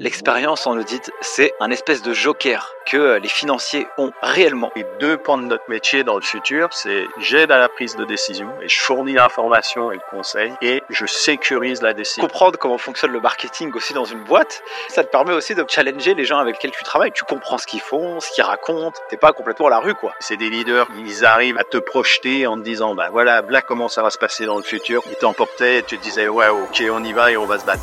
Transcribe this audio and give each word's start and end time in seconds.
L'expérience 0.00 0.66
en 0.66 0.78
audit, 0.78 1.12
c'est 1.20 1.52
un 1.60 1.70
espèce 1.70 2.00
de 2.00 2.14
joker 2.14 2.74
que 2.86 2.96
euh, 2.96 3.18
les 3.18 3.28
financiers 3.28 3.86
ont 3.98 4.12
réellement. 4.22 4.72
Les 4.74 4.86
deux 4.98 5.18
points 5.18 5.36
de 5.36 5.42
notre 5.42 5.68
métier 5.68 6.04
dans 6.04 6.14
le 6.14 6.22
futur, 6.22 6.70
c'est 6.72 7.04
j'aide 7.18 7.50
à 7.50 7.58
la 7.58 7.68
prise 7.68 7.96
de 7.96 8.06
décision 8.06 8.48
et 8.62 8.68
je 8.70 8.80
fournis 8.80 9.12
l'information 9.12 9.92
et 9.92 9.96
le 9.96 10.00
conseil 10.10 10.54
et 10.62 10.82
je 10.88 11.04
sécurise 11.04 11.82
la 11.82 11.92
décision. 11.92 12.22
Comprendre 12.22 12.58
comment 12.58 12.78
fonctionne 12.78 13.10
le 13.10 13.20
marketing 13.20 13.74
aussi 13.74 13.92
dans 13.92 14.06
une 14.06 14.24
boîte, 14.24 14.62
ça 14.88 15.04
te 15.04 15.10
permet 15.10 15.34
aussi 15.34 15.54
de 15.54 15.66
challenger 15.68 16.14
les 16.14 16.24
gens 16.24 16.38
avec 16.38 16.54
lesquels 16.54 16.70
tu 16.70 16.82
travailles. 16.82 17.12
Tu 17.12 17.24
comprends 17.24 17.58
ce 17.58 17.66
qu'ils 17.66 17.82
font, 17.82 18.20
ce 18.20 18.30
qu'ils 18.32 18.44
racontent, 18.44 18.98
t'es 19.10 19.18
pas 19.18 19.34
complètement 19.34 19.66
à 19.66 19.70
la 19.70 19.80
rue 19.80 19.94
quoi. 19.94 20.14
C'est 20.18 20.38
des 20.38 20.48
leaders, 20.48 20.88
ils 20.96 21.26
arrivent 21.26 21.58
à 21.58 21.64
te 21.64 21.76
projeter 21.76 22.46
en 22.46 22.56
te 22.56 22.62
disant, 22.62 22.94
ben 22.94 23.10
voilà, 23.10 23.42
là 23.46 23.60
comment 23.60 23.88
ça 23.88 24.02
va 24.02 24.08
se 24.08 24.16
passer 24.16 24.46
dans 24.46 24.56
le 24.56 24.62
futur? 24.62 25.02
Ils 25.10 25.16
t'emportaient 25.16 25.80
et 25.80 25.82
tu 25.82 25.98
te 25.98 26.02
disais, 26.02 26.26
ouais, 26.26 26.48
ok, 26.48 26.84
on 26.90 27.04
y 27.04 27.12
va 27.12 27.30
et 27.32 27.36
on 27.36 27.44
va 27.44 27.58
se 27.58 27.66
battre. 27.66 27.82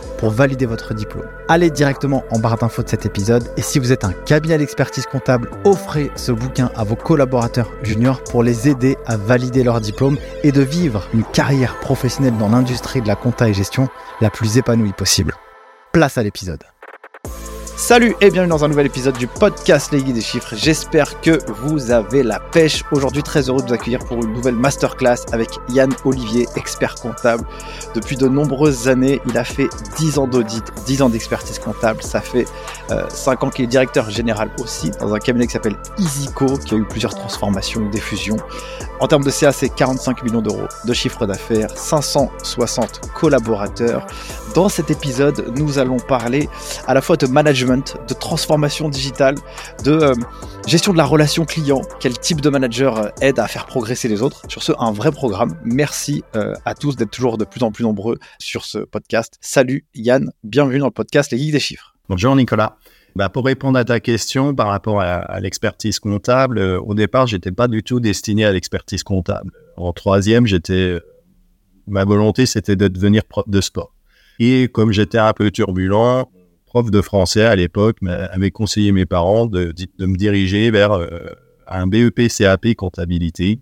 pour 0.21 0.29
valider 0.29 0.67
votre 0.67 0.93
diplôme. 0.93 1.25
Allez 1.49 1.71
directement 1.71 2.23
en 2.29 2.37
barre 2.37 2.57
d'infos 2.57 2.83
de 2.83 2.89
cet 2.89 3.07
épisode 3.07 3.49
et 3.57 3.61
si 3.63 3.79
vous 3.79 3.91
êtes 3.91 4.05
un 4.05 4.13
cabinet 4.13 4.59
d'expertise 4.59 5.07
comptable, 5.07 5.49
offrez 5.65 6.11
ce 6.15 6.31
bouquin 6.31 6.69
à 6.75 6.83
vos 6.83 6.95
collaborateurs 6.95 7.71
juniors 7.81 8.23
pour 8.23 8.43
les 8.43 8.69
aider 8.69 8.97
à 9.07 9.17
valider 9.17 9.63
leur 9.63 9.81
diplôme 9.81 10.17
et 10.43 10.51
de 10.51 10.61
vivre 10.61 11.07
une 11.15 11.23
carrière 11.23 11.79
professionnelle 11.79 12.37
dans 12.37 12.49
l'industrie 12.49 13.01
de 13.01 13.07
la 13.07 13.15
compta 13.15 13.49
et 13.49 13.53
gestion 13.53 13.89
la 14.21 14.29
plus 14.29 14.57
épanouie 14.57 14.93
possible. 14.93 15.33
Place 15.91 16.19
à 16.19 16.23
l'épisode. 16.23 16.63
Salut 17.81 18.15
et 18.21 18.29
bienvenue 18.29 18.51
dans 18.51 18.63
un 18.63 18.67
nouvel 18.67 18.85
épisode 18.85 19.17
du 19.17 19.25
podcast 19.25 19.91
Les 19.91 20.03
Guides 20.03 20.13
des 20.13 20.21
Chiffres. 20.21 20.53
J'espère 20.55 21.19
que 21.19 21.39
vous 21.63 21.89
avez 21.89 22.21
la 22.21 22.39
pêche. 22.39 22.83
Aujourd'hui, 22.91 23.23
très 23.23 23.49
heureux 23.49 23.63
de 23.63 23.67
vous 23.67 23.73
accueillir 23.73 24.05
pour 24.05 24.23
une 24.23 24.33
nouvelle 24.33 24.53
masterclass 24.55 25.25
avec 25.31 25.49
Yann 25.67 25.91
Olivier, 26.05 26.47
expert 26.55 26.93
comptable. 26.93 27.43
Depuis 27.95 28.17
de 28.17 28.27
nombreuses 28.27 28.87
années, 28.87 29.19
il 29.27 29.35
a 29.35 29.43
fait 29.43 29.67
10 29.97 30.19
ans 30.19 30.27
d'audit, 30.27 30.63
10 30.85 31.01
ans 31.01 31.09
d'expertise 31.09 31.57
comptable. 31.57 32.03
Ça 32.03 32.21
fait 32.21 32.45
5 32.87 32.91
euh, 32.91 33.47
ans 33.47 33.49
qu'il 33.49 33.65
est 33.65 33.67
directeur 33.67 34.11
général 34.11 34.51
aussi 34.61 34.91
dans 34.91 35.15
un 35.15 35.19
cabinet 35.19 35.47
qui 35.47 35.53
s'appelle 35.53 35.77
Easyco, 35.97 36.59
qui 36.59 36.75
a 36.75 36.77
eu 36.77 36.85
plusieurs 36.85 37.15
transformations, 37.15 37.89
des 37.89 37.99
fusions. 37.99 38.37
En 39.01 39.07
termes 39.07 39.23
de 39.23 39.31
CA, 39.31 39.51
c'est 39.51 39.69
45 39.69 40.21
millions 40.21 40.43
d'euros 40.43 40.67
de 40.85 40.93
chiffre 40.93 41.25
d'affaires, 41.25 41.75
560 41.75 43.01
collaborateurs. 43.15 44.05
Dans 44.53 44.69
cet 44.69 44.91
épisode, 44.91 45.51
nous 45.57 45.79
allons 45.79 45.97
parler 45.97 46.47
à 46.85 46.93
la 46.93 47.01
fois 47.01 47.17
de 47.17 47.25
management, 47.25 47.97
de 48.07 48.13
transformation 48.13 48.89
digitale, 48.89 49.33
de 49.83 49.91
euh, 49.91 50.13
gestion 50.67 50.93
de 50.93 50.99
la 50.99 51.05
relation 51.05 51.45
client, 51.45 51.81
quel 51.99 52.15
type 52.19 52.41
de 52.41 52.49
manager 52.51 52.99
euh, 52.99 53.09
aide 53.21 53.39
à 53.39 53.47
faire 53.47 53.65
progresser 53.65 54.07
les 54.07 54.21
autres. 54.21 54.43
Sur 54.47 54.61
ce, 54.61 54.71
un 54.77 54.91
vrai 54.91 55.11
programme. 55.11 55.57
Merci 55.63 56.23
euh, 56.35 56.53
à 56.65 56.75
tous 56.75 56.95
d'être 56.95 57.09
toujours 57.09 57.39
de 57.39 57.45
plus 57.45 57.63
en 57.63 57.71
plus 57.71 57.83
nombreux 57.83 58.19
sur 58.37 58.65
ce 58.65 58.77
podcast. 58.77 59.39
Salut 59.41 59.83
Yann, 59.95 60.31
bienvenue 60.43 60.77
dans 60.77 60.85
le 60.85 60.91
podcast 60.91 61.31
Les 61.31 61.39
Geeks 61.39 61.53
des 61.53 61.59
Chiffres. 61.59 61.95
Bonjour 62.07 62.35
Nicolas. 62.35 62.77
Bah 63.15 63.29
pour 63.29 63.45
répondre 63.45 63.77
à 63.77 63.83
ta 63.83 63.99
question 63.99 64.55
par 64.55 64.67
rapport 64.67 65.01
à, 65.01 65.39
l'expertise 65.39 65.99
comptable, 65.99 66.59
au 66.59 66.93
départ, 66.93 67.27
j'étais 67.27 67.51
pas 67.51 67.67
du 67.67 67.83
tout 67.83 67.99
destiné 67.99 68.45
à 68.45 68.51
l'expertise 68.51 69.03
comptable. 69.03 69.51
En 69.75 69.91
troisième, 69.91 70.47
j'étais, 70.47 70.97
ma 71.87 72.05
volonté, 72.05 72.45
c'était 72.45 72.75
de 72.75 72.87
devenir 72.87 73.25
prof 73.25 73.47
de 73.49 73.59
sport. 73.59 73.93
Et 74.39 74.69
comme 74.69 74.91
j'étais 74.91 75.17
un 75.17 75.33
peu 75.33 75.51
turbulent, 75.51 76.29
prof 76.65 76.89
de 76.89 77.01
français 77.01 77.43
à 77.43 77.55
l'époque 77.55 77.97
avait 78.07 78.49
conseillé 78.49 78.93
mes 78.93 79.05
parents 79.05 79.45
de, 79.45 79.73
de 79.99 80.05
me 80.05 80.15
diriger 80.15 80.71
vers 80.71 80.93
euh, 80.93 81.07
un 81.67 81.85
BEP 81.85 82.29
CAP 82.29 82.75
comptabilité. 82.75 83.59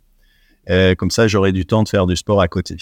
Euh, 0.69 0.93
comme 0.93 1.09
ça, 1.09 1.27
j'aurais 1.27 1.51
du 1.51 1.65
temps 1.65 1.81
de 1.81 1.89
faire 1.89 2.05
du 2.05 2.15
sport 2.15 2.39
à 2.39 2.47
côté. 2.47 2.77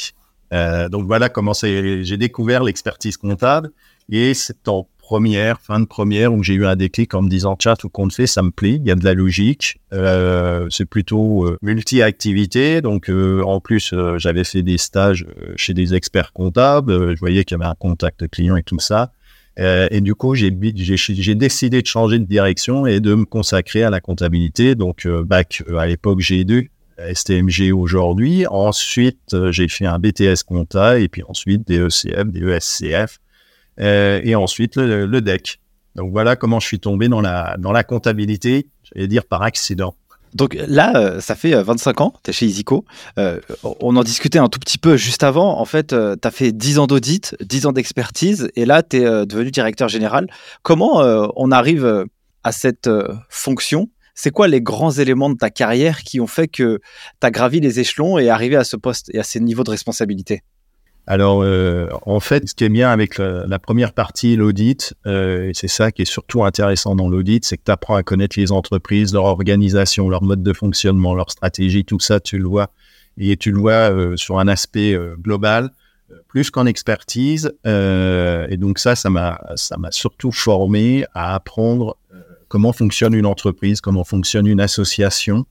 Euh, 0.53 0.90
donc 0.90 1.08
voilà 1.08 1.30
comment 1.30 1.53
j'ai 1.53 2.18
découvert 2.18 2.64
l'expertise 2.64 3.16
comptable. 3.16 3.72
Et 4.09 4.34
c'est 4.34 4.68
en 4.68 4.88
première, 5.07 5.62
fin 5.62 5.79
de 5.79 5.85
première, 5.85 6.34
où 6.34 6.44
j'ai 6.44 6.53
eu 6.53 6.66
un 6.66 6.75
déclic 6.75 7.13
en 7.13 7.22
me 7.22 7.29
disant, 7.29 7.56
tiens, 7.56 7.78
tout 7.78 7.88
compte 7.88 8.12
fait, 8.12 8.28
ça 8.28 8.44
me 8.44 8.51
plaît, 8.51 8.73
il 8.73 8.85
y 8.85 8.91
a 8.91 8.95
de 8.95 9.06
la 9.06 9.13
logique, 9.13 9.79
euh, 9.94 10.68
c'est 10.69 10.84
plutôt 10.84 11.45
euh, 11.45 11.57
multi-activité. 11.62 12.81
Donc, 12.81 13.09
euh, 13.09 13.41
en 13.44 13.62
plus, 13.62 13.96
j'avais 14.17 14.44
fait 14.44 14.63
des 14.63 14.78
stages 14.78 15.25
chez 15.56 15.73
des 15.73 15.96
experts 15.96 16.34
comptables, 16.34 17.16
je 17.16 17.19
voyais 17.22 17.46
qu'il 17.46 17.57
y 17.57 17.62
avait 17.62 17.72
un 17.72 17.75
contact 17.75 18.28
client 18.28 18.57
et 18.57 18.63
tout 18.63 18.79
ça. 18.79 19.13
et 19.57 20.01
du 20.01 20.13
coup, 20.13 20.35
j'ai 20.35 20.51
décidé 20.51 21.81
de 21.81 21.88
changer 21.88 22.19
de 22.19 22.25
direction 22.25 22.85
et 22.85 23.00
de 23.00 23.16
me 23.16 23.23
consacrer 23.23 23.84
à 23.84 23.90
la 23.90 24.01
comptabilité. 24.01 24.75
Donc, 24.75 25.07
bac 25.07 25.63
à 25.78 25.85
l'époque 25.88 26.19
G2, 26.19 26.67
STMG 27.13 27.72
aujourd'hui. 27.72 28.46
Ensuite, 28.46 29.38
j'ai 29.51 29.69
fait 29.69 29.85
un 29.85 30.00
BTS 30.00 30.44
compta 30.46 31.00
et 31.00 31.07
puis 31.07 31.23
ensuite 31.29 31.66
des 31.66 31.79
ECF, 31.79 32.25
des 32.25 32.44
ESCF. 32.44 33.19
Euh, 33.80 34.22
et 34.24 34.36
ensuite 34.36 34.76
le, 34.76 35.06
le, 35.06 35.22
deck. 35.22 35.60
Donc 35.96 36.12
voilà 36.12 36.36
comment 36.36 36.60
je 36.60 36.68
suis 36.68 36.80
tombé 36.80 37.08
dans 37.10 37.22
la, 37.22 37.56
dans 37.60 37.72
la 37.72 37.84
comptabilité, 37.84 38.68
j'allais 38.84 39.08
dire 39.08 39.26
par 39.26 39.42
accident. 39.44 39.96
Donc 40.34 40.58
là, 40.68 40.96
euh, 40.96 41.22
ça 41.22 41.36
fait 41.36 41.54
25 41.54 42.00
euh, 42.00 42.04
ans, 42.04 42.14
tu 42.24 42.30
es 42.30 42.34
chez 42.34 42.46
Isico. 42.46 42.86
on 43.18 43.96
en 43.96 44.04
discutait 44.04 44.40
un 44.40 44.50
tout 44.50 44.60
petit 44.60 44.78
peu 44.78 44.98
juste 44.98 45.24
avant. 45.24 45.60
En 45.60 45.66
fait, 45.66 45.88
tu 45.88 45.96
as 45.96 46.32
fait 46.32 46.52
10 46.52 46.80
ans 46.80 46.88
d'audit, 46.88 47.36
10 47.42 47.68
ans 47.68 47.72
d'expertise, 47.72 48.50
et 48.56 48.66
là, 48.66 48.84
tu 48.84 48.98
es 48.98 49.26
devenu 49.26 49.52
directeur 49.52 49.88
général. 49.88 50.28
Comment 50.64 51.02
on 51.36 51.52
arrive 51.52 52.06
à 52.44 52.52
cette 52.52 52.90
fonction? 53.30 53.90
C'est 54.14 54.32
quoi 54.32 54.48
les 54.48 54.62
grands 54.62 54.92
éléments 54.92 55.30
de 55.30 55.38
ta 55.38 55.52
carrière 55.52 56.02
qui 56.02 56.20
ont 56.20 56.28
fait 56.28 56.48
que 56.48 56.80
tu 57.22 57.28
as 57.28 57.32
gravi 57.32 57.59
les 57.59 57.80
échelons 57.80 58.18
et 58.18 58.30
arrivé 58.30 58.56
à 58.56 58.64
ce 58.64 58.76
poste 58.76 59.09
et 59.14 59.20
à 59.20 59.24
ces 59.24 59.40
niveaux 59.40 59.64
de 59.64 59.70
responsabilité? 59.70 60.42
Alors, 61.09 61.41
euh, 61.41 61.88
en 62.06 62.19
fait, 62.19 62.50
ce 62.50 62.53
qui 62.53 62.66
est 62.66 62.69
bien 62.69 62.90
avec 62.90 63.18
la, 63.18 63.59
première 63.59 63.94
partie, 63.94 64.35
l'audit, 64.35 64.94
euh, 65.06 65.51
c'est 65.53 65.69
ça 65.69 65.94
qui 65.94 66.01
est 66.01 66.06
surtout 66.06 66.44
intéressant 66.44 66.95
dans 66.95 67.07
l'audit, 67.07 67.45
c'est 67.45 67.56
que 67.56 67.63
tu 67.66 67.72
apprends 67.72 67.95
à 67.95 68.03
connaître 68.03 68.38
les 68.38 68.51
entreprises, 68.51 69.13
leur 69.13 69.23
organisation, 69.23 70.09
leur 70.09 70.22
mode 70.22 70.44
de 70.44 70.51
fonctionnement, 70.51 71.16
leur 71.16 71.31
stratégie, 71.31 71.85
tout 71.85 72.01
ça, 72.01 72.19
tu 72.19 72.38
le 72.38 72.47
vois. 72.47 72.72
Et 73.17 73.38
tu 73.38 73.51
le 73.51 73.59
vois 73.59 73.90
euh, 73.90 74.17
sur 74.17 74.38
un 74.38 74.50
aspect 74.50 75.00
global, 75.22 75.72
plus 76.28 76.51
qu'en 76.51 76.66
expertise. 76.66 77.53
et 77.66 78.57
donc 78.57 78.78
ça, 78.78 78.96
ça 78.96 79.09
m'a, 79.09 79.40
ça 79.56 79.78
m'a 79.78 79.91
surtout 79.91 80.34
formé 80.34 81.06
à 81.13 81.35
apprendre 81.35 81.97
comment 82.50 82.73
fonctionne 82.73 83.13
une 83.13 83.25
entreprise, 83.25 83.79
comment 83.79 84.03
fonctionne 84.03 84.46
une 84.46 84.59
association. 84.59 85.46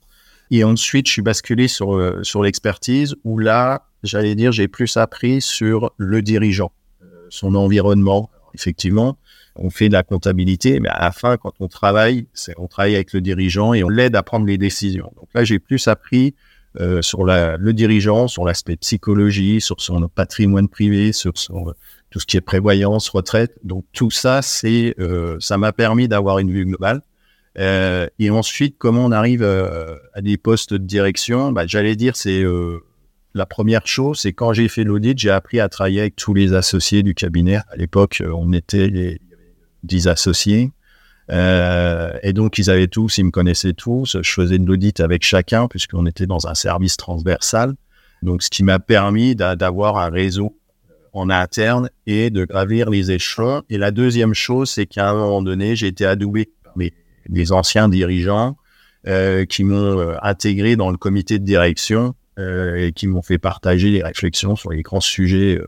Et 0.50 0.64
ensuite, 0.64 1.06
je 1.08 1.12
suis 1.12 1.22
basculé 1.22 1.68
sur, 1.68 2.20
sur 2.22 2.42
l'expertise 2.42 3.14
où 3.24 3.38
là, 3.38 3.86
j'allais 4.06 4.34
dire, 4.34 4.52
j'ai 4.52 4.68
plus 4.68 4.96
appris 4.96 5.40
sur 5.42 5.92
le 5.96 6.22
dirigeant, 6.22 6.72
euh, 7.02 7.06
son 7.28 7.54
environnement. 7.54 8.30
Effectivement, 8.54 9.18
on 9.56 9.70
fait 9.70 9.88
de 9.88 9.92
la 9.92 10.02
comptabilité, 10.02 10.80
mais 10.80 10.88
à 10.88 11.00
la 11.00 11.12
fin, 11.12 11.36
quand 11.36 11.52
on 11.60 11.68
travaille, 11.68 12.26
on 12.56 12.66
travaille 12.66 12.94
avec 12.94 13.12
le 13.12 13.20
dirigeant 13.20 13.74
et 13.74 13.84
on 13.84 13.88
l'aide 13.88 14.16
à 14.16 14.22
prendre 14.22 14.46
les 14.46 14.58
décisions. 14.58 15.12
Donc 15.16 15.28
là, 15.34 15.44
j'ai 15.44 15.58
plus 15.58 15.88
appris 15.88 16.34
euh, 16.78 17.02
sur 17.02 17.24
la, 17.24 17.56
le 17.56 17.72
dirigeant, 17.72 18.28
sur 18.28 18.44
l'aspect 18.44 18.76
psychologie, 18.76 19.60
sur 19.60 19.80
son 19.80 20.08
patrimoine 20.08 20.68
privé, 20.68 21.12
sur 21.12 21.36
son, 21.36 21.74
tout 22.10 22.20
ce 22.20 22.26
qui 22.26 22.36
est 22.36 22.42
prévoyance, 22.42 23.08
retraite. 23.08 23.56
Donc 23.64 23.84
tout 23.92 24.10
ça, 24.10 24.42
c'est, 24.42 24.94
euh, 24.98 25.36
ça 25.40 25.58
m'a 25.58 25.72
permis 25.72 26.08
d'avoir 26.08 26.38
une 26.38 26.50
vue 26.50 26.64
globale. 26.64 27.02
Euh, 27.58 28.06
et 28.18 28.30
ensuite, 28.30 28.76
comment 28.78 29.04
on 29.04 29.12
arrive 29.12 29.42
euh, 29.42 29.96
à 30.14 30.20
des 30.20 30.36
postes 30.36 30.74
de 30.74 30.78
direction? 30.78 31.52
Bah, 31.52 31.66
J'allais 31.66 31.96
dire, 31.96 32.16
c'est 32.16 32.42
euh, 32.42 32.80
la 33.34 33.46
première 33.46 33.86
chose, 33.86 34.20
c'est 34.20 34.32
quand 34.32 34.52
j'ai 34.52 34.68
fait 34.68 34.84
l'audit, 34.84 35.18
j'ai 35.18 35.30
appris 35.30 35.60
à 35.60 35.68
travailler 35.68 36.00
avec 36.00 36.16
tous 36.16 36.34
les 36.34 36.52
associés 36.52 37.02
du 37.02 37.14
cabinet. 37.14 37.56
À 37.70 37.76
l'époque, 37.76 38.22
on 38.26 38.52
était 38.52 38.88
les 38.88 39.20
10 39.84 40.08
associés. 40.08 40.70
Et 41.30 42.32
donc, 42.32 42.58
ils 42.58 42.70
avaient 42.70 42.86
tous, 42.86 43.18
ils 43.18 43.24
me 43.24 43.30
connaissaient 43.30 43.72
tous. 43.72 44.16
Je 44.22 44.30
faisais 44.30 44.58
de 44.58 44.66
l'audit 44.66 45.00
avec 45.00 45.24
chacun, 45.24 45.66
puisqu'on 45.66 46.06
était 46.06 46.26
dans 46.26 46.46
un 46.46 46.54
service 46.54 46.96
transversal. 46.96 47.74
Donc, 48.22 48.42
ce 48.42 48.48
qui 48.50 48.62
m'a 48.62 48.78
permis 48.78 49.34
d'avoir 49.34 49.98
un 49.98 50.08
réseau 50.08 50.56
en 51.16 51.30
interne 51.30 51.88
et 52.06 52.30
de 52.30 52.44
gravir 52.44 52.90
les 52.90 53.10
échelons. 53.10 53.62
Et 53.70 53.78
la 53.78 53.90
deuxième 53.90 54.34
chose, 54.34 54.70
c'est 54.70 54.86
qu'à 54.86 55.10
un 55.10 55.14
moment 55.14 55.42
donné, 55.42 55.74
j'ai 55.74 55.86
été 55.88 56.04
adoubé 56.04 56.50
par 56.62 56.74
les, 56.76 56.92
anciens 57.52 57.88
dirigeants 57.88 58.56
euh, 59.08 59.44
qui 59.44 59.62
m'ont 59.62 60.00
euh, 60.00 60.16
intégré 60.22 60.74
dans 60.74 60.90
le 60.90 60.96
comité 60.96 61.38
de 61.38 61.44
direction 61.44 62.16
euh, 62.40 62.86
et 62.86 62.92
qui 62.92 63.06
m'ont 63.06 63.22
fait 63.22 63.38
partager 63.38 63.90
les 63.90 64.02
réflexions 64.02 64.56
sur 64.56 64.70
les 64.70 64.82
grands 64.82 65.00
sujets 65.00 65.60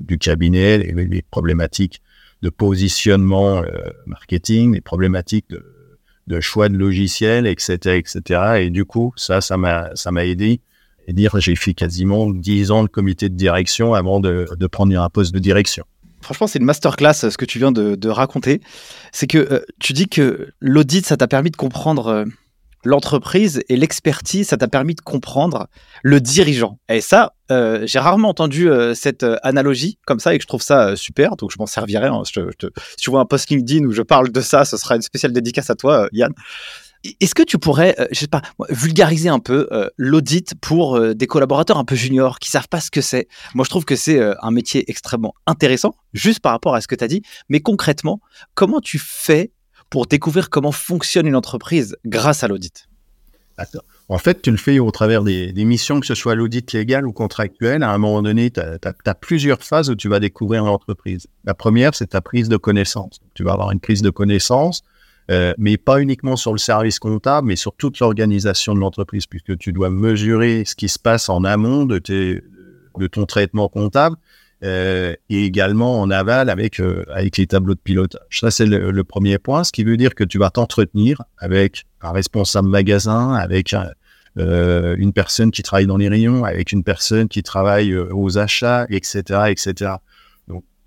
du 0.00 0.16
cabinet, 0.16 0.78
les, 0.78 1.22
problématiques 1.22 2.00
de 2.40 2.48
positionnement 2.48 3.62
marketing, 4.06 4.72
les 4.72 4.80
problématiques 4.80 5.48
de, 6.26 6.40
choix 6.40 6.70
de 6.70 6.78
logiciels, 6.78 7.46
etc., 7.46 7.98
etc. 7.98 8.40
Et 8.60 8.70
du 8.70 8.86
coup, 8.86 9.12
ça, 9.16 9.42
ça 9.42 9.58
m'a, 9.58 9.92
aidé. 10.24 10.62
Et 11.06 11.12
dire, 11.12 11.38
j'ai 11.38 11.56
fait 11.56 11.74
quasiment 11.74 12.30
10 12.30 12.70
ans 12.70 12.82
de 12.82 12.88
comité 12.88 13.28
de 13.28 13.34
direction 13.34 13.92
avant 13.92 14.20
de 14.20 14.66
prendre 14.68 14.98
un 14.98 15.10
poste 15.10 15.34
de 15.34 15.38
direction. 15.38 15.84
Franchement, 16.22 16.46
c'est 16.46 16.58
une 16.58 16.64
masterclass 16.64 17.14
ce 17.14 17.36
que 17.36 17.44
tu 17.44 17.58
viens 17.58 17.72
de, 17.72 18.08
raconter. 18.08 18.60
C'est 19.12 19.26
que 19.26 19.38
euh, 19.38 19.64
tu 19.78 19.92
dis 19.92 20.08
que 20.08 20.52
l'audit, 20.60 21.06
ça 21.06 21.16
t'a 21.16 21.28
permis 21.28 21.50
de 21.50 21.56
comprendre 21.56 22.06
euh, 22.08 22.24
l'entreprise 22.84 23.62
et 23.68 23.76
l'expertise, 23.76 24.48
ça 24.48 24.56
t'a 24.56 24.68
permis 24.68 24.94
de 24.94 25.00
comprendre 25.00 25.68
le 26.02 26.20
dirigeant. 26.20 26.78
Et 26.88 27.00
ça, 27.00 27.34
euh, 27.50 27.86
j'ai 27.86 27.98
rarement 27.98 28.28
entendu 28.28 28.68
cette 28.94 29.24
analogie 29.42 29.98
comme 30.06 30.18
ça 30.18 30.34
et 30.34 30.38
que 30.38 30.42
je 30.42 30.48
trouve 30.48 30.62
ça 30.62 30.96
super. 30.96 31.36
Donc, 31.36 31.50
je 31.52 31.56
m'en 31.58 31.66
servirai. 31.66 32.08
Hein. 32.08 32.22
si 32.24 32.40
tu 32.98 33.10
vois 33.10 33.20
un 33.20 33.26
post 33.26 33.50
LinkedIn 33.50 33.84
où 33.84 33.92
je 33.92 34.02
parle 34.02 34.30
de 34.30 34.40
ça, 34.40 34.64
ce 34.64 34.76
sera 34.76 34.96
une 34.96 35.02
spéciale 35.02 35.32
dédicace 35.32 35.70
à 35.70 35.74
toi, 35.74 36.08
Yann. 36.12 36.32
Est-ce 37.20 37.34
que 37.34 37.42
tu 37.42 37.58
pourrais, 37.58 37.94
euh, 37.98 38.06
je 38.12 38.20
sais 38.20 38.26
pas, 38.26 38.42
vulgariser 38.68 39.30
un 39.30 39.38
peu 39.38 39.68
euh, 39.72 39.88
l'audit 39.96 40.54
pour 40.60 40.96
euh, 40.96 41.14
des 41.14 41.26
collaborateurs 41.26 41.78
un 41.78 41.84
peu 41.84 41.94
juniors 41.94 42.38
qui 42.38 42.50
savent 42.50 42.68
pas 42.68 42.80
ce 42.80 42.90
que 42.90 43.00
c'est? 43.00 43.26
Moi, 43.54 43.64
je 43.64 43.70
trouve 43.70 43.84
que 43.84 43.96
c'est 43.96 44.20
un 44.20 44.50
métier 44.50 44.88
extrêmement 44.90 45.34
intéressant, 45.46 45.94
juste 46.12 46.40
par 46.40 46.52
rapport 46.52 46.74
à 46.74 46.80
ce 46.80 46.88
que 46.88 46.94
tu 46.94 47.04
as 47.04 47.08
dit. 47.08 47.22
Mais 47.48 47.60
concrètement, 47.60 48.20
comment 48.54 48.80
tu 48.80 48.98
fais 48.98 49.52
pour 49.88 50.06
découvrir 50.06 50.50
comment 50.50 50.72
fonctionne 50.72 51.26
une 51.26 51.36
entreprise 51.36 51.96
grâce 52.04 52.44
à 52.44 52.48
l'audit? 52.48 52.86
En 54.08 54.18
fait, 54.18 54.42
tu 54.42 54.50
le 54.50 54.56
fais 54.56 54.78
au 54.78 54.90
travers 54.90 55.22
des, 55.22 55.52
missions, 55.64 56.00
que 56.00 56.06
ce 56.06 56.14
soit 56.14 56.34
l'audit 56.34 56.72
légal 56.72 57.06
ou 57.06 57.12
contractuel. 57.12 57.82
À 57.82 57.92
un 57.92 57.98
moment 57.98 58.22
donné, 58.22 58.50
tu 58.50 58.60
as, 58.60 59.14
plusieurs 59.14 59.62
phases 59.62 59.90
où 59.90 59.94
tu 59.94 60.08
vas 60.08 60.18
découvrir 60.18 60.64
l'entreprise. 60.64 61.26
La 61.44 61.54
première, 61.54 61.94
c'est 61.94 62.08
ta 62.08 62.20
prise 62.20 62.48
de 62.48 62.56
connaissance. 62.56 63.20
Tu 63.34 63.44
vas 63.44 63.52
avoir 63.52 63.70
une 63.70 63.80
prise 63.80 64.02
de 64.02 64.10
connaissance 64.10 64.82
euh, 65.30 65.54
mais 65.58 65.76
pas 65.76 66.00
uniquement 66.00 66.34
sur 66.34 66.52
le 66.52 66.58
service 66.58 66.98
comptable, 66.98 67.46
mais 67.46 67.56
sur 67.56 67.74
toute 67.76 68.00
l'organisation 68.00 68.74
de 68.74 68.80
l'entreprise, 68.80 69.26
puisque 69.26 69.56
tu 69.58 69.72
dois 69.72 69.88
mesurer 69.88 70.64
ce 70.64 70.74
qui 70.74 70.88
se 70.88 70.98
passe 70.98 71.28
en 71.28 71.44
amont 71.44 71.84
de, 71.84 71.98
ton 73.06 73.26
traitement 73.26 73.68
comptable 73.68 74.16
euh, 74.64 75.14
et 75.28 75.44
également 75.44 76.00
en 76.00 76.10
aval 76.10 76.50
avec, 76.50 76.80
euh, 76.80 77.04
avec 77.12 77.36
les 77.36 77.46
tableaux 77.46 77.74
de 77.74 77.80
pilotage. 77.80 78.20
Ça, 78.30 78.50
c'est 78.50 78.66
le, 78.66 79.04
premier 79.04 79.38
point, 79.38 79.62
ce 79.62 79.70
qui 79.70 79.84
veut 79.84 79.96
dire 79.96 80.16
que 80.16 80.24
tu 80.24 80.38
vas 80.38 80.50
t'entretenir 80.50 81.22
avec 81.38 81.84
un 82.00 82.10
responsable 82.10 82.68
magasin, 82.68 83.32
avec 83.34 83.72
une 84.36 85.12
personne 85.12 85.52
qui 85.52 85.62
travaille 85.62 85.86
dans 85.86 85.96
les 85.96 86.08
rayons, 86.08 86.44
avec 86.44 86.72
une 86.72 86.82
personne 86.82 87.28
qui 87.28 87.44
travaille 87.44 87.96
aux 87.96 88.36
achats, 88.36 88.86
etc., 88.90 89.22
etc 89.48 89.92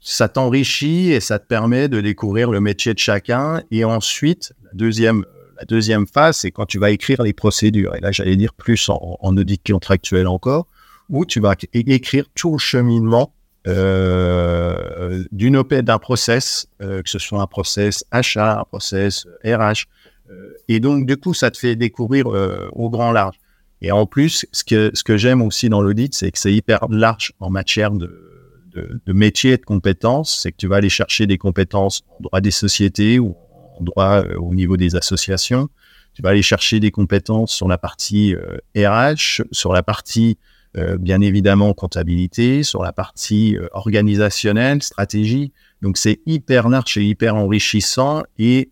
ça 0.03 0.27
t'enrichit 0.27 1.11
et 1.11 1.21
ça 1.21 1.39
te 1.39 1.47
permet 1.47 1.87
de 1.87 2.01
découvrir 2.01 2.51
le 2.51 2.59
métier 2.59 2.93
de 2.93 2.99
chacun. 2.99 3.63
Et 3.71 3.85
ensuite, 3.85 4.53
la 4.65 4.71
deuxième, 4.73 5.25
la 5.57 5.63
deuxième 5.63 6.05
phase, 6.05 6.37
c'est 6.37 6.51
quand 6.51 6.65
tu 6.65 6.77
vas 6.77 6.91
écrire 6.91 7.23
les 7.23 7.31
procédures. 7.31 7.95
Et 7.95 8.01
là, 8.01 8.11
j'allais 8.11 8.35
dire 8.35 8.53
plus 8.53 8.89
en, 8.89 9.17
audit 9.21 9.65
contractuel 9.65 10.27
encore, 10.27 10.67
où 11.09 11.25
tu 11.25 11.39
vas 11.39 11.55
écrire 11.73 12.25
tout 12.35 12.51
le 12.51 12.57
cheminement 12.57 13.33
euh, 13.65 15.23
d'une 15.31 15.55
OP, 15.55 15.73
d'un 15.73 15.99
process, 15.99 16.67
euh, 16.81 17.01
que 17.01 17.09
ce 17.09 17.17
soit 17.17 17.41
un 17.41 17.47
process 17.47 18.03
achat, 18.11 18.59
un 18.59 18.65
process 18.65 19.25
RH. 19.45 19.87
Euh, 20.29 20.53
et 20.67 20.81
donc, 20.81 21.05
du 21.05 21.15
coup, 21.15 21.33
ça 21.33 21.49
te 21.49 21.57
fait 21.57 21.77
découvrir 21.77 22.27
euh, 22.27 22.67
au 22.73 22.89
grand 22.89 23.13
large. 23.13 23.37
Et 23.81 23.93
en 23.93 24.05
plus, 24.05 24.45
ce 24.51 24.65
que, 24.65 24.91
ce 24.93 25.03
que 25.03 25.15
j'aime 25.15 25.41
aussi 25.41 25.69
dans 25.69 25.81
l'audit, 25.81 26.13
c'est 26.13 26.31
que 26.31 26.39
c'est 26.39 26.53
hyper 26.53 26.87
large 26.89 27.31
en 27.39 27.49
matière 27.49 27.91
de, 27.91 28.32
de, 28.73 29.13
métier 29.13 29.53
et 29.53 29.57
de 29.57 29.63
compétences, 29.63 30.39
c'est 30.41 30.51
que 30.51 30.57
tu 30.57 30.67
vas 30.67 30.77
aller 30.77 30.89
chercher 30.89 31.27
des 31.27 31.37
compétences 31.37 32.03
en 32.09 32.23
droit 32.23 32.41
des 32.41 32.51
sociétés 32.51 33.19
ou 33.19 33.35
en 33.79 33.83
droit 33.83 34.23
euh, 34.23 34.35
au 34.37 34.53
niveau 34.53 34.77
des 34.77 34.95
associations. 34.95 35.69
Tu 36.13 36.21
vas 36.21 36.29
aller 36.29 36.41
chercher 36.41 36.79
des 36.79 36.91
compétences 36.91 37.53
sur 37.53 37.67
la 37.67 37.77
partie 37.77 38.35
RH, 38.75 38.79
euh, 38.79 39.43
sur 39.51 39.73
la 39.73 39.83
partie 39.83 40.37
euh, 40.75 40.97
bien 40.97 41.21
évidemment 41.21 41.73
comptabilité, 41.73 42.63
sur 42.63 42.83
la 42.83 42.91
partie 42.91 43.57
organisationnelle, 43.73 44.81
stratégie. 44.81 45.53
Donc 45.81 45.97
c'est 45.97 46.21
hyper 46.25 46.69
large 46.69 46.97
et 46.97 47.03
hyper 47.03 47.35
enrichissant 47.35 48.23
et 48.39 48.71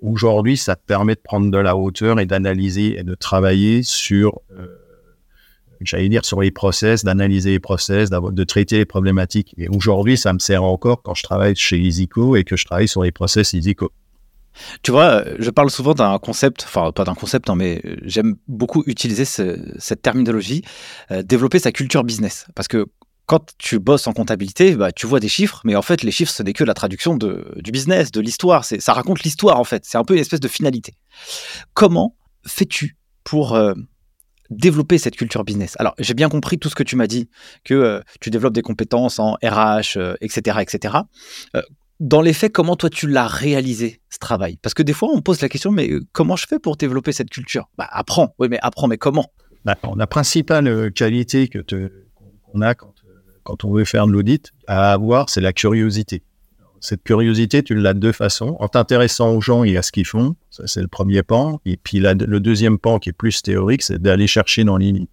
aujourd'hui 0.00 0.56
ça 0.56 0.74
te 0.74 0.84
permet 0.84 1.14
de 1.14 1.20
prendre 1.20 1.50
de 1.50 1.58
la 1.58 1.76
hauteur 1.76 2.18
et 2.18 2.26
d'analyser 2.26 2.98
et 2.98 3.04
de 3.04 3.14
travailler 3.14 3.82
sur 3.82 4.40
j'allais 5.80 6.08
dire, 6.08 6.24
sur 6.24 6.40
les 6.40 6.50
process, 6.50 7.04
d'analyser 7.04 7.50
les 7.50 7.60
process, 7.60 8.10
de 8.10 8.44
traiter 8.44 8.78
les 8.78 8.84
problématiques. 8.84 9.54
Et 9.56 9.68
aujourd'hui, 9.68 10.16
ça 10.16 10.32
me 10.32 10.38
sert 10.38 10.62
encore 10.62 11.02
quand 11.02 11.14
je 11.14 11.22
travaille 11.22 11.56
chez 11.56 11.78
EasyCo 11.78 12.36
et 12.36 12.44
que 12.44 12.56
je 12.56 12.64
travaille 12.64 12.88
sur 12.88 13.02
les 13.02 13.12
process 13.12 13.54
EasyCo. 13.54 13.90
Tu 14.82 14.90
vois, 14.90 15.24
je 15.38 15.50
parle 15.50 15.70
souvent 15.70 15.94
d'un 15.94 16.18
concept, 16.18 16.64
enfin 16.64 16.92
pas 16.92 17.04
d'un 17.04 17.14
concept, 17.14 17.48
hein, 17.48 17.54
mais 17.54 17.82
j'aime 18.02 18.36
beaucoup 18.48 18.82
utiliser 18.86 19.24
cette 19.24 20.02
terminologie, 20.02 20.62
euh, 21.10 21.22
développer 21.22 21.58
sa 21.58 21.72
culture 21.72 22.04
business. 22.04 22.46
Parce 22.54 22.68
que 22.68 22.86
quand 23.26 23.54
tu 23.58 23.78
bosses 23.78 24.08
en 24.08 24.12
comptabilité, 24.12 24.74
bah, 24.74 24.90
tu 24.90 25.06
vois 25.06 25.20
des 25.20 25.28
chiffres, 25.28 25.60
mais 25.64 25.76
en 25.76 25.82
fait, 25.82 26.02
les 26.02 26.10
chiffres, 26.10 26.32
ce 26.32 26.42
n'est 26.42 26.52
que 26.52 26.64
la 26.64 26.74
traduction 26.74 27.16
de, 27.16 27.52
du 27.58 27.70
business, 27.70 28.10
de 28.10 28.20
l'histoire. 28.20 28.64
Ça 28.64 28.92
raconte 28.92 29.22
l'histoire, 29.22 29.60
en 29.60 29.64
fait. 29.64 29.84
C'est 29.84 29.98
un 29.98 30.02
peu 30.02 30.14
une 30.14 30.20
espèce 30.20 30.40
de 30.40 30.48
finalité. 30.48 30.94
Comment 31.72 32.16
fais-tu 32.44 32.96
pour 33.22 33.54
euh, 33.54 33.74
développer 34.50 34.98
cette 34.98 35.16
culture 35.16 35.44
business. 35.44 35.76
Alors, 35.78 35.94
j'ai 35.98 36.14
bien 36.14 36.28
compris 36.28 36.58
tout 36.58 36.68
ce 36.68 36.74
que 36.74 36.82
tu 36.82 36.96
m'as 36.96 37.06
dit, 37.06 37.28
que 37.64 37.74
euh, 37.74 38.00
tu 38.20 38.30
développes 38.30 38.52
des 38.52 38.62
compétences 38.62 39.18
en 39.18 39.34
RH, 39.42 39.98
etc., 40.20 40.58
etc. 40.60 40.94
dans 42.00 42.22
les 42.22 42.32
faits, 42.32 42.52
comment 42.52 42.76
toi 42.76 42.90
tu 42.90 43.06
l'as 43.06 43.26
réalisé 43.26 44.00
ce 44.08 44.18
travail? 44.18 44.56
Parce 44.56 44.74
que 44.74 44.82
des 44.82 44.92
fois, 44.92 45.08
on 45.12 45.20
pose 45.20 45.40
la 45.40 45.48
question, 45.48 45.70
mais 45.70 45.90
euh, 45.90 46.00
comment 46.12 46.36
je 46.36 46.46
fais 46.46 46.58
pour 46.58 46.76
développer 46.76 47.12
cette 47.12 47.30
culture? 47.30 47.68
Bah, 47.78 47.88
apprends. 47.90 48.34
Oui, 48.38 48.48
mais 48.50 48.58
apprends, 48.62 48.88
mais 48.88 48.98
comment? 48.98 49.26
Bah, 49.64 49.76
La 49.96 50.06
principale 50.06 50.66
euh, 50.66 50.90
qualité 50.90 51.48
que 51.48 51.60
qu'on 51.60 52.62
a 52.62 52.74
quand, 52.74 52.94
quand 53.44 53.64
on 53.64 53.72
veut 53.72 53.84
faire 53.84 54.06
de 54.06 54.12
l'audit 54.12 54.50
à 54.66 54.92
avoir, 54.92 55.30
c'est 55.30 55.40
la 55.40 55.52
curiosité 55.52 56.24
cette 56.80 57.02
curiosité, 57.02 57.62
tu 57.62 57.74
l'as 57.74 57.94
de 57.94 57.98
deux 57.98 58.12
façons. 58.12 58.56
En 58.58 58.68
t'intéressant 58.68 59.34
aux 59.34 59.40
gens 59.40 59.64
et 59.64 59.76
à 59.76 59.82
ce 59.82 59.92
qu'ils 59.92 60.06
font, 60.06 60.36
ça 60.50 60.64
c'est 60.66 60.80
le 60.80 60.88
premier 60.88 61.22
pan. 61.22 61.60
Et 61.66 61.76
puis 61.76 62.00
le 62.00 62.38
deuxième 62.38 62.78
pan 62.78 62.98
qui 62.98 63.10
est 63.10 63.14
plus 63.14 63.42
théorique, 63.42 63.82
c'est 63.82 64.00
d'aller 64.00 64.26
chercher 64.26 64.64
dans 64.64 64.76
les 64.76 65.06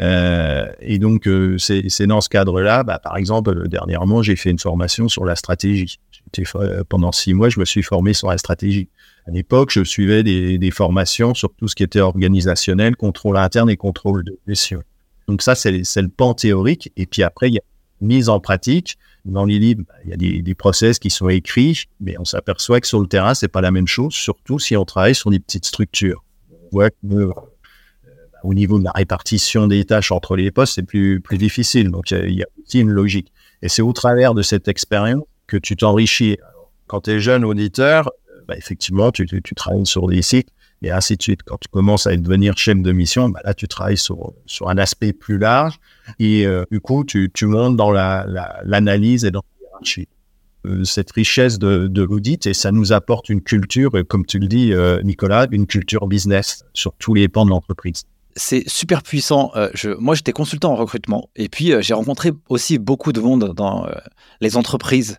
Euh, 0.00 0.72
et 0.80 0.98
donc, 0.98 1.28
euh, 1.28 1.58
c'est 1.58 2.06
dans 2.06 2.22
ce 2.22 2.30
cadre-là, 2.30 2.82
bah, 2.82 2.98
par 2.98 3.18
exemple, 3.18 3.50
euh, 3.50 3.68
dernièrement, 3.68 4.22
j'ai 4.22 4.34
fait 4.34 4.50
une 4.50 4.58
formation 4.58 5.06
sur 5.08 5.26
la 5.26 5.36
stratégie. 5.36 5.98
Pendant 6.88 7.12
six 7.12 7.34
mois, 7.34 7.50
je 7.50 7.60
me 7.60 7.64
suis 7.64 7.82
formé 7.82 8.14
sur 8.14 8.28
la 8.28 8.38
stratégie. 8.38 8.88
À 9.26 9.30
l'époque, 9.30 9.70
je 9.72 9.84
suivais 9.84 10.22
des, 10.22 10.58
des, 10.58 10.70
formations 10.70 11.34
sur 11.34 11.52
tout 11.54 11.68
ce 11.68 11.74
qui 11.74 11.82
était 11.82 12.00
organisationnel, 12.00 12.96
contrôle 12.96 13.36
interne 13.36 13.70
et 13.70 13.76
contrôle 13.76 14.24
de 14.24 14.38
gestion. 14.46 14.82
Donc 15.28 15.42
ça, 15.42 15.54
c'est 15.54 15.70
le 15.70 16.08
pan 16.08 16.34
théorique. 16.34 16.90
Et 16.96 17.06
puis 17.06 17.22
après, 17.22 17.48
il 17.48 17.54
y 17.54 17.58
a 17.58 17.62
mise 18.00 18.28
en 18.28 18.40
pratique 18.40 18.98
dans 19.26 19.44
les 19.44 19.74
bah, 19.74 19.94
il 20.04 20.10
y 20.10 20.12
a 20.12 20.16
des, 20.16 20.42
des, 20.42 20.54
process 20.54 20.98
qui 20.98 21.10
sont 21.10 21.28
écrits, 21.28 21.84
mais 22.00 22.16
on 22.18 22.24
s'aperçoit 22.24 22.80
que 22.80 22.86
sur 22.86 23.00
le 23.00 23.06
terrain, 23.06 23.34
c'est 23.34 23.48
pas 23.48 23.60
la 23.60 23.70
même 23.70 23.86
chose, 23.86 24.14
surtout 24.14 24.58
si 24.58 24.76
on 24.76 24.84
travaille 24.84 25.14
sur 25.14 25.30
des 25.30 25.40
petites 25.40 25.66
structures. 25.66 26.24
On 26.50 26.68
voit 26.70 26.90
que 26.90 26.96
euh, 27.12 27.32
au 28.44 28.54
niveau 28.54 28.78
de 28.78 28.84
la 28.84 28.92
répartition 28.92 29.66
des 29.66 29.84
tâches 29.84 30.12
entre 30.12 30.36
les 30.36 30.50
postes, 30.50 30.74
c'est 30.74 30.84
plus, 30.84 31.20
plus 31.20 31.38
difficile. 31.38 31.90
Donc, 31.90 32.10
il 32.12 32.34
y, 32.34 32.42
a 32.42 32.46
aussi 32.62 32.80
une 32.80 32.90
logique. 32.90 33.32
Et 33.62 33.68
c'est 33.68 33.82
au 33.82 33.92
travers 33.92 34.34
de 34.34 34.42
cette 34.42 34.68
expérience 34.68 35.24
que 35.46 35.56
tu 35.56 35.76
t'enrichis. 35.76 36.38
Quand 36.86 37.02
tu 37.02 37.10
es 37.10 37.20
jeune 37.20 37.44
auditeur, 37.44 38.10
bah, 38.46 38.56
effectivement, 38.56 39.10
tu, 39.10 39.26
tu, 39.26 39.54
travailles 39.54 39.86
sur 39.86 40.06
des 40.06 40.22
sites 40.22 40.50
et 40.82 40.90
ainsi 40.90 41.16
de 41.16 41.22
suite. 41.22 41.42
Quand 41.44 41.58
tu 41.58 41.68
commences 41.68 42.06
à 42.06 42.16
devenir 42.16 42.56
chef 42.56 42.80
de 42.80 42.92
mission, 42.92 43.28
bah 43.28 43.40
là, 43.44 43.54
tu 43.54 43.68
travailles 43.68 43.96
sur, 43.96 44.32
sur 44.46 44.68
un 44.68 44.78
aspect 44.78 45.12
plus 45.12 45.38
large 45.38 45.78
et 46.18 46.46
euh, 46.46 46.64
du 46.70 46.80
coup, 46.80 47.04
tu, 47.04 47.30
montes 47.42 47.76
dans 47.76 47.90
l'analyse 47.90 49.22
la, 49.22 49.28
et 49.28 49.30
dans 49.30 49.42
la. 49.72 50.04
Euh, 50.66 50.82
cette 50.84 51.12
richesse 51.12 51.58
de, 51.58 51.86
de 51.86 52.02
l'audit 52.02 52.46
et 52.46 52.54
ça 52.54 52.72
nous 52.72 52.92
apporte 52.92 53.28
une 53.28 53.40
culture, 53.40 53.92
comme 54.08 54.26
tu 54.26 54.38
le 54.38 54.48
dis, 54.48 54.72
euh, 54.72 55.00
Nicolas, 55.02 55.46
une 55.52 55.66
culture 55.66 56.08
business 56.08 56.64
sur 56.72 56.92
tous 56.98 57.14
les 57.14 57.28
pans 57.28 57.44
de 57.44 57.50
l'entreprise 57.50 58.04
c'est 58.38 58.68
super 58.68 59.02
puissant. 59.02 59.50
moi, 59.98 60.14
j'étais 60.14 60.32
consultant 60.32 60.72
en 60.72 60.76
recrutement 60.76 61.30
et 61.36 61.48
puis 61.48 61.72
j'ai 61.80 61.94
rencontré 61.94 62.32
aussi 62.50 62.78
beaucoup 62.78 63.12
de 63.12 63.20
monde 63.22 63.54
dans 63.54 63.88
les 64.42 64.58
entreprises, 64.58 65.16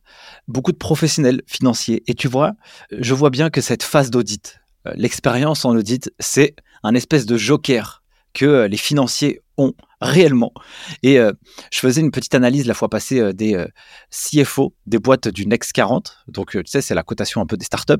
beaucoup 0.47 0.71
de 0.71 0.77
professionnels 0.77 1.41
financiers. 1.47 2.03
Et 2.05 2.13
tu 2.13 2.27
vois, 2.27 2.53
je 2.91 3.15
vois 3.15 3.31
bien 3.31 3.49
que 3.49 3.59
cette 3.59 3.81
phase 3.81 4.11
d'audit, 4.11 4.59
euh, 4.59 4.66
l'expérience 4.95 5.65
en 5.65 5.75
audit, 5.75 6.11
c'est 6.19 6.55
un 6.83 6.95
espèce 6.95 7.25
de 7.25 7.37
joker 7.37 8.03
que 8.33 8.45
euh, 8.45 8.67
les 8.67 8.77
financiers 8.77 9.41
ont 9.57 9.73
réellement. 10.01 10.53
Et 11.01 11.19
euh, 11.19 11.31
je 11.71 11.79
faisais 11.79 12.01
une 12.01 12.11
petite 12.11 12.35
analyse 12.35 12.67
la 12.67 12.73
fois 12.73 12.89
passée 12.89 13.33
des 13.33 13.65
CFO 14.11 14.75
des 14.85 14.99
boîtes 14.99 15.27
du 15.27 15.47
Next 15.47 15.71
40. 15.73 16.25
Donc, 16.27 16.51
tu 16.51 16.61
sais, 16.67 16.81
c'est 16.81 16.93
la 16.93 17.03
cotation 17.03 17.41
un 17.41 17.47
peu 17.47 17.57
des 17.57 17.65
startups. 17.65 17.95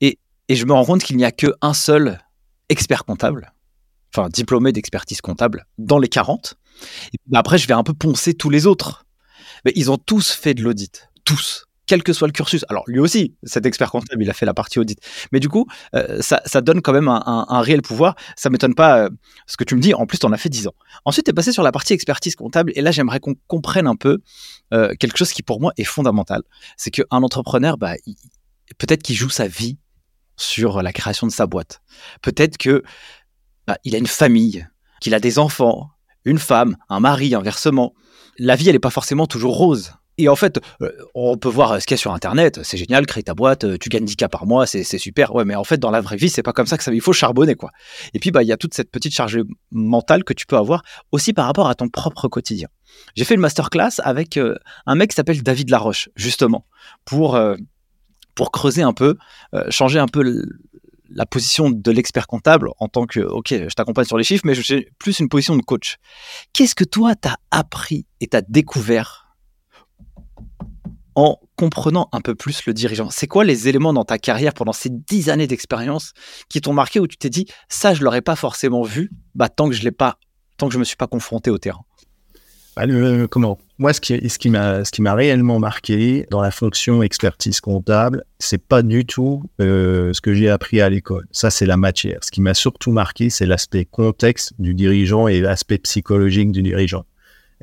et, 0.00 0.18
et 0.48 0.56
je 0.56 0.66
me 0.66 0.72
rends 0.72 0.84
compte 0.84 1.02
qu'il 1.04 1.16
n'y 1.16 1.24
a 1.24 1.30
qu'un 1.30 1.74
seul 1.74 2.18
expert 2.68 3.04
comptable, 3.04 3.52
enfin 4.14 4.28
diplômé 4.28 4.72
d'expertise 4.72 5.20
comptable, 5.20 5.66
dans 5.78 5.98
les 5.98 6.08
40. 6.08 6.56
Et 7.12 7.18
après, 7.36 7.58
je 7.58 7.66
vais 7.66 7.74
un 7.74 7.82
peu 7.82 7.94
poncer 7.94 8.34
tous 8.34 8.50
les 8.50 8.66
autres. 8.66 9.06
Mais 9.64 9.72
ils 9.74 9.90
ont 9.90 9.98
tous 9.98 10.32
fait 10.32 10.54
de 10.54 10.62
l'audit. 10.62 11.08
Tous. 11.24 11.65
Quel 11.86 12.02
que 12.02 12.12
soit 12.12 12.28
le 12.28 12.32
cursus. 12.32 12.64
Alors 12.68 12.84
lui 12.86 12.98
aussi, 12.98 13.34
cet 13.42 13.64
expert 13.64 13.90
comptable, 13.90 14.22
il 14.22 14.30
a 14.30 14.32
fait 14.32 14.46
la 14.46 14.54
partie 14.54 14.78
audit. 14.78 14.98
Mais 15.32 15.40
du 15.40 15.48
coup, 15.48 15.66
euh, 15.94 16.20
ça, 16.20 16.60
donne 16.60 16.82
quand 16.82 16.92
même 16.92 17.08
un, 17.08 17.60
réel 17.60 17.82
pouvoir. 17.82 18.16
Ça 18.36 18.50
m'étonne 18.50 18.74
pas 18.74 19.04
euh, 19.04 19.10
ce 19.46 19.56
que 19.56 19.64
tu 19.64 19.74
me 19.76 19.80
dis. 19.80 19.94
En 19.94 20.06
plus, 20.06 20.18
tu 20.18 20.26
en 20.26 20.32
as 20.32 20.36
fait 20.36 20.48
10 20.48 20.68
ans. 20.68 20.74
Ensuite, 21.04 21.26
tu 21.26 21.30
es 21.30 21.34
passé 21.34 21.52
sur 21.52 21.62
la 21.62 21.72
partie 21.72 21.92
expertise 21.92 22.34
comptable. 22.34 22.72
Et 22.74 22.82
là, 22.82 22.90
j'aimerais 22.90 23.20
qu'on 23.20 23.34
comprenne 23.46 23.86
un 23.86 23.96
peu 23.96 24.18
euh, 24.74 24.94
quelque 24.98 25.16
chose 25.16 25.32
qui 25.32 25.42
pour 25.42 25.60
moi 25.60 25.72
est 25.76 25.84
fondamental. 25.84 26.42
C'est 26.76 26.90
qu'un 26.90 27.04
entrepreneur, 27.10 27.78
bah, 27.78 27.94
peut-être 28.78 29.02
qu'il 29.02 29.16
joue 29.16 29.30
sa 29.30 29.46
vie 29.46 29.78
sur 30.36 30.82
la 30.82 30.92
création 30.92 31.26
de 31.26 31.32
sa 31.32 31.46
boîte. 31.46 31.80
Peut-être 32.20 32.58
que 32.58 32.82
bah, 33.66 33.78
il 33.84 33.94
a 33.94 33.98
une 33.98 34.06
famille, 34.06 34.66
qu'il 35.00 35.14
a 35.14 35.20
des 35.20 35.38
enfants, 35.38 35.90
une 36.24 36.38
femme, 36.38 36.76
un 36.88 37.00
mari, 37.00 37.34
inversement. 37.34 37.94
La 38.38 38.56
vie, 38.56 38.68
elle 38.68 38.74
n'est 38.74 38.80
pas 38.80 38.90
forcément 38.90 39.26
toujours 39.26 39.56
rose. 39.56 39.92
Et 40.18 40.28
en 40.28 40.36
fait, 40.36 40.60
euh, 40.80 40.90
on 41.14 41.36
peut 41.36 41.48
voir 41.48 41.80
ce 41.80 41.86
qu'il 41.86 41.94
y 41.94 41.98
a 41.98 42.00
sur 42.00 42.12
Internet. 42.12 42.60
C'est 42.62 42.78
génial, 42.78 43.06
crée 43.06 43.22
ta 43.22 43.34
boîte, 43.34 43.64
euh, 43.64 43.76
tu 43.78 43.90
gagnes 43.90 44.06
10K 44.06 44.28
par 44.28 44.46
mois, 44.46 44.66
c'est 44.66 44.84
super. 44.98 45.34
Ouais, 45.34 45.44
mais 45.44 45.54
en 45.54 45.64
fait, 45.64 45.78
dans 45.78 45.90
la 45.90 46.00
vraie 46.00 46.16
vie, 46.16 46.30
c'est 46.30 46.42
pas 46.42 46.52
comme 46.52 46.66
ça 46.66 46.78
que 46.78 46.84
ça 46.84 46.92
Il 46.92 47.00
faut 47.00 47.12
charbonner, 47.12 47.54
quoi. 47.54 47.70
Et 48.14 48.18
puis, 48.18 48.30
bah, 48.30 48.42
il 48.42 48.46
y 48.46 48.52
a 48.52 48.56
toute 48.56 48.74
cette 48.74 48.90
petite 48.90 49.14
charge 49.14 49.38
mentale 49.70 50.24
que 50.24 50.32
tu 50.32 50.46
peux 50.46 50.56
avoir 50.56 50.82
aussi 51.12 51.32
par 51.32 51.46
rapport 51.46 51.68
à 51.68 51.74
ton 51.74 51.88
propre 51.88 52.28
quotidien. 52.28 52.68
J'ai 53.14 53.24
fait 53.24 53.34
une 53.34 53.40
masterclass 53.40 54.00
avec 54.02 54.38
euh, 54.38 54.56
un 54.86 54.94
mec 54.94 55.10
qui 55.10 55.16
s'appelle 55.16 55.42
David 55.42 55.68
Laroche, 55.68 56.08
justement, 56.16 56.66
pour, 57.04 57.38
pour 58.34 58.52
creuser 58.52 58.82
un 58.82 58.92
peu, 58.92 59.16
changer 59.70 59.98
un 59.98 60.06
peu 60.06 60.46
la 61.10 61.26
position 61.26 61.70
de 61.70 61.90
l'expert 61.90 62.26
comptable 62.26 62.70
en 62.78 62.88
tant 62.88 63.06
que, 63.06 63.20
ok, 63.20 63.48
je 63.50 63.74
t'accompagne 63.74 64.06
sur 64.06 64.18
les 64.18 64.24
chiffres, 64.24 64.42
mais 64.46 64.54
j'ai 64.54 64.88
plus 64.98 65.20
une 65.20 65.28
position 65.28 65.56
de 65.56 65.62
coach. 65.62 65.96
Qu'est-ce 66.52 66.74
que 66.74 66.84
toi, 66.84 67.14
t'as 67.14 67.36
appris 67.50 68.06
et 68.20 68.26
t'as 68.26 68.42
découvert 68.48 69.25
en 71.16 71.40
comprenant 71.56 72.08
un 72.12 72.20
peu 72.20 72.34
plus 72.34 72.64
le 72.66 72.74
dirigeant 72.74 73.10
C'est 73.10 73.26
quoi 73.26 73.44
les 73.44 73.68
éléments 73.68 73.92
dans 73.92 74.04
ta 74.04 74.18
carrière 74.18 74.54
pendant 74.54 74.72
ces 74.72 74.90
dix 74.90 75.28
années 75.28 75.46
d'expérience 75.46 76.12
qui 76.48 76.60
t'ont 76.60 76.74
marqué 76.74 77.00
où 77.00 77.06
tu 77.06 77.16
t'es 77.16 77.30
dit 77.30 77.46
ça 77.68 77.94
je 77.94 78.04
l'aurais 78.04 78.22
pas 78.22 78.36
forcément 78.36 78.82
vu 78.82 79.10
bah, 79.34 79.48
tant 79.48 79.68
que 79.68 79.74
je 79.74 79.82
l'ai 79.82 79.92
pas 79.92 80.18
tant 80.56 80.68
que 80.68 80.74
je 80.74 80.78
me 80.78 80.84
suis 80.84 80.96
pas 80.96 81.06
confronté 81.06 81.50
au 81.50 81.58
terrain? 81.58 81.84
Bah, 82.76 82.84
comment? 83.30 83.58
Moi, 83.78 83.92
ce 83.94 84.00
qui, 84.00 84.28
ce 84.28 84.38
qui 84.38 84.50
m'a, 84.50 84.84
ce 84.84 84.90
qui 84.90 85.00
m'a 85.00 85.14
réellement 85.14 85.58
marqué 85.58 86.26
dans 86.30 86.42
la 86.42 86.50
fonction 86.50 87.02
expertise 87.02 87.60
comptable, 87.60 88.24
c'est 88.38 88.62
pas 88.62 88.82
du 88.82 89.06
tout 89.06 89.42
euh, 89.60 90.12
ce 90.12 90.20
que 90.20 90.34
j'ai 90.34 90.50
appris 90.50 90.80
à 90.82 90.90
l'école. 90.90 91.26
Ça, 91.30 91.50
c'est 91.50 91.64
la 91.64 91.78
matière. 91.78 92.18
Ce 92.22 92.30
qui 92.30 92.42
m'a 92.42 92.52
surtout 92.52 92.92
marqué, 92.92 93.30
c'est 93.30 93.46
l'aspect 93.46 93.86
contexte 93.86 94.52
du 94.58 94.74
dirigeant 94.74 95.26
et 95.26 95.40
l'aspect 95.40 95.78
psychologique 95.78 96.52
du 96.52 96.62
dirigeant. 96.62 97.04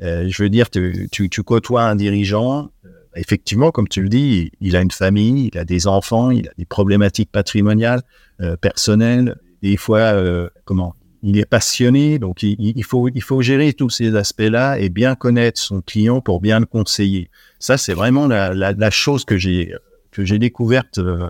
Euh, 0.02 0.26
je 0.28 0.42
veux 0.42 0.50
dire, 0.50 0.68
tu, 0.70 1.08
tu 1.12 1.42
côtoies 1.44 1.84
un 1.84 1.94
dirigeant, 1.94 2.70
effectivement, 3.16 3.70
comme 3.70 3.88
tu 3.88 4.02
le 4.02 4.08
dis, 4.08 4.50
il 4.60 4.76
a 4.76 4.80
une 4.80 4.90
famille, 4.90 5.50
il 5.52 5.58
a 5.58 5.64
des 5.64 5.86
enfants, 5.86 6.30
il 6.30 6.48
a 6.48 6.52
des 6.58 6.64
problématiques 6.64 7.30
patrimoniales, 7.30 8.02
euh, 8.40 8.56
personnelles. 8.56 9.36
Des 9.62 9.76
fois, 9.76 9.98
euh, 9.98 10.48
comment 10.64 10.94
Il 11.22 11.38
est 11.38 11.46
passionné, 11.46 12.18
donc 12.18 12.42
il, 12.42 12.84
faut, 12.84 13.08
il 13.08 13.22
faut 13.22 13.40
gérer 13.40 13.72
tous 13.72 13.88
ces 13.88 14.14
aspects-là 14.14 14.78
et 14.78 14.90
bien 14.90 15.14
connaître 15.14 15.58
son 15.60 15.80
client 15.80 16.20
pour 16.20 16.40
bien 16.40 16.60
le 16.60 16.66
conseiller. 16.66 17.30
Ça, 17.58 17.78
c'est 17.78 17.94
vraiment 17.94 18.26
la, 18.26 18.52
la, 18.52 18.90
chose 18.90 19.24
que 19.24 19.38
j'ai 19.38 19.74
que 20.10 20.24
j'ai 20.24 20.38
découverte 20.38 20.98
euh, 20.98 21.28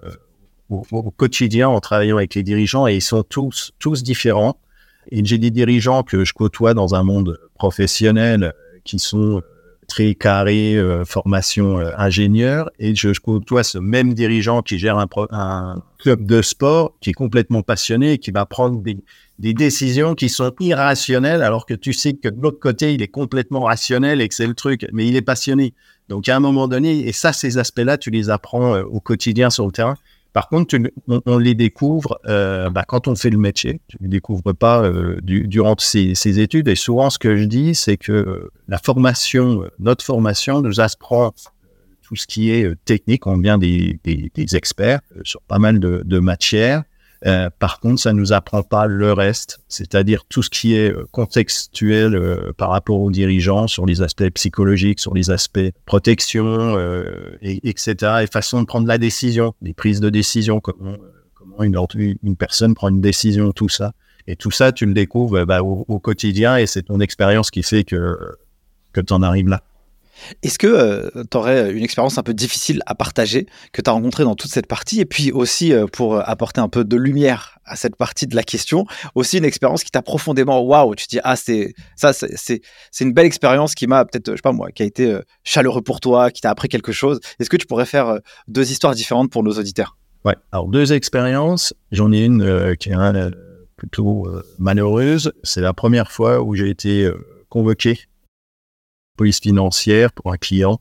au, 0.69 0.83
au, 0.91 1.11
quotidien 1.11 1.69
en 1.69 1.81
travaillant 1.81 2.17
avec 2.17 2.35
les 2.35 2.43
dirigeants 2.43 2.88
et 2.88 2.97
ils 2.97 3.03
sont 3.03 3.23
tous 3.23 3.73
tous 3.79 4.03
différents. 4.03 4.59
Et 5.11 5.25
j'ai 5.25 5.38
des 5.38 5.50
dirigeants 5.50 6.03
que 6.03 6.25
je 6.25 6.33
côtoie 6.33 6.75
dans 6.75 6.95
un 6.95 7.05
monde 7.05 7.38
professionnel 7.55 8.53
qui 8.85 8.99
sont 8.99 9.43
très 9.95 10.17
carré, 10.17 10.75
euh, 10.75 11.05
formation 11.05 11.79
euh, 11.79 11.93
ingénieur, 11.97 12.69
et 12.81 12.97
je, 12.97 13.13
côtoie 13.21 13.63
ce 13.63 13.79
même 13.79 14.13
dirigeant 14.13 14.61
qui 14.61 14.77
gère 14.77 14.99
un, 14.99 15.07
un, 15.31 15.83
club 15.99 16.27
de 16.27 16.43
sport, 16.43 16.95
qui 17.01 17.11
est 17.11 17.15
complètement 17.15 17.63
passionné 17.63 18.19
qui 18.19 18.33
va 18.33 18.45
prendre 18.45 18.83
des, 18.83 18.97
des, 19.39 19.55
décisions 19.55 20.17
qui 20.17 20.29
sont 20.29 20.53
irrationnelles, 20.59 21.43
alors 21.43 21.65
que 21.65 21.75
tu 21.75 21.93
sais 21.93 22.15
que 22.15 22.29
de 22.29 22.43
l'autre 22.43 22.59
côté, 22.59 22.93
il 22.93 23.03
est 23.03 23.09
complètement 23.09 23.61
rationnel 23.61 24.21
et 24.21 24.29
que 24.29 24.35
c'est 24.35 24.49
le 24.49 24.55
truc, 24.55 24.85
mais 24.93 25.07
il 25.07 25.15
est 25.15 25.23
passionné. 25.23 25.75
Donc 26.09 26.29
à 26.29 26.35
un 26.35 26.41
moment 26.41 26.67
donné, 26.67 27.07
et 27.07 27.13
ça, 27.13 27.33
ces 27.33 27.57
aspects-là, 27.59 27.97
tu 27.97 28.11
les 28.11 28.31
apprends 28.31 28.75
euh, 28.75 28.83
au 28.83 28.99
quotidien 28.99 29.49
sur 29.49 29.65
le 29.65 29.71
terrain. 29.71 29.95
Par 30.35 30.49
contre, 30.49 30.76
on, 31.07 31.38
les 31.38 31.55
découvre 31.55 32.21
euh, 32.26 32.69
bah, 32.69 32.85
quand 32.87 33.07
on 33.07 33.14
fait 33.14 33.31
le 33.31 33.38
métier. 33.38 33.81
Tu 33.87 33.97
ne 34.00 34.07
les 34.07 34.09
découvres 34.09 34.53
pas 34.53 34.83
euh, 34.83 35.21
durant 35.23 35.76
ces, 35.79 36.41
études. 36.41 36.67
Et 36.67 36.75
souvent, 36.75 37.09
ce 37.09 37.21
que 37.21 37.37
je 37.37 37.45
dis, 37.45 37.76
c'est 37.76 37.97
que 37.97 38.11
euh, 38.11 38.53
la 38.67 38.79
formation, 38.79 39.62
notre 39.79 40.05
formation 40.05 40.61
nous 40.61 40.81
apprend 40.81 41.33
tout 42.03 42.17
ce 42.17 42.26
qui 42.26 42.50
est 42.50 42.69
technique. 42.85 43.29
On 43.29 43.38
vient 43.38 43.59
des, 43.59 44.00
experts 44.53 45.00
sur 45.23 45.41
pas 45.43 45.61
mal 45.61 45.79
de 45.79 46.19
matières. 46.19 46.83
Euh, 47.26 47.49
par 47.59 47.81
contre, 47.81 48.00
ça 48.00 48.12
nous 48.12 48.33
apprend 48.33 48.62
pas 48.62 48.87
le 48.87 49.12
reste, 49.12 49.61
c'est-à-dire 49.69 50.25
tout 50.28 50.43
ce 50.43 50.50
qui 50.50 50.75
est 50.75 50.93
euh, 50.93 51.07
contextuel 51.11 52.14
euh, 52.14 52.52
par 52.57 52.69
rapport 52.69 53.00
aux 53.00 53.11
dirigeants, 53.11 53.66
sur 53.66 53.87
les 53.87 54.02
aspects 54.02 54.28
psychologiques, 54.35 55.00
sur 55.00 55.14
les 55.14 55.31
aspects 55.31 55.73
protection, 55.87 56.78
et, 57.40 57.66
etc. 57.69 57.95
Et 58.23 58.26
façon 58.26 58.61
de 58.61 58.66
prendre 58.66 58.87
la 58.87 58.99
décision, 58.99 59.54
les 59.62 59.73
prises 59.73 60.00
de 60.00 60.11
décision, 60.11 60.61
comment, 60.61 60.97
comment 61.35 61.62
une, 61.62 61.78
une, 62.23 62.37
personne 62.37 62.75
prend 62.75 62.88
une 62.88 63.00
décision, 63.00 63.52
tout 63.52 63.71
ça. 63.71 63.93
Et 64.26 64.37
tout 64.37 64.50
ça, 64.50 64.73
tu 64.73 64.85
le 64.85 64.93
découvres 64.93 65.45
bah, 65.47 65.62
au, 65.62 65.85
au, 65.88 65.99
quotidien 65.99 66.57
et 66.57 66.66
c'est 66.66 66.83
ton 66.83 67.00
expérience 67.00 67.50
qui 67.50 67.62
fait 67.62 67.85
que, 67.85 68.16
que 68.93 69.00
tu 69.00 69.12
en 69.12 69.23
arrives 69.23 69.49
là. 69.49 69.62
Est-ce 70.43 70.59
que 70.59 70.66
euh, 70.66 71.25
tu 71.31 71.37
aurais 71.37 71.73
une 71.73 71.83
expérience 71.83 72.19
un 72.19 72.23
peu 72.23 72.35
difficile 72.35 72.83
à 72.87 72.95
partager 72.95 73.47
que 73.73 73.83
tu 73.83 73.90
as 73.90 73.93
rencontrée 73.93 74.25
dans 74.25 74.35
toute 74.35 74.50
cette 74.50 74.66
partie 74.66 75.00
Et 75.00 75.04
puis 75.04 75.33
aussi, 75.33 75.73
euh, 75.73 75.87
pour 75.87 76.16
apporter 76.16 76.61
un 76.61 76.69
peu 76.69 76.85
de 76.85 76.97
lumière 76.97 77.59
à 77.64 77.76
cette 77.76 77.97
partie 77.97 78.26
de 78.26 78.37
la 78.37 78.43
question, 78.43 78.87
aussi 79.14 79.38
une 79.38 79.45
expérience 79.45 79.85
qui 79.85 79.90
t'a 79.90 80.02
profondément 80.02 80.61
waouh 80.61 80.95
Tu 80.95 81.07
te 81.07 81.11
dis, 81.11 81.21
ah, 81.25 81.37
c'est 81.37 81.75
ça, 81.97 82.12
c'est 82.12 82.61
une 83.00 83.12
belle 83.12 83.26
expérience 83.26 83.75
qui 83.75 83.87
m'a 83.87 84.04
peut-être, 84.04 84.33
je 84.33 84.37
sais 84.37 84.43
pas 84.43 84.52
moi, 84.52 84.71
qui 84.71 84.83
a 84.83 84.87
été 84.87 85.11
euh, 85.11 85.23
chaleureux 85.45 85.83
pour 85.83 86.00
toi, 86.00 86.31
qui 86.31 86.40
t'a 86.40 86.50
appris 86.50 86.69
quelque 86.69 86.93
chose. 86.93 87.21
Est-ce 87.38 87.50
que 87.50 87.57
tu 87.57 87.66
pourrais 87.66 87.87
faire 87.87 88.19
deux 88.49 88.71
histoires 88.71 88.95
différentes 88.95 89.31
pour 89.31 89.43
nos 89.43 89.52
auditeurs? 89.52 89.97
Ouais, 90.25 90.37
alors 90.52 90.69
deux 90.69 90.93
expériences. 90.93 91.75
J'en 91.93 92.12
ai 92.12 92.25
une 92.25 92.76
qui 92.78 92.90
est 92.90 92.95
plutôt 93.76 94.26
malheureuse. 94.59 95.33
C'est 95.43 95.61
la 95.61 95.75
première 95.75 96.11
fois 96.11 96.43
où 96.43 96.54
j'ai 96.54 96.71
été 96.71 97.11
convoqué 97.50 97.99
police 99.16 99.40
financière 99.40 100.12
pour 100.12 100.33
un 100.33 100.37
client 100.37 100.80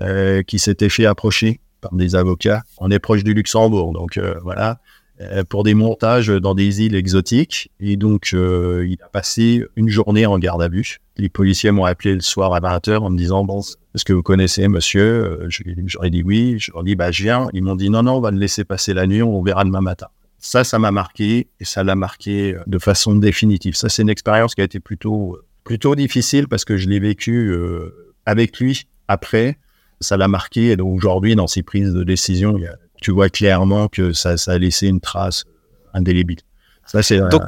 euh, 0.00 0.42
qui 0.42 0.58
s'était 0.58 0.88
fait 0.88 1.06
approcher 1.06 1.60
par 1.80 1.94
des 1.94 2.14
avocats. 2.14 2.62
On 2.78 2.90
est 2.90 2.98
proche 2.98 3.24
du 3.24 3.34
Luxembourg, 3.34 3.92
donc 3.92 4.16
euh, 4.16 4.34
voilà, 4.42 4.80
euh, 5.20 5.44
pour 5.44 5.62
des 5.62 5.74
montages 5.74 6.28
dans 6.28 6.54
des 6.54 6.82
îles 6.82 6.94
exotiques. 6.94 7.70
Et 7.80 7.96
donc, 7.96 8.32
il 8.32 8.96
a 9.04 9.08
passé 9.08 9.64
une 9.76 9.88
journée 9.88 10.26
en 10.26 10.38
garde 10.38 10.62
à 10.62 10.68
vue. 10.68 10.98
Les 11.16 11.28
policiers 11.28 11.70
m'ont 11.70 11.84
appelé 11.84 12.14
le 12.14 12.20
soir 12.20 12.54
à 12.54 12.60
20h 12.60 12.98
en 12.98 13.10
me 13.10 13.18
disant, 13.18 13.44
bon, 13.44 13.60
est-ce 13.94 14.04
que 14.04 14.14
vous 14.14 14.22
connaissez 14.22 14.68
monsieur? 14.68 15.46
J'aurais 15.48 16.10
dit 16.10 16.22
oui. 16.22 16.56
Je 16.58 16.72
leur 16.72 16.80
ai 16.80 16.84
dit, 16.84 16.96
bah, 16.96 17.10
je 17.10 17.22
viens. 17.22 17.48
Ils 17.52 17.62
m'ont 17.62 17.76
dit, 17.76 17.90
non, 17.90 18.02
non, 18.02 18.14
on 18.14 18.20
va 18.20 18.30
le 18.30 18.38
laisser 18.38 18.64
passer 18.64 18.94
la 18.94 19.06
nuit, 19.06 19.22
on 19.22 19.42
verra 19.42 19.64
demain 19.64 19.82
matin. 19.82 20.06
Ça, 20.38 20.64
ça 20.64 20.78
m'a 20.78 20.90
marqué 20.90 21.48
et 21.60 21.64
ça 21.66 21.84
l'a 21.84 21.94
marqué 21.94 22.56
de 22.66 22.78
façon 22.78 23.14
définitive. 23.14 23.74
Ça, 23.74 23.90
c'est 23.90 24.00
une 24.00 24.08
expérience 24.08 24.54
qui 24.54 24.62
a 24.62 24.64
été 24.64 24.80
plutôt 24.80 25.38
plutôt 25.64 25.94
difficile 25.94 26.48
parce 26.48 26.64
que 26.64 26.76
je 26.76 26.88
l'ai 26.88 27.00
vécu 27.00 27.50
euh, 27.50 28.14
avec 28.26 28.58
lui 28.58 28.86
après. 29.08 29.58
Ça 30.00 30.16
l'a 30.16 30.28
marqué. 30.28 30.70
Et 30.70 30.76
donc 30.76 30.96
aujourd'hui, 30.96 31.36
dans 31.36 31.46
ses 31.46 31.62
prises 31.62 31.92
de 31.92 32.04
décision, 32.04 32.58
tu 33.00 33.10
vois 33.10 33.28
clairement 33.28 33.88
que 33.88 34.12
ça, 34.12 34.36
ça 34.36 34.52
a 34.52 34.58
laissé 34.58 34.88
une 34.88 35.00
trace 35.00 35.44
indélébile. 35.92 36.38
Ça, 36.86 37.02
c'est, 37.02 37.20
donc, 37.20 37.42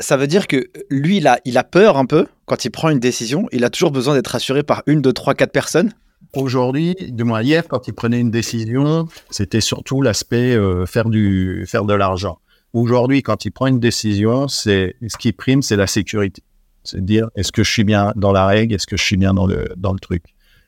ça 0.00 0.16
veut 0.16 0.26
dire 0.26 0.46
que 0.46 0.68
lui, 0.90 1.18
il 1.18 1.26
a, 1.26 1.38
il 1.44 1.58
a 1.58 1.64
peur 1.64 1.96
un 1.96 2.06
peu 2.06 2.26
quand 2.46 2.64
il 2.64 2.70
prend 2.70 2.88
une 2.88 2.98
décision. 2.98 3.46
Il 3.52 3.64
a 3.64 3.70
toujours 3.70 3.90
besoin 3.90 4.14
d'être 4.14 4.34
assuré 4.34 4.62
par 4.62 4.82
une, 4.86 5.00
deux, 5.00 5.12
trois, 5.12 5.34
quatre 5.34 5.52
personnes. 5.52 5.92
Aujourd'hui, 6.34 6.96
du 7.00 7.22
moins 7.22 7.42
hier, 7.42 7.68
quand 7.68 7.86
il 7.86 7.92
prenait 7.92 8.18
une 8.18 8.30
décision, 8.30 9.06
c'était 9.30 9.60
surtout 9.60 10.02
l'aspect 10.02 10.56
euh, 10.56 10.86
faire, 10.86 11.08
du, 11.08 11.64
faire 11.68 11.84
de 11.84 11.94
l'argent. 11.94 12.38
Aujourd'hui, 12.72 13.22
quand 13.22 13.44
il 13.44 13.52
prend 13.52 13.68
une 13.68 13.78
décision, 13.78 14.48
c'est 14.48 14.96
ce 15.06 15.16
qui 15.16 15.32
prime, 15.32 15.62
c'est 15.62 15.76
la 15.76 15.86
sécurité. 15.86 16.42
C'est 16.84 17.00
de 17.00 17.06
dire, 17.06 17.30
est-ce 17.34 17.50
que 17.50 17.64
je 17.64 17.70
suis 17.70 17.84
bien 17.84 18.12
dans 18.14 18.32
la 18.32 18.46
règle 18.46 18.74
Est-ce 18.74 18.86
que 18.86 18.96
je 18.96 19.02
suis 19.02 19.16
bien 19.16 19.32
dans 19.34 19.46
le, 19.46 19.66
dans 19.76 19.92
le 19.92 19.98
truc 19.98 20.22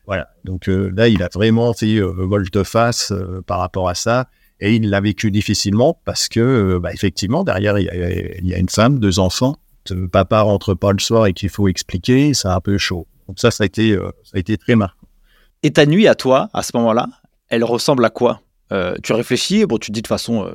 Voilà. 0.07 0.29
Donc 0.45 0.69
euh, 0.69 0.91
là, 0.97 1.09
il 1.09 1.23
a 1.23 1.29
vraiment 1.33 1.73
fait 1.75 1.97
euh, 1.97 2.11
volte-face 2.11 3.13
euh, 3.13 3.43
par 3.47 3.59
rapport 3.59 3.89
à 3.89 3.95
ça. 3.95 4.29
Et 4.59 4.75
il 4.75 4.89
l'a 4.89 5.03
vécu 5.03 5.31
difficilement 5.31 6.01
parce 6.07 6.29
que, 6.29 6.79
bah, 6.79 6.91
effectivement, 6.95 7.45
derrière, 7.45 7.79
il 7.79 7.85
y, 8.43 8.55
a, 8.55 8.59
une 8.59 8.71
femme, 8.71 8.99
deux 8.99 9.19
enfants. 9.19 9.57
Papa 10.11 10.41
rentre 10.41 10.73
pas 10.73 10.93
le 10.93 10.99
soir 10.99 11.27
et 11.27 11.35
qu'il 11.35 11.51
faut 11.51 11.69
expliquer, 11.69 12.33
c'est 12.33 12.49
un 12.49 12.61
peu 12.61 12.79
chaud. 12.79 13.07
Donc 13.29 13.39
ça, 13.39 13.51
ça 13.51 13.65
a 13.65 13.67
été, 13.67 13.95
ça 14.25 14.33
a 14.35 14.39
été 14.39 14.57
très 14.57 14.75
marquant. 14.75 15.07
Et 15.63 15.73
ta 15.73 15.85
nuit 15.85 16.09
à 16.09 16.15
toi, 16.15 16.49
à 16.55 16.63
ce 16.63 16.71
moment-là, 16.75 17.07
elle 17.51 17.65
ressemble 17.65 18.03
à 18.07 18.09
quoi? 18.09 18.41
Tu 19.03 19.13
réfléchis, 19.13 19.67
bon, 19.67 19.77
tu 19.77 19.91
dis 19.91 20.01
de 20.01 20.07
toute 20.07 20.09
façon, 20.09 20.51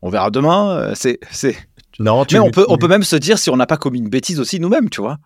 on 0.00 0.10
verra 0.10 0.30
demain. 0.30 0.92
c'est, 0.94 1.18
c'est, 1.32 1.56
mais 1.98 2.38
on 2.38 2.50
peut, 2.50 2.66
on 2.68 2.78
peut 2.78 2.88
même 2.88 3.02
se 3.02 3.16
dire 3.16 3.38
si 3.38 3.50
on 3.50 3.56
n'a 3.56 3.66
pas 3.66 3.76
commis 3.76 3.98
une 3.98 4.08
bêtise 4.08 4.40
aussi 4.40 4.60
nous-mêmes, 4.60 4.88
tu 4.88 5.00
vois. 5.00 5.18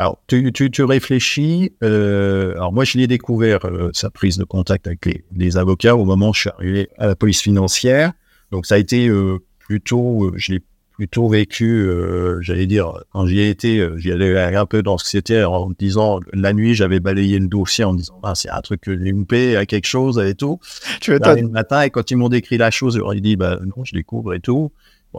Alors, 0.00 0.18
tu, 0.28 0.50
tu, 0.52 0.70
tu 0.70 0.82
réfléchis. 0.82 1.74
Euh, 1.84 2.52
alors, 2.52 2.72
moi, 2.72 2.84
je 2.84 2.96
l'ai 2.96 3.06
découvert, 3.06 3.66
euh, 3.66 3.90
sa 3.92 4.08
prise 4.08 4.38
de 4.38 4.44
contact 4.44 4.86
avec 4.86 5.04
les, 5.04 5.24
les, 5.36 5.58
avocats 5.58 5.94
au 5.94 6.06
moment 6.06 6.30
où 6.30 6.34
je 6.34 6.40
suis 6.40 6.50
arrivé 6.50 6.88
à 6.96 7.06
la 7.06 7.14
police 7.14 7.42
financière. 7.42 8.14
Donc, 8.50 8.64
ça 8.64 8.76
a 8.76 8.78
été 8.78 9.08
euh, 9.08 9.40
plutôt, 9.58 10.32
je 10.36 10.52
l'ai 10.52 10.62
plutôt 10.92 11.28
vécu, 11.28 11.86
j'allais 12.40 12.66
dire, 12.66 12.92
quand 13.12 13.26
j'y 13.26 13.40
ai 13.40 13.48
été, 13.48 13.86
j'y 13.96 14.12
allais 14.12 14.54
un 14.54 14.66
peu 14.66 14.82
dans 14.82 14.98
ce 14.98 15.04
que 15.04 15.10
c'était 15.10 15.44
en 15.44 15.70
disant, 15.78 16.20
la 16.34 16.52
nuit, 16.52 16.74
j'avais 16.74 17.00
balayé 17.00 17.38
le 17.38 17.48
dossier 17.48 17.84
en 17.84 17.94
disant, 17.94 18.20
ah, 18.22 18.34
c'est 18.34 18.50
un 18.50 18.60
truc 18.60 18.82
que 18.82 18.92
j'ai 18.92 19.10
loupé, 19.10 19.56
à 19.56 19.64
quelque 19.64 19.86
chose 19.86 20.18
et 20.18 20.34
tout. 20.34 20.60
Tu 21.00 21.12
veux 21.12 21.18
le 21.18 21.48
matin, 21.48 21.82
et 21.82 21.90
quand 21.90 22.10
ils 22.10 22.16
m'ont 22.16 22.28
décrit 22.28 22.58
la 22.58 22.70
chose, 22.70 22.98
leur 22.98 23.14
ai 23.14 23.20
dit, 23.20 23.36
bah, 23.36 23.58
non, 23.64 23.82
je 23.84 23.94
découvre 23.94 24.34
et 24.34 24.40
tout. 24.40 24.72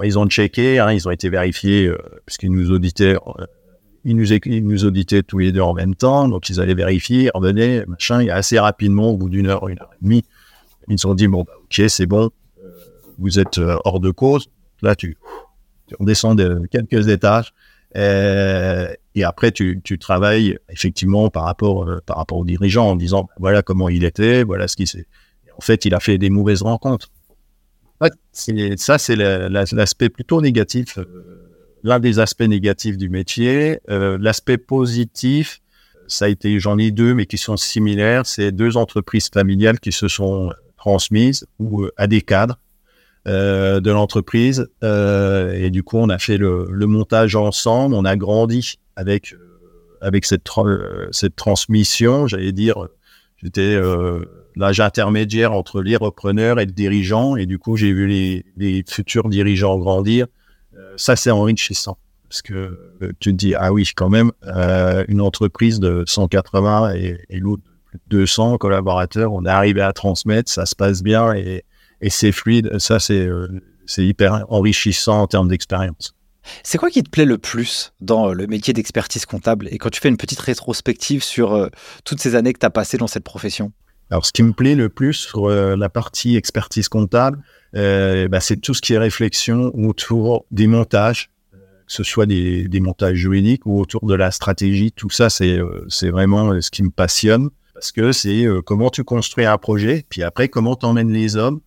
Ils 0.03 0.17
ont 0.17 0.27
checké, 0.27 0.79
hein, 0.79 0.91
ils 0.91 1.07
ont 1.07 1.11
été 1.11 1.29
vérifiés, 1.29 1.91
puisqu'ils 2.25 2.51
nous 2.51 2.71
auditaient 2.71 3.17
ils 4.03 4.15
nous, 4.15 4.33
ils 4.33 4.65
nous 4.65 4.85
auditaient 4.85 5.23
tous 5.23 5.37
les 5.37 5.51
deux 5.51 5.61
en 5.61 5.73
même 5.73 5.95
temps, 5.95 6.27
donc 6.27 6.49
ils 6.49 6.59
allaient 6.59 6.73
vérifier, 6.73 7.29
revenaient, 7.33 7.85
machin, 7.85 8.19
et 8.21 8.29
assez 8.29 8.57
rapidement, 8.57 9.11
au 9.11 9.17
bout 9.17 9.29
d'une 9.29 9.47
heure, 9.47 9.67
une 9.67 9.79
heure 9.79 9.91
et 9.93 10.03
demie, 10.03 10.23
ils 10.87 10.97
se 10.97 11.03
sont 11.03 11.13
dit, 11.13 11.27
bon, 11.27 11.43
bah, 11.43 11.53
ok, 11.63 11.83
c'est 11.87 12.05
bon, 12.05 12.31
euh, 12.63 12.69
vous 13.19 13.39
êtes 13.39 13.59
euh, 13.59 13.77
hors 13.85 13.99
de 13.99 14.09
cause. 14.09 14.49
Là, 14.81 14.95
tu, 14.95 15.17
tu 15.87 15.95
redescends 15.99 16.35
de 16.35 16.61
quelques 16.71 17.07
étages, 17.07 17.53
euh, 17.95 18.91
et 19.15 19.23
après, 19.23 19.51
tu, 19.51 19.81
tu, 19.83 19.99
travailles 19.99 20.57
effectivement 20.69 21.29
par 21.29 21.43
rapport, 21.43 21.87
euh, 21.87 21.99
par 22.05 22.17
rapport 22.17 22.37
aux 22.37 22.45
dirigeants 22.45 22.89
en 22.89 22.95
disant, 22.95 23.27
voilà 23.37 23.61
comment 23.61 23.89
il 23.89 24.03
était, 24.03 24.43
voilà 24.43 24.67
ce 24.67 24.75
qui 24.75 24.87
s'est. 24.87 25.05
En 25.57 25.61
fait, 25.61 25.85
il 25.85 25.93
a 25.93 25.99
fait 25.99 26.17
des 26.17 26.29
mauvaises 26.29 26.61
rencontres. 26.61 27.09
Ça, 28.77 28.97
c'est 28.97 29.15
l'aspect 29.15 30.09
plutôt 30.09 30.41
négatif 30.41 30.97
euh, 30.97 31.05
l'un 31.83 31.99
des 31.99 32.19
aspects 32.19 32.41
négatifs 32.41 32.97
du 32.97 33.09
métier. 33.09 33.79
Euh, 33.89 34.17
L'aspect 34.19 34.57
positif, 34.57 35.61
ça 36.07 36.25
a 36.25 36.27
été, 36.27 36.59
j'en 36.59 36.77
ai 36.77 36.91
deux, 36.91 37.13
mais 37.13 37.25
qui 37.25 37.37
sont 37.37 37.57
similaires. 37.57 38.25
C'est 38.25 38.51
deux 38.51 38.77
entreprises 38.77 39.29
familiales 39.29 39.79
qui 39.79 39.91
se 39.91 40.07
sont 40.07 40.51
transmises 40.77 41.45
ou 41.59 41.83
euh, 41.83 41.91
à 41.97 42.07
des 42.07 42.21
cadres 42.21 42.57
de 43.25 43.91
l'entreprise. 43.91 44.67
Et 44.81 45.69
du 45.69 45.83
coup, 45.83 45.97
on 45.97 46.09
a 46.09 46.17
fait 46.17 46.37
le, 46.37 46.65
montage 46.87 47.35
ensemble. 47.35 47.93
On 47.93 48.03
a 48.03 48.15
grandi 48.15 48.79
avec 48.95 49.35
avec 50.01 50.25
cette 50.25 50.47
cette 51.11 51.35
transmission. 51.35 52.25
J'allais 52.25 52.51
dire, 52.51 52.87
j'étais 53.37 53.79
l'âge 54.55 54.79
intermédiaire 54.79 55.53
entre 55.53 55.81
les 55.81 55.95
repreneurs 55.95 56.59
et 56.59 56.65
le 56.65 56.71
dirigeant. 56.71 57.35
Et 57.35 57.45
du 57.45 57.59
coup, 57.59 57.77
j'ai 57.77 57.93
vu 57.93 58.07
les, 58.07 58.83
futurs 58.87 59.29
dirigeants 59.29 59.77
grandir 59.77 60.27
ça, 60.97 61.15
c'est 61.15 61.31
enrichissant. 61.31 61.97
Parce 62.29 62.41
que 62.41 62.53
euh, 62.53 63.11
tu 63.19 63.31
te 63.31 63.35
dis, 63.35 63.55
ah 63.55 63.73
oui, 63.73 63.89
quand 63.95 64.09
même, 64.09 64.31
euh, 64.45 65.03
une 65.07 65.21
entreprise 65.21 65.79
de 65.79 66.03
180 66.07 66.95
et, 66.95 67.19
et 67.29 67.39
l'autre 67.39 67.63
de 67.93 68.19
200 68.19 68.57
collaborateurs, 68.57 69.33
on 69.33 69.45
est 69.45 69.49
arrivé 69.49 69.81
à 69.81 69.91
transmettre, 69.91 70.49
ça 70.49 70.65
se 70.65 70.75
passe 70.75 71.03
bien 71.03 71.33
et, 71.33 71.65
et 71.99 72.09
c'est 72.09 72.31
fluide. 72.31 72.79
Ça, 72.79 72.97
euh, 73.09 73.47
c'est 73.85 74.05
hyper 74.05 74.45
enrichissant 74.47 75.21
en 75.21 75.27
termes 75.27 75.49
d'expérience. 75.49 76.13
C'est 76.63 76.77
quoi 76.77 76.89
qui 76.89 77.03
te 77.03 77.09
plaît 77.09 77.25
le 77.25 77.37
plus 77.37 77.93
dans 77.99 78.33
le 78.33 78.47
métier 78.47 78.73
d'expertise 78.73 79.25
comptable? 79.25 79.67
Et 79.69 79.77
quand 79.77 79.89
tu 79.89 79.99
fais 79.99 80.09
une 80.09 80.17
petite 80.17 80.39
rétrospective 80.39 81.23
sur 81.23 81.69
toutes 82.03 82.19
ces 82.19 82.33
années 82.33 82.53
que 82.53 82.59
tu 82.59 82.65
as 82.65 82.71
passées 82.71 82.97
dans 82.97 83.07
cette 83.07 83.23
profession? 83.23 83.73
Alors, 84.11 84.25
ce 84.25 84.31
qui 84.31 84.43
me 84.43 84.51
plaît 84.51 84.75
le 84.75 84.89
plus 84.89 85.13
sur 85.13 85.49
la 85.49 85.89
partie 85.89 86.35
expertise 86.35 86.89
comptable, 86.89 87.41
euh, 87.75 88.27
bah, 88.27 88.39
c'est 88.39 88.57
tout 88.57 88.73
ce 88.73 88.81
qui 88.81 88.93
est 88.93 88.97
réflexion 88.97 89.71
autour 89.73 90.45
des 90.51 90.67
montages, 90.67 91.29
euh, 91.53 91.57
que 91.87 91.93
ce 91.93 92.03
soit 92.03 92.25
des, 92.25 92.67
des, 92.67 92.79
montages 92.79 93.15
juridiques 93.15 93.65
ou 93.65 93.79
autour 93.79 94.05
de 94.05 94.13
la 94.13 94.31
stratégie. 94.31 94.91
Tout 94.91 95.09
ça, 95.09 95.29
c'est 95.29 95.57
euh, 95.57 95.85
c'est 95.87 96.09
vraiment 96.09 96.59
ce 96.59 96.69
qui 96.69 96.83
me 96.83 96.89
passionne 96.89 97.49
parce 97.73 97.91
que 97.91 98.11
c'est 98.11 98.45
comment 98.65 98.89
tu 98.89 99.03
construis 99.03 99.45
un 99.45 99.57
projet, 99.57 100.05
puis 100.07 100.21
après 100.21 100.49
comment 100.49 100.75
tu 100.75 100.85
emmènes 100.85 101.11
les 101.11 101.35
hommes, 101.35 101.61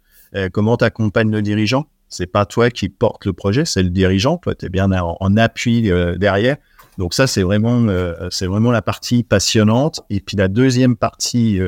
comment 0.53 0.77
tu 0.77 0.85
accompagnes 0.85 1.33
le 1.33 1.43
dirigeant. 1.43 1.87
C'est 2.09 2.29
pas 2.29 2.47
toi 2.47 2.71
qui 2.71 2.89
porte 2.89 3.25
le 3.25 3.33
projet, 3.33 3.65
c'est 3.65 3.83
le 3.83 3.91
dirigeant. 3.91 4.37
Toi, 4.37 4.55
tu 4.55 4.67
es 4.67 4.69
bien 4.69 4.93
en, 4.93 5.17
en 5.19 5.37
appui 5.37 5.91
derrière. 6.17 6.59
Donc 6.99 7.15
ça, 7.15 7.27
c'est 7.27 7.43
vraiment, 7.43 7.85
c'est 8.31 8.47
vraiment 8.47 8.71
la 8.71 8.83
partie 8.83 9.25
passionnante. 9.25 10.03
Et 10.09 10.21
puis 10.21 10.37
la 10.37 10.47
deuxième 10.47 10.95
partie 10.95 11.59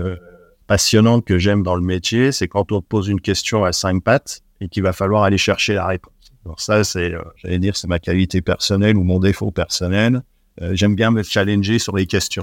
passionnante 0.66 1.24
que 1.24 1.38
j'aime 1.38 1.62
dans 1.62 1.76
le 1.76 1.82
métier, 1.82 2.32
c'est 2.32 2.48
quand 2.48 2.72
on 2.72 2.82
pose 2.82 3.08
une 3.08 3.20
question 3.20 3.64
à 3.64 3.72
cinq 3.72 4.02
pattes 4.02 4.42
et 4.60 4.68
qu'il 4.68 4.82
va 4.82 4.92
falloir 4.92 5.22
aller 5.22 5.38
chercher 5.38 5.74
la 5.74 5.86
réponse. 5.86 6.12
Alors 6.44 6.60
ça, 6.60 6.84
c'est, 6.84 7.12
euh, 7.12 7.22
j'allais 7.36 7.58
dire, 7.58 7.76
c'est 7.76 7.88
ma 7.88 7.98
qualité 7.98 8.40
personnelle 8.40 8.96
ou 8.96 9.02
mon 9.02 9.18
défaut 9.18 9.50
personnel. 9.50 10.22
Euh, 10.62 10.70
j'aime 10.74 10.94
bien 10.94 11.10
me 11.10 11.22
challenger 11.22 11.78
sur 11.78 11.96
les 11.96 12.06
questions. 12.06 12.42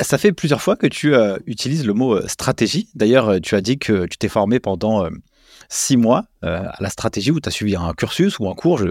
Ça 0.00 0.18
fait 0.18 0.32
plusieurs 0.32 0.60
fois 0.60 0.74
que 0.74 0.88
tu 0.88 1.14
euh, 1.14 1.38
utilises 1.46 1.86
le 1.86 1.92
mot 1.92 2.14
euh, 2.14 2.26
stratégie. 2.26 2.88
D'ailleurs, 2.96 3.28
euh, 3.28 3.38
tu 3.38 3.54
as 3.54 3.60
dit 3.60 3.78
que 3.78 4.06
tu 4.06 4.18
t'es 4.18 4.28
formé 4.28 4.58
pendant 4.58 5.08
six 5.68 5.96
mois 5.96 6.26
à 6.42 6.74
la 6.78 6.90
stratégie 6.90 7.30
où 7.30 7.40
tu 7.40 7.48
as 7.48 7.52
suivi 7.52 7.76
un 7.76 7.92
cursus 7.94 8.38
ou 8.38 8.48
un 8.48 8.54
cours, 8.54 8.82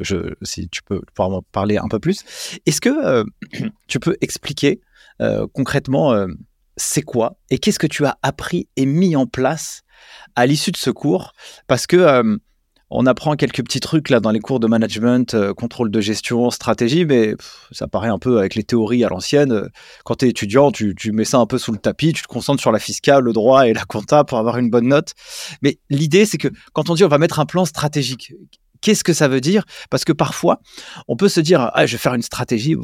si 0.41 0.69
tu 0.69 0.81
peux 0.81 1.01
pouvoir 1.13 1.29
m'en 1.29 1.41
parler 1.41 1.77
un 1.77 1.87
peu 1.87 1.99
plus. 1.99 2.23
Est-ce 2.65 2.81
que 2.81 3.23
tu 3.87 3.99
peux 3.99 4.17
expliquer 4.21 4.81
concrètement 5.53 6.25
c'est 6.75 7.03
quoi 7.03 7.37
et 7.51 7.59
qu'est-ce 7.59 7.79
que 7.79 7.87
tu 7.87 8.05
as 8.05 8.17
appris 8.23 8.67
et 8.75 8.85
mis 8.85 9.15
en 9.15 9.27
place 9.27 9.83
à 10.35 10.47
l'issue 10.47 10.71
de 10.71 10.77
ce 10.77 10.89
cours? 10.89 11.33
Parce 11.67 11.85
que 11.85 12.39
on 12.93 13.07
apprend 13.07 13.35
quelques 13.35 13.63
petits 13.63 13.79
trucs 13.79 14.09
là 14.09 14.19
dans 14.19 14.29
les 14.29 14.39
cours 14.39 14.59
de 14.59 14.67
management, 14.67 15.33
euh, 15.33 15.53
contrôle 15.53 15.89
de 15.89 15.99
gestion, 15.99 16.51
stratégie, 16.51 17.05
mais 17.05 17.35
ça 17.71 17.87
paraît 17.87 18.07
un 18.07 18.19
peu 18.19 18.37
avec 18.37 18.53
les 18.53 18.63
théories 18.63 19.03
à 19.03 19.09
l'ancienne. 19.09 19.69
Quand 20.05 20.15
tu 20.15 20.25
es 20.25 20.29
étudiant, 20.29 20.71
tu, 20.71 20.95
mets 21.11 21.25
ça 21.25 21.39
un 21.39 21.47
peu 21.47 21.57
sous 21.57 21.71
le 21.71 21.79
tapis, 21.79 22.13
tu 22.13 22.21
te 22.21 22.27
concentres 22.27 22.61
sur 22.61 22.71
la 22.71 22.77
fiscale, 22.77 23.23
le 23.23 23.33
droit 23.33 23.67
et 23.67 23.73
la 23.73 23.83
compta 23.83 24.23
pour 24.23 24.37
avoir 24.37 24.59
une 24.59 24.69
bonne 24.69 24.87
note. 24.87 25.13
Mais 25.63 25.79
l'idée, 25.89 26.25
c'est 26.25 26.37
que 26.37 26.49
quand 26.73 26.91
on 26.91 26.93
dit 26.93 27.03
on 27.03 27.07
va 27.07 27.17
mettre 27.17 27.39
un 27.39 27.47
plan 27.47 27.65
stratégique, 27.65 28.33
qu'est-ce 28.81 29.03
que 29.03 29.13
ça 29.13 29.27
veut 29.27 29.41
dire? 29.41 29.65
Parce 29.89 30.05
que 30.05 30.13
parfois, 30.13 30.59
on 31.07 31.15
peut 31.15 31.29
se 31.29 31.39
dire, 31.39 31.71
ah, 31.73 31.87
je 31.87 31.93
vais 31.93 31.97
faire 31.97 32.13
une 32.13 32.21
stratégie. 32.21 32.75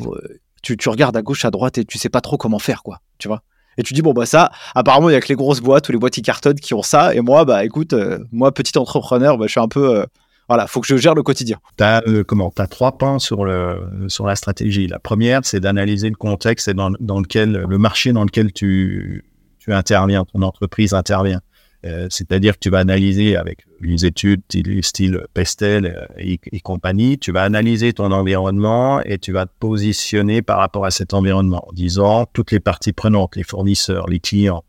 Tu, 0.63 0.75
tu 0.75 0.89
regardes 0.89 1.15
à 1.15 1.21
gauche, 1.21 1.45
à 1.45 1.51
droite 1.51 1.77
et 1.77 1.85
tu 1.85 1.99
sais 1.99 2.09
pas 2.09 2.21
trop 2.21 2.37
comment 2.37 2.59
faire, 2.59 2.81
quoi. 2.81 2.99
Tu 3.19 3.27
vois? 3.27 3.43
Et 3.79 3.83
tu 3.83 3.93
dis, 3.93 4.01
bon, 4.01 4.11
bah 4.11 4.25
ça, 4.25 4.51
apparemment, 4.75 5.09
il 5.09 5.13
y 5.13 5.15
a 5.15 5.21
que 5.21 5.29
les 5.29 5.35
grosses 5.35 5.61
boîtes 5.61 5.87
ou 5.87 5.93
les 5.93 5.97
boîtes 5.97 6.13
qui 6.13 6.21
cartonnent 6.21 6.59
qui 6.59 6.73
ont 6.73 6.83
ça. 6.83 7.15
Et 7.15 7.21
moi, 7.21 7.45
bah 7.45 7.63
écoute, 7.63 7.93
euh, 7.93 8.19
moi, 8.33 8.53
petit 8.53 8.77
entrepreneur, 8.77 9.37
bah, 9.37 9.45
je 9.47 9.51
suis 9.51 9.59
un 9.61 9.69
peu. 9.69 9.99
Euh, 9.99 10.05
voilà, 10.49 10.67
faut 10.67 10.81
que 10.81 10.87
je 10.87 10.97
gère 10.97 11.15
le 11.15 11.23
quotidien. 11.23 11.59
Tu 11.77 11.83
as, 11.85 12.03
euh, 12.05 12.25
comment, 12.25 12.51
as 12.57 12.67
trois 12.67 12.97
points 12.97 13.19
sur, 13.19 13.45
le, 13.45 13.79
sur 14.09 14.25
la 14.25 14.35
stratégie. 14.35 14.87
La 14.87 14.99
première, 14.99 15.41
c'est 15.43 15.61
d'analyser 15.61 16.09
le 16.09 16.17
contexte 16.17 16.67
et 16.67 16.73
dans, 16.73 16.91
dans, 16.99 17.21
lequel, 17.21 17.65
le 17.69 17.77
marché 17.77 18.11
dans 18.11 18.25
lequel 18.25 18.51
tu, 18.51 19.23
tu 19.59 19.71
interviens, 19.71 20.25
ton 20.25 20.41
entreprise 20.41 20.93
intervient. 20.93 21.39
Euh, 21.85 22.07
c'est-à-dire 22.09 22.55
que 22.55 22.59
tu 22.59 22.69
vas 22.69 22.79
analyser 22.79 23.37
avec 23.37 23.65
les 23.79 24.05
études 24.05 24.41
style 24.81 25.25
Pestel 25.33 25.85
euh, 25.85 26.05
et, 26.17 26.37
et, 26.51 26.59
compagnie, 26.59 27.17
tu 27.17 27.31
vas 27.31 27.43
analyser 27.43 27.93
ton 27.93 28.11
environnement 28.11 29.01
et 29.01 29.17
tu 29.17 29.31
vas 29.31 29.45
te 29.45 29.51
positionner 29.59 30.41
par 30.41 30.57
rapport 30.57 30.85
à 30.85 30.91
cet 30.91 31.13
environnement 31.13 31.65
en 31.69 31.71
disant 31.71 32.25
toutes 32.33 32.51
les 32.51 32.59
parties 32.59 32.91
prenantes, 32.91 33.37
les 33.37 33.43
fournisseurs, 33.43 34.07
les 34.09 34.19
clients, 34.19 34.65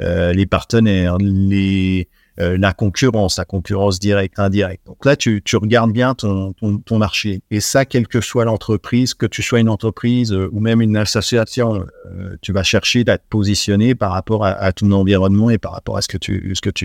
euh, 0.00 0.32
les 0.34 0.46
partenaires, 0.46 1.16
les, 1.18 2.08
euh, 2.40 2.56
la 2.58 2.72
concurrence, 2.72 3.36
la 3.36 3.44
concurrence 3.44 3.98
directe, 3.98 4.38
indirecte. 4.38 4.86
Donc 4.86 5.04
là, 5.04 5.14
tu, 5.14 5.42
regardes 5.54 5.92
bien 5.92 6.14
ton, 6.14 6.54
marché. 6.92 7.42
Et 7.50 7.60
ça, 7.60 7.84
quelle 7.84 8.08
que 8.08 8.20
soit 8.20 8.44
l'entreprise, 8.44 9.12
que 9.12 9.26
tu 9.26 9.42
sois 9.42 9.60
une 9.60 9.68
entreprise 9.68 10.32
euh, 10.32 10.48
ou 10.52 10.60
même 10.60 10.80
une 10.80 10.96
association, 10.96 11.84
euh, 12.06 12.36
tu 12.40 12.52
vas 12.52 12.62
chercher 12.62 13.04
à 13.08 13.18
te 13.18 13.24
positionner 13.28 13.94
par 13.94 14.12
rapport 14.12 14.44
à, 14.44 14.72
ton 14.72 14.90
environnement 14.92 15.50
et 15.50 15.58
par 15.58 15.72
rapport 15.72 15.98
à 15.98 16.02
ce 16.02 16.08
que 16.08 16.16
tu, 16.16 16.40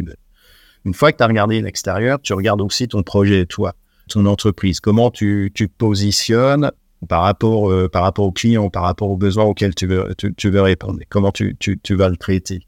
veux. 0.06 0.16
Une 0.84 0.94
fois 0.94 1.12
que 1.12 1.18
tu 1.18 1.24
as 1.24 1.28
regardé 1.28 1.62
l'extérieur, 1.62 2.20
tu 2.22 2.34
regardes 2.34 2.62
aussi 2.62 2.88
ton 2.88 3.02
projet, 3.02 3.46
toi, 3.46 3.76
ton 4.10 4.26
entreprise. 4.26 4.82
Comment 4.82 5.10
tu, 5.10 5.52
te 5.56 5.64
positionnes 5.64 6.72
par 7.08 7.22
rapport, 7.22 7.72
par 7.92 8.04
rapport 8.04 8.26
aux 8.26 8.32
clients, 8.32 8.70
par 8.70 8.84
rapport 8.84 9.10
aux 9.10 9.18
besoins 9.18 9.46
auxquels 9.46 9.76
tu 9.76 9.88
veux, 9.88 10.62
répondre. 10.62 11.00
Comment 11.10 11.32
tu, 11.32 11.56
tu 11.58 11.96
vas 11.96 12.10
le 12.10 12.18
traiter. 12.18 12.68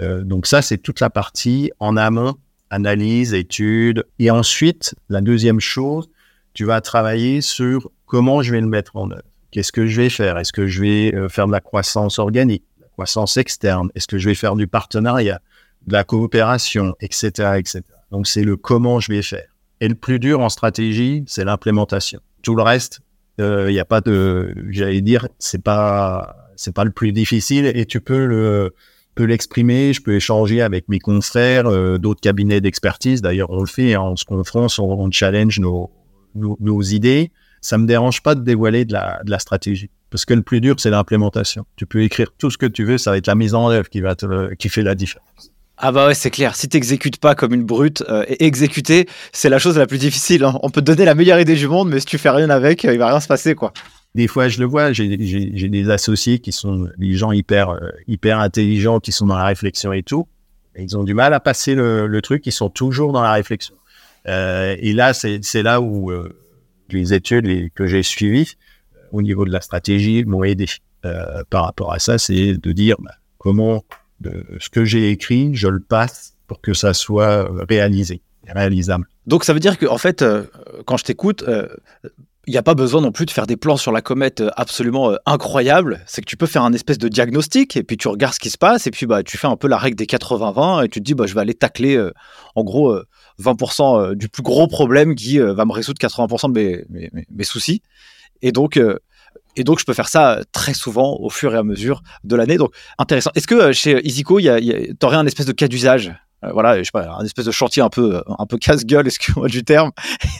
Euh, 0.00 0.22
donc 0.22 0.46
ça, 0.46 0.62
c'est 0.62 0.78
toute 0.78 1.00
la 1.00 1.10
partie 1.10 1.70
en 1.78 1.96
amont, 1.96 2.36
analyse, 2.70 3.34
étude. 3.34 4.04
Et 4.18 4.30
ensuite, 4.30 4.94
la 5.08 5.20
deuxième 5.20 5.60
chose, 5.60 6.08
tu 6.54 6.64
vas 6.64 6.80
travailler 6.80 7.40
sur 7.40 7.90
comment 8.06 8.42
je 8.42 8.52
vais 8.52 8.60
le 8.60 8.66
mettre 8.66 8.96
en 8.96 9.10
œuvre. 9.10 9.22
Qu'est-ce 9.50 9.72
que 9.72 9.86
je 9.86 10.02
vais 10.02 10.10
faire? 10.10 10.38
Est-ce 10.38 10.52
que 10.52 10.66
je 10.66 10.82
vais 10.82 11.14
euh, 11.14 11.28
faire 11.28 11.46
de 11.46 11.52
la 11.52 11.60
croissance 11.60 12.18
organique, 12.18 12.64
de 12.78 12.82
la 12.82 12.88
croissance 12.88 13.36
externe? 13.36 13.90
Est-ce 13.94 14.06
que 14.06 14.18
je 14.18 14.28
vais 14.28 14.34
faire 14.34 14.56
du 14.56 14.66
partenariat, 14.66 15.40
de 15.86 15.92
la 15.92 16.04
coopération, 16.04 16.94
etc., 17.00 17.54
etc. 17.56 17.82
Donc 18.10 18.26
c'est 18.26 18.42
le 18.42 18.56
comment 18.56 19.00
je 19.00 19.12
vais 19.12 19.22
faire. 19.22 19.48
Et 19.80 19.88
le 19.88 19.94
plus 19.94 20.18
dur 20.18 20.40
en 20.40 20.48
stratégie, 20.48 21.24
c'est 21.26 21.44
l'implémentation. 21.44 22.20
Tout 22.42 22.54
le 22.54 22.62
reste, 22.62 23.00
il 23.38 23.44
euh, 23.44 23.70
n'y 23.70 23.78
a 23.78 23.84
pas 23.84 24.00
de, 24.00 24.54
j'allais 24.70 25.00
dire, 25.00 25.28
c'est 25.38 25.62
pas, 25.62 26.36
c'est 26.56 26.74
pas 26.74 26.84
le 26.84 26.90
plus 26.90 27.12
difficile 27.12 27.66
et 27.66 27.86
tu 27.86 28.00
peux 28.00 28.26
le, 28.26 28.74
peux 29.18 29.24
l'exprimer. 29.24 29.92
Je 29.92 30.00
peux 30.00 30.14
échanger 30.14 30.62
avec 30.62 30.88
mes 30.88 31.00
confrères, 31.00 31.66
euh, 31.66 31.98
d'autres 31.98 32.20
cabinets 32.20 32.60
d'expertise. 32.60 33.20
D'ailleurs, 33.20 33.50
on 33.50 33.60
le 33.60 33.66
fait, 33.66 33.94
hein, 33.94 34.02
on 34.02 34.16
se 34.16 34.24
confronte, 34.24 34.78
on, 34.78 35.10
challenge 35.10 35.58
nos, 35.60 36.82
idées. 36.82 37.32
Ça 37.60 37.76
me 37.78 37.86
dérange 37.86 38.22
pas 38.22 38.36
de 38.36 38.42
dévoiler 38.42 38.84
de 38.84 38.94
la, 38.94 39.38
stratégie. 39.38 39.90
Parce 40.10 40.24
que 40.24 40.34
le 40.34 40.42
plus 40.42 40.60
dur, 40.60 40.76
c'est 40.78 40.90
l'implémentation. 40.90 41.66
Tu 41.76 41.84
peux 41.84 42.02
écrire 42.02 42.28
tout 42.38 42.50
ce 42.50 42.56
que 42.56 42.66
tu 42.66 42.84
veux, 42.84 42.96
ça 42.96 43.10
va 43.10 43.18
être 43.18 43.26
la 43.26 43.34
mise 43.34 43.54
en 43.54 43.68
œuvre 43.70 43.90
qui 43.90 44.00
va 44.00 44.14
te, 44.14 44.54
qui 44.54 44.68
fait 44.68 44.82
la 44.82 44.94
différence. 44.94 45.52
Ah 45.76 45.92
bah 45.92 46.06
ouais, 46.06 46.14
c'est 46.14 46.30
clair. 46.30 46.56
Si 46.56 46.68
t'exécutes 46.68 47.18
pas 47.18 47.34
comme 47.34 47.54
une 47.54 47.64
brute, 47.64 48.02
euh, 48.08 48.24
exécuter, 48.40 49.08
c'est 49.32 49.48
la 49.48 49.58
chose 49.58 49.78
la 49.78 49.86
plus 49.86 49.98
difficile. 49.98 50.44
Hein. 50.44 50.58
On 50.62 50.70
peut 50.70 50.80
te 50.80 50.86
donner 50.86 51.04
la 51.04 51.14
meilleure 51.14 51.38
idée 51.38 51.54
du 51.54 51.68
monde, 51.68 51.88
mais 51.88 52.00
si 52.00 52.06
tu 52.06 52.18
fais 52.18 52.30
rien 52.30 52.50
avec, 52.50 52.84
euh, 52.84 52.92
il 52.92 52.98
va 52.98 53.08
rien 53.08 53.20
se 53.20 53.28
passer, 53.28 53.54
quoi. 53.54 53.72
Des 54.14 54.26
fois, 54.26 54.48
je 54.48 54.58
le 54.58 54.66
vois, 54.66 54.92
j'ai 54.92 55.16
des 55.16 55.90
associés 55.90 56.38
qui 56.38 56.52
sont 56.52 56.88
des 56.96 57.12
gens 57.12 57.32
hyper, 57.32 57.70
euh, 57.70 57.90
hyper 58.06 58.38
intelligents, 58.38 59.00
qui 59.00 59.12
sont 59.12 59.26
dans 59.26 59.36
la 59.36 59.44
réflexion 59.44 59.92
et 59.92 60.02
tout. 60.02 60.26
Ils 60.76 60.96
ont 60.96 61.04
du 61.04 61.14
mal 61.14 61.34
à 61.34 61.40
passer 61.40 61.74
le, 61.74 62.20
truc, 62.22 62.46
ils 62.46 62.52
sont 62.52 62.70
toujours 62.70 63.12
dans 63.12 63.22
la 63.22 63.32
réflexion. 63.32 63.74
et 64.26 64.92
là, 64.92 65.12
c'est 65.12 65.62
là 65.62 65.80
où 65.80 66.12
les 66.90 67.14
études 67.14 67.72
que 67.74 67.86
j'ai 67.86 68.02
suivies 68.02 68.54
au 69.10 69.22
niveau 69.22 69.44
de 69.44 69.50
la 69.50 69.60
stratégie 69.60 70.24
m'ont 70.24 70.44
aidé. 70.44 70.66
par 71.50 71.64
rapport 71.64 71.92
à 71.92 71.98
ça, 71.98 72.18
c'est 72.18 72.54
de 72.54 72.72
dire 72.72 72.96
bah, 73.00 73.14
comment 73.38 73.82
de 74.20 74.44
ce 74.60 74.68
que 74.68 74.84
j'ai 74.84 75.10
écrit, 75.10 75.54
je 75.54 75.68
le 75.68 75.80
passe 75.80 76.34
pour 76.46 76.60
que 76.60 76.74
ça 76.74 76.94
soit 76.94 77.50
euh, 77.50 77.64
réalisé, 77.68 78.22
réalisable. 78.46 79.06
Donc 79.26 79.44
ça 79.44 79.52
veut 79.52 79.60
dire 79.60 79.78
qu'en 79.78 79.94
en 79.94 79.98
fait, 79.98 80.22
euh, 80.22 80.44
quand 80.86 80.96
je 80.96 81.04
t'écoute, 81.04 81.44
euh, 81.46 81.68
il 82.48 82.52
n'y 82.52 82.58
a 82.58 82.62
pas 82.62 82.74
besoin 82.74 83.00
non 83.00 83.12
plus 83.12 83.26
de 83.26 83.30
faire 83.30 83.46
des 83.46 83.56
plans 83.56 83.76
sur 83.76 83.92
la 83.92 84.00
comète 84.00 84.42
absolument 84.56 85.12
incroyables. 85.26 86.02
C'est 86.06 86.22
que 86.22 86.26
tu 86.26 86.36
peux 86.36 86.46
faire 86.46 86.64
un 86.64 86.72
espèce 86.72 86.98
de 86.98 87.08
diagnostic 87.08 87.76
et 87.76 87.84
puis 87.84 87.96
tu 87.96 88.08
regardes 88.08 88.34
ce 88.34 88.40
qui 88.40 88.50
se 88.50 88.58
passe 88.58 88.86
et 88.86 88.90
puis 88.90 89.06
bah, 89.06 89.22
tu 89.22 89.38
fais 89.38 89.46
un 89.46 89.56
peu 89.56 89.68
la 89.68 89.78
règle 89.78 89.96
des 89.96 90.06
80-20 90.06 90.84
et 90.84 90.88
tu 90.88 90.98
te 91.00 91.04
dis 91.04 91.14
bah, 91.14 91.26
je 91.26 91.34
vais 91.34 91.40
aller 91.40 91.54
tacler 91.54 92.02
en 92.54 92.64
gros 92.64 92.98
20% 93.40 94.14
du 94.14 94.28
plus 94.28 94.42
gros 94.42 94.66
problème 94.66 95.14
qui 95.14 95.38
va 95.38 95.64
me 95.64 95.72
résoudre 95.72 96.00
80% 96.00 96.52
de 96.52 96.86
mes, 96.88 97.10
mes, 97.30 97.44
soucis. 97.44 97.82
Et 98.42 98.50
donc, 98.50 98.78
et 99.58 99.64
donc, 99.64 99.80
je 99.80 99.84
peux 99.84 99.92
faire 99.92 100.08
ça 100.08 100.40
très 100.52 100.72
souvent 100.72 101.16
au 101.18 101.30
fur 101.30 101.52
et 101.52 101.58
à 101.58 101.64
mesure 101.64 102.02
de 102.22 102.36
l'année. 102.36 102.56
Donc, 102.56 102.72
intéressant. 102.96 103.30
Est-ce 103.34 103.48
que 103.48 103.56
euh, 103.56 103.72
chez 103.72 104.00
Isico, 104.06 104.40
tu 104.40 104.48
aurais 105.02 105.16
un 105.16 105.26
espèce 105.26 105.46
de 105.46 105.52
cas 105.52 105.66
d'usage? 105.66 106.14
Euh, 106.44 106.52
voilà, 106.52 106.78
je 106.78 106.84
sais 106.84 106.90
pas, 106.92 107.16
un 107.18 107.24
espèce 107.24 107.46
de 107.46 107.50
chantier 107.50 107.82
un 107.82 107.88
peu, 107.88 108.22
un 108.26 108.46
peu 108.46 108.58
casse-gueule, 108.58 109.06
excusez-moi 109.06 109.48
du 109.48 109.64
terme, 109.64 109.90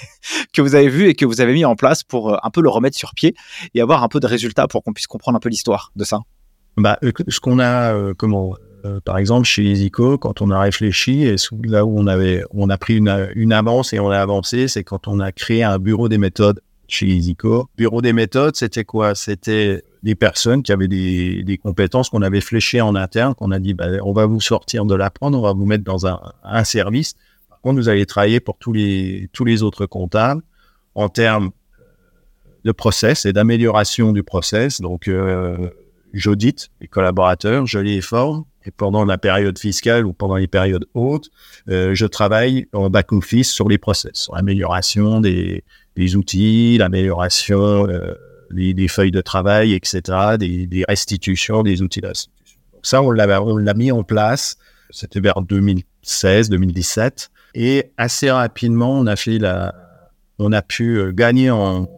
que 0.53 0.63
vous 0.63 0.75
avez 0.75 0.89
vu 0.89 1.09
et 1.09 1.15
que 1.15 1.25
vous 1.25 1.41
avez 1.41 1.53
mis 1.53 1.65
en 1.65 1.75
place 1.75 2.05
pour 2.05 2.35
euh, 2.35 2.37
un 2.43 2.51
peu 2.51 2.61
le 2.63 2.69
remettre 2.69 2.97
sur 2.97 3.15
pied 3.15 3.35
et 3.75 3.81
avoir 3.81 4.03
un 4.03 4.09
peu 4.09 4.21
de 4.21 4.27
résultats 4.27 4.69
pour 4.69 4.83
qu'on 4.83 4.93
puisse 4.93 5.07
comprendre 5.07 5.37
un 5.37 5.41
peu 5.41 5.49
l'histoire 5.49 5.93
de 5.97 6.05
ça. 6.05 6.21
Bah, 6.77 6.99
ce 7.03 7.41
qu'on 7.41 7.59
a, 7.59 8.15
comment, 8.15 8.55
par 9.05 9.19
exemple, 9.19 9.49
chez 9.49 9.65
Isico, 9.65 10.17
quand 10.17 10.41
on 10.41 10.51
a 10.53 10.61
réfléchi 10.61 11.25
et 11.25 11.35
là 11.65 11.85
où 11.85 11.99
on 11.99 12.07
avait, 12.07 12.45
on 12.53 12.71
a 12.71 12.79
pris 12.79 12.99
une, 12.99 13.31
une 13.35 13.53
avance 13.53 13.93
et 13.93 13.99
on 13.99 14.11
a 14.11 14.21
avancé, 14.21 14.69
c'est 14.69 14.85
quand 14.85 15.09
on 15.09 15.19
a 15.19 15.33
créé 15.33 15.65
un 15.65 15.81
bureau 15.81 16.09
des 16.09 16.19
méthodes 16.19 16.61
chez 16.87 17.07
EasyCo. 17.07 17.69
Bureau 17.77 18.01
des 18.01 18.13
méthodes, 18.13 18.55
c'était 18.55 18.85
quoi? 18.85 19.17
C'était 19.17 19.83
des 20.03 20.15
personnes 20.15 20.63
qui 20.63 20.73
avaient 20.73 20.89
des, 20.89 21.43
des 21.43 21.59
compétences 21.59 22.11
qu'on 22.11 22.23
avait 22.23 22.41
fléchées 22.41 22.81
en 22.81 22.95
interne, 22.95 23.35
qu'on 23.35 23.51
a 23.51 23.59
dit, 23.59 23.75
bah, 23.75 23.87
on 24.03 24.13
va 24.13 24.27
vous 24.27 24.41
sortir 24.41 24.85
de 24.85 24.95
l'apprendre, 24.95 25.39
on 25.39 25.43
va 25.43 25.53
vous 25.53 25.67
mettre 25.67 25.85
dans 25.85 26.07
un, 26.07 26.21
un, 26.45 26.65
service. 26.65 27.15
Par 27.49 27.61
contre, 27.61 27.77
vous 27.81 27.89
allez 27.89 28.07
travailler 28.07 28.41
pour 28.41 28.57
tous 28.59 28.73
les, 28.73 29.29
tous 29.33 29.45
les 29.45 29.63
autres 29.63 29.87
comptables 29.87 30.43
en 30.95 31.09
termes 31.09 31.51
de 32.65 32.73
process 32.73 33.27
et 33.27 33.33
d'amélioration 33.33 34.13
du 34.13 34.23
process. 34.23 34.81
Donc, 34.81 35.09
euh, 35.09 35.69
j'audite 36.13 36.69
les 36.81 36.89
collaborateurs, 36.89 37.67
je 37.67 37.79
les 37.79 38.01
forme. 38.01 38.45
Et 38.65 38.71
pendant 38.71 39.05
la 39.05 39.17
période 39.17 39.59
fiscale 39.59 40.05
ou 40.05 40.13
pendant 40.13 40.37
les 40.37 40.49
périodes 40.49 40.87
hautes, 40.93 41.31
euh, 41.71 41.95
je 41.95 42.05
travaille 42.05 42.67
en 42.73 42.91
back-office 42.91 43.51
sur 43.51 43.69
les 43.69 43.79
process, 43.79 44.13
sur 44.15 44.35
l'amélioration 44.35 45.21
des, 45.21 45.65
des 45.97 46.17
outils, 46.17 46.77
l'amélioration 46.77 47.89
euh, 47.89 48.15
des, 48.51 48.89
feuilles 48.89 49.11
de 49.11 49.21
travail, 49.21 49.75
etc., 49.75 50.37
des, 50.39 50.85
restitutions 50.89 51.63
des 51.63 51.83
outils 51.83 52.01
d'institution. 52.01 52.61
Donc 52.73 52.87
ça, 52.87 53.03
on 53.03 53.11
l'a, 53.11 53.75
mis 53.75 53.93
en 53.93 54.03
place, 54.03 54.57
c'était 54.91 55.21
vers 55.21 55.43
2016, 55.43 56.51
2017, 56.51 57.31
et 57.55 57.91
assez 57.97 58.31
rapidement, 58.31 58.99
on 58.99 59.07
a 59.07 59.17
fait 59.17 59.39
la, 59.39 59.75
on 60.39 60.53
a 60.53 60.63
pu 60.63 60.99
euh, 60.99 61.13
gagner 61.13 61.51
en, 61.51 61.89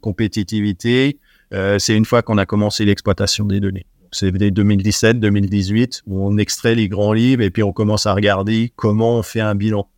compétitivité. 0.00 1.20
Euh, 1.54 1.78
c'est 1.78 1.96
une 1.96 2.04
fois 2.04 2.22
qu'on 2.22 2.36
a 2.36 2.44
commencé 2.44 2.84
l'exploitation 2.84 3.44
des 3.44 3.60
données. 3.60 3.86
C'est 4.10 4.30
2017, 4.30 5.20
2018 5.20 6.02
où 6.06 6.26
on 6.26 6.36
extrait 6.36 6.74
les 6.74 6.88
grands 6.88 7.12
livres 7.12 7.42
et 7.42 7.50
puis 7.50 7.62
on 7.62 7.72
commence 7.72 8.04
à 8.04 8.12
regarder 8.12 8.72
comment 8.76 9.18
on 9.18 9.22
fait 9.22 9.40
un 9.40 9.54
bilan, 9.54 9.88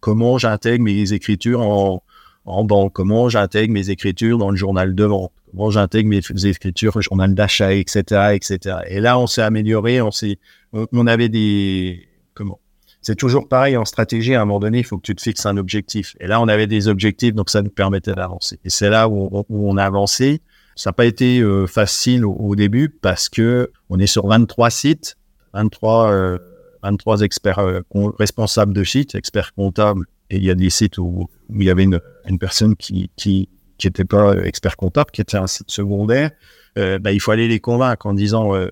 comment 0.00 0.38
j'intègre 0.38 0.84
mes 0.84 1.12
écritures 1.12 1.62
en, 1.62 2.02
en 2.48 2.64
banque, 2.64 2.92
comment 2.92 3.28
j'intègre 3.28 3.72
mes 3.72 3.90
écritures 3.90 4.38
dans 4.38 4.50
le 4.50 4.56
journal 4.56 4.94
de 4.94 5.04
vente, 5.04 5.32
comment 5.50 5.70
j'intègre 5.70 6.08
mes 6.08 6.46
écritures 6.46 6.96
au 6.96 7.00
journal 7.00 7.34
d'achat, 7.34 7.74
etc., 7.74 8.34
etc. 8.34 8.78
Et 8.88 9.00
là, 9.00 9.18
on 9.18 9.26
s'est 9.26 9.42
amélioré, 9.42 10.00
on 10.00 10.10
s'est, 10.10 10.38
on, 10.72 11.06
avait 11.06 11.28
des, 11.28 12.08
comment? 12.34 12.58
C'est 13.00 13.16
toujours 13.16 13.48
pareil 13.48 13.76
en 13.76 13.84
stratégie. 13.84 14.34
À 14.34 14.42
un 14.42 14.44
moment 14.44 14.60
donné, 14.60 14.78
il 14.78 14.84
faut 14.84 14.96
que 14.96 15.02
tu 15.02 15.14
te 15.14 15.22
fixes 15.22 15.46
un 15.46 15.56
objectif. 15.56 16.16
Et 16.20 16.26
là, 16.26 16.40
on 16.40 16.48
avait 16.48 16.66
des 16.66 16.88
objectifs, 16.88 17.34
donc 17.34 17.50
ça 17.50 17.62
nous 17.62 17.70
permettait 17.70 18.14
d'avancer. 18.14 18.58
Et 18.64 18.70
c'est 18.70 18.90
là 18.90 19.08
où 19.08 19.44
on, 19.48 19.76
a 19.76 19.84
avancé. 19.84 20.40
Ça 20.74 20.90
n'a 20.90 20.94
pas 20.94 21.06
été 21.06 21.40
euh, 21.40 21.66
facile 21.66 22.24
au, 22.24 22.54
début 22.56 22.88
parce 22.88 23.28
que 23.28 23.70
on 23.88 23.98
est 23.98 24.06
sur 24.06 24.26
23 24.26 24.70
sites, 24.70 25.16
23, 25.54 26.38
23 26.82 27.20
euh, 27.20 27.24
experts 27.24 27.58
euh, 27.58 27.80
responsables 28.18 28.72
de 28.72 28.84
sites, 28.84 29.14
experts 29.14 29.54
comptables 29.54 30.06
et 30.30 30.36
il 30.36 30.44
y 30.44 30.50
a 30.50 30.54
des 30.54 30.70
sites 30.70 30.98
où, 30.98 31.28
il 31.54 31.62
y 31.62 31.70
avait 31.70 31.84
une, 31.84 32.00
une 32.28 32.38
personne 32.38 32.76
qui 32.76 33.10
qui 33.16 33.48
qui 33.78 33.86
était 33.86 34.04
pas 34.04 34.34
expert 34.44 34.76
comptable, 34.76 35.10
qui 35.12 35.20
était 35.20 35.36
un 35.36 35.46
site 35.46 35.70
secondaire. 35.70 36.32
Euh, 36.76 36.98
bah, 36.98 37.12
il 37.12 37.20
faut 37.20 37.30
aller 37.30 37.48
les 37.48 37.60
convaincre 37.60 38.06
en 38.06 38.14
disant 38.14 38.54
euh, 38.54 38.68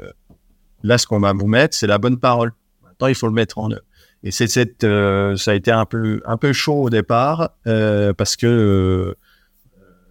là 0.83 0.99
ce 0.99 1.07
qu'on 1.07 1.21
va 1.21 1.33
vous 1.33 1.47
mettre, 1.47 1.77
c'est 1.77 1.87
la 1.87 1.99
bonne 1.99 2.19
parole. 2.19 2.53
Maintenant, 2.83 3.09
il 3.09 3.14
faut 3.14 3.27
le 3.27 3.33
mettre 3.33 3.59
en 3.59 3.71
œuvre. 3.71 3.83
Et 4.23 4.31
c'est 4.31 4.49
cette, 4.49 4.85
euh, 4.85 5.37
ça 5.37 5.53
a 5.53 5.55
été 5.55 5.71
un 5.71 5.85
peu 5.85 6.21
un 6.25 6.37
peu 6.37 6.53
chaud 6.53 6.83
au 6.83 6.90
départ 6.90 7.51
euh, 7.66 8.12
parce 8.12 8.37
que 8.37 8.47
euh, 8.47 9.14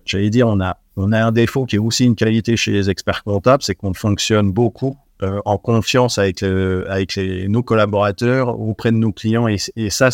j'allais 0.05 0.29
dire 0.29 0.47
on 0.47 0.61
a 0.61 0.77
on 0.95 1.11
a 1.11 1.21
un 1.21 1.31
défaut 1.31 1.65
qui 1.65 1.75
est 1.75 1.79
aussi 1.79 2.05
une 2.05 2.15
qualité 2.15 2.55
chez 2.55 2.71
les 2.71 2.89
experts 2.89 3.23
comptables, 3.23 3.63
c'est 3.63 3.75
qu'on 3.75 3.93
fonctionne 3.93 4.51
beaucoup 4.51 4.97
en 5.45 5.57
confiance 5.57 6.17
avec 6.17 6.43
avec 6.43 7.17
nos 7.17 7.63
collaborateurs 7.63 8.59
auprès 8.59 8.91
de 8.91 8.97
nos 8.97 9.11
clients 9.11 9.47
et, 9.47 9.57
ça 9.89 10.11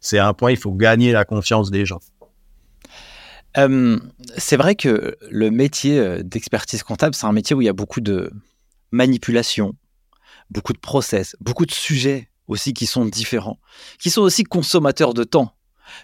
c'est 0.00 0.18
un 0.18 0.32
point, 0.34 0.52
il 0.52 0.56
faut 0.56 0.72
gagner 0.72 1.12
la 1.12 1.24
confiance 1.24 1.70
des 1.70 1.84
gens. 1.84 1.98
Euh, 3.56 3.98
c'est 4.36 4.56
vrai 4.56 4.74
que 4.74 5.16
le 5.30 5.50
métier 5.50 5.98
euh, 5.98 6.22
d'expertise 6.22 6.82
comptable, 6.82 7.14
c'est 7.14 7.26
un 7.26 7.32
métier 7.32 7.56
où 7.56 7.62
il 7.62 7.64
y 7.64 7.70
a 7.70 7.74
beaucoup 7.74 8.00
de 8.00 8.30
manipulation, 8.90 9.74
beaucoup 10.50 10.72
de 10.72 10.78
process, 10.78 11.34
beaucoup 11.40 11.66
de 11.66 11.72
sujets 11.72 12.30
aussi 12.46 12.74
qui 12.74 12.86
sont 12.86 13.04
différents, 13.06 13.58
qui 13.98 14.10
sont 14.10 14.22
aussi 14.22 14.44
consommateurs 14.44 15.14
de 15.14 15.24
temps. 15.24 15.54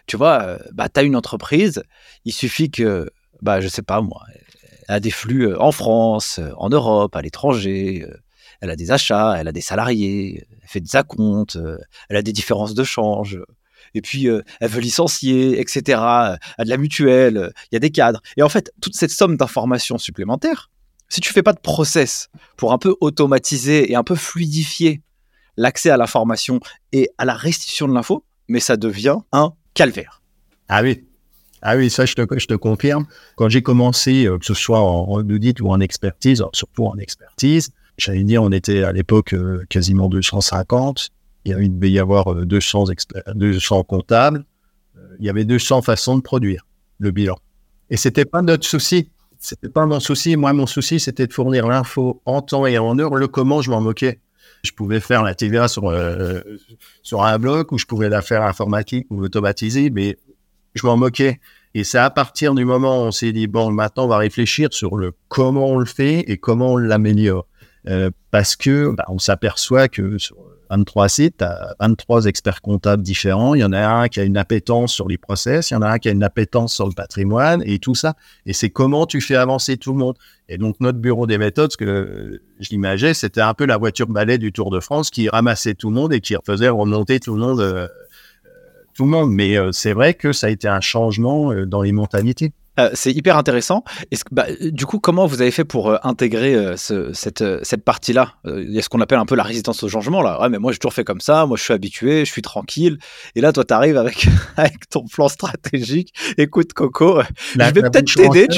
Tu 0.07 0.17
vois, 0.17 0.43
euh, 0.43 0.59
bah, 0.73 0.89
tu 0.89 1.01
as 1.01 1.03
une 1.03 1.17
entreprise, 1.17 1.83
il 2.25 2.33
suffit 2.33 2.71
que, 2.71 3.11
bah, 3.43 3.61
je 3.61 3.69
sais 3.69 3.83
pas 3.83 4.01
moi, 4.01 4.23
elle 4.89 4.97
a 4.97 5.01
des 5.01 5.11
flux 5.11 5.55
en 5.57 5.73
France, 5.73 6.41
en 6.57 6.71
Europe, 6.71 7.15
à 7.17 7.23
l'étranger, 7.23 8.07
elle 8.61 8.71
a 8.71 8.77
des 8.77 8.91
achats, 8.91 9.37
elle 9.39 9.49
a 9.49 9.53
des 9.53 9.61
salariés, 9.61 10.47
elle 10.63 10.69
fait 10.69 10.81
des 10.81 10.97
acomptes, 10.97 11.59
elle 12.09 12.17
a 12.17 12.23
des 12.23 12.33
différences 12.33 12.75
de 12.75 12.85
change, 12.85 13.39
et 13.95 14.03
puis 14.03 14.29
euh, 14.29 14.43
elle 14.61 14.71
veut 14.71 14.81
licencier, 14.81 15.61
etc. 15.61 15.83
Elle 15.87 15.97
a 15.99 16.65
de 16.65 16.69
la 16.69 16.77
mutuelle, 16.77 17.53
il 17.71 17.75
y 17.75 17.77
a 17.77 17.81
des 17.81 17.91
cadres. 17.91 18.21
Et 18.37 18.43
en 18.43 18.49
fait, 18.49 18.73
toute 18.81 18.95
cette 18.95 19.11
somme 19.11 19.37
d'informations 19.37 19.99
supplémentaires, 19.99 20.71
si 21.09 21.21
tu 21.21 21.33
fais 21.33 21.43
pas 21.43 21.53
de 21.53 21.61
process 21.61 22.29
pour 22.57 22.73
un 22.73 22.79
peu 22.79 22.97
automatiser 23.01 23.91
et 23.91 23.95
un 23.95 24.05
peu 24.05 24.15
fluidifier 24.15 25.03
l'accès 25.57 25.91
à 25.91 25.97
l'information 25.97 26.61
et 26.93 27.11
à 27.19 27.25
la 27.25 27.35
restitution 27.35 27.87
de 27.89 27.95
l'info, 27.95 28.25
mais 28.49 28.61
ça 28.61 28.77
devient 28.77 29.19
un 29.33 29.53
calvaire. 29.75 30.23
Ah 30.69 30.83
oui, 30.83 31.05
ah 31.67 31.77
oui, 31.77 31.89
ça, 31.89 32.05
je 32.05 32.15
te, 32.15 32.23
je 32.39 32.47
te 32.47 32.55
confirme. 32.55 33.07
Quand 33.37 33.49
j'ai 33.49 33.63
commencé, 33.63 34.27
euh, 34.27 34.39
que 34.39 34.45
ce 34.45 34.53
soit 34.53 34.81
en, 34.81 35.07
audit 35.07 35.61
ou 35.63 35.69
en 35.69 35.81
expertise, 35.81 36.45
surtout 36.53 36.85
en 36.85 36.99
expertise, 36.99 37.71
j'allais 37.97 38.23
dire, 38.23 38.43
on 38.43 38.53
était 38.53 38.85
à 38.85 38.93
l'époque 38.93 39.33
euh, 39.33 39.65
quasiment 39.71 40.09
250 40.09 41.11
il 41.45 41.75
devait 41.75 41.91
y 41.91 41.99
avoir 41.99 42.35
200, 42.35 42.87
euh, 42.91 43.33
200 43.35 43.85
comptables. 43.85 44.45
Euh, 44.97 45.01
il 45.19 45.27
y 45.27 45.29
avait 45.29 45.45
200 45.45 45.83
façons 45.83 46.17
de 46.17 46.23
produire 46.23 46.67
le 46.99 47.11
bilan. 47.11 47.37
Et 47.91 47.97
c'était 47.97 48.25
pas 48.25 48.43
notre 48.43 48.67
souci. 48.67 49.11
c'était 49.39 49.69
pas 49.69 49.87
mon 49.87 50.01
souci. 50.01 50.37
Moi, 50.37 50.53
mon 50.53 50.67
souci, 50.67 51.01
c'était 51.01 51.27
de 51.27 51.33
fournir 51.33 51.67
l'info 51.69 52.23
en 52.25 52.41
temps 52.41 52.67
et 52.67 52.79
en 52.79 52.99
heure. 52.99 53.15
Le 53.15 53.29
comment, 53.29 53.61
je 53.61 53.71
m'en 53.71 53.81
moquais. 53.81 54.21
Je 54.63 54.73
pouvais 54.73 55.01
faire 55.01 55.23
la 55.23 55.35
TVA 55.35 55.69
sur, 55.69 55.91
euh, 55.91 56.41
sur 57.03 57.23
un 57.23 57.39
bloc 57.39 57.73
ou 57.73 57.79
je 57.79 57.85
pouvais 57.85 58.09
la 58.09 58.23
faire 58.23 58.43
informatique 58.43 59.07
ou 59.11 59.23
automatiser, 59.23 59.91
mais 59.91 60.17
je 60.75 60.87
m'en 60.87 60.97
moquais. 60.97 61.41
Et 61.75 61.85
c'est 61.85 61.99
à 61.99 62.09
partir 62.09 62.55
du 62.55 62.65
moment 62.65 63.03
où 63.03 63.07
on 63.07 63.11
s'est 63.11 63.33
dit, 63.33 63.47
bon, 63.47 63.71
maintenant, 63.71 64.05
on 64.05 64.09
va 64.09 64.17
réfléchir 64.17 64.69
sur 64.73 64.97
le 64.97 65.13
comment 65.29 65.67
on 65.67 65.79
le 65.79 65.85
fait 65.85 66.21
et 66.31 66.39
comment 66.39 66.73
on 66.73 66.77
l'améliore. 66.77 67.47
Parce 68.31 68.57
que 68.57 68.95
bah, 68.97 69.05
on 69.09 69.19
s'aperçoit 69.19 69.89
que 69.89 70.17
23 70.71 71.09
sites, 71.09 71.39
tu 71.39 71.45
as 71.45 71.75
23 71.81 72.27
experts 72.27 72.61
comptables 72.61 73.03
différents. 73.03 73.55
Il 73.55 73.61
y 73.61 73.65
en 73.65 73.73
a 73.73 73.87
un 73.87 74.09
qui 74.09 74.21
a 74.21 74.25
une 74.25 74.37
appétence 74.37 74.93
sur 74.93 75.09
les 75.09 75.19
process, 75.19 75.71
il 75.71 75.75
y 75.75 75.77
en 75.77 75.83
a 75.83 75.89
un 75.89 75.99
qui 75.99 76.09
a 76.09 76.13
une 76.13 76.23
appétence 76.23 76.75
sur 76.75 76.87
le 76.87 76.93
patrimoine 76.93 77.63
et 77.67 77.79
tout 77.79 77.95
ça. 77.95 78.15
Et 78.47 78.53
c'est 78.53 78.71
comment 78.71 79.07
tu 79.07 79.21
fais 79.21 79.37
avancer 79.37 79.77
tout 79.77 79.93
le 79.93 79.99
monde. 79.99 80.17
Et 80.49 80.59
donc, 80.59 80.77
notre 80.81 80.99
bureau 80.99 81.27
des 81.27 81.39
méthodes, 81.39 81.73
ce 81.73 81.77
que 81.77 82.41
je 82.61 82.71
l'imaginais, 82.71 83.15
c'était 83.15 83.41
un 83.41 83.55
peu 83.55 83.67
la 83.67 83.77
voiture 83.77 84.09
balai 84.09 84.39
du 84.39 84.53
Tour 84.53 84.71
de 84.71 84.81
France 84.81 85.11
qui 85.11 85.29
ramassait 85.29 85.75
tout 85.75 85.89
le 85.91 85.97
monde 85.97 86.13
et 86.13 86.21
qui 86.21 86.35
faisait 86.45 86.69
remonter 86.69 87.21
tout 87.21 87.35
le 87.35 87.41
monde. 87.41 87.61
Euh, 87.61 87.89
tout 88.95 89.05
le 89.05 89.11
monde. 89.11 89.31
Mais 89.33 89.59
euh, 89.59 89.73
c'est 89.73 89.93
vrai 89.93 90.15
que 90.15 90.33
ça 90.33 90.47
a 90.47 90.51
été 90.51 90.69
un 90.69 90.81
changement 90.81 91.53
dans 91.67 91.83
les 91.83 91.93
mentalités. 91.93 92.53
Euh, 92.81 92.91
c'est 92.95 93.13
hyper 93.13 93.37
intéressant. 93.37 93.85
Est-ce, 94.11 94.25
bah, 94.33 94.47
du 94.61 94.85
coup, 94.85 94.99
comment 94.99 95.27
vous 95.27 95.41
avez 95.41 95.51
fait 95.51 95.65
pour 95.65 95.91
euh, 95.91 95.97
intégrer 96.03 96.55
euh, 96.55 96.77
cette, 96.77 97.45
cette 97.63 97.85
partie-là? 97.85 98.35
Il 98.45 98.73
y 98.73 98.79
a 98.79 98.83
ce 98.83 98.89
qu'on 98.89 99.01
appelle 99.01 99.19
un 99.19 99.27
peu 99.27 99.37
la 99.37 99.45
résistance 99.45 99.83
au 99.83 99.89
changement. 99.89 100.23
Là. 100.23 100.41
Ouais, 100.41 100.49
mais 100.49 100.59
moi, 100.59 100.73
j'ai 100.73 100.79
toujours 100.79 100.93
fait 100.93 101.05
comme 101.05 101.21
ça. 101.21 101.47
Moi, 101.47 101.57
je 101.57 101.63
suis 101.63 101.73
habitué, 101.73 102.25
je 102.25 102.33
suis 102.33 102.43
tranquille. 102.43 102.99
Et 103.37 103.41
là, 103.41 103.53
toi, 103.53 103.65
tu 103.65 103.75
arrives 103.75 103.97
avec, 103.97 104.27
avec 104.57 104.89
ton 104.89 105.05
plan 105.05 105.29
stratégique. 105.29 106.13
Écoute, 106.37 106.73
Coco, 106.73 107.21
je 107.53 107.59
vais 107.59 107.73
peut-être 107.73 108.15
t'aider. 108.15 108.49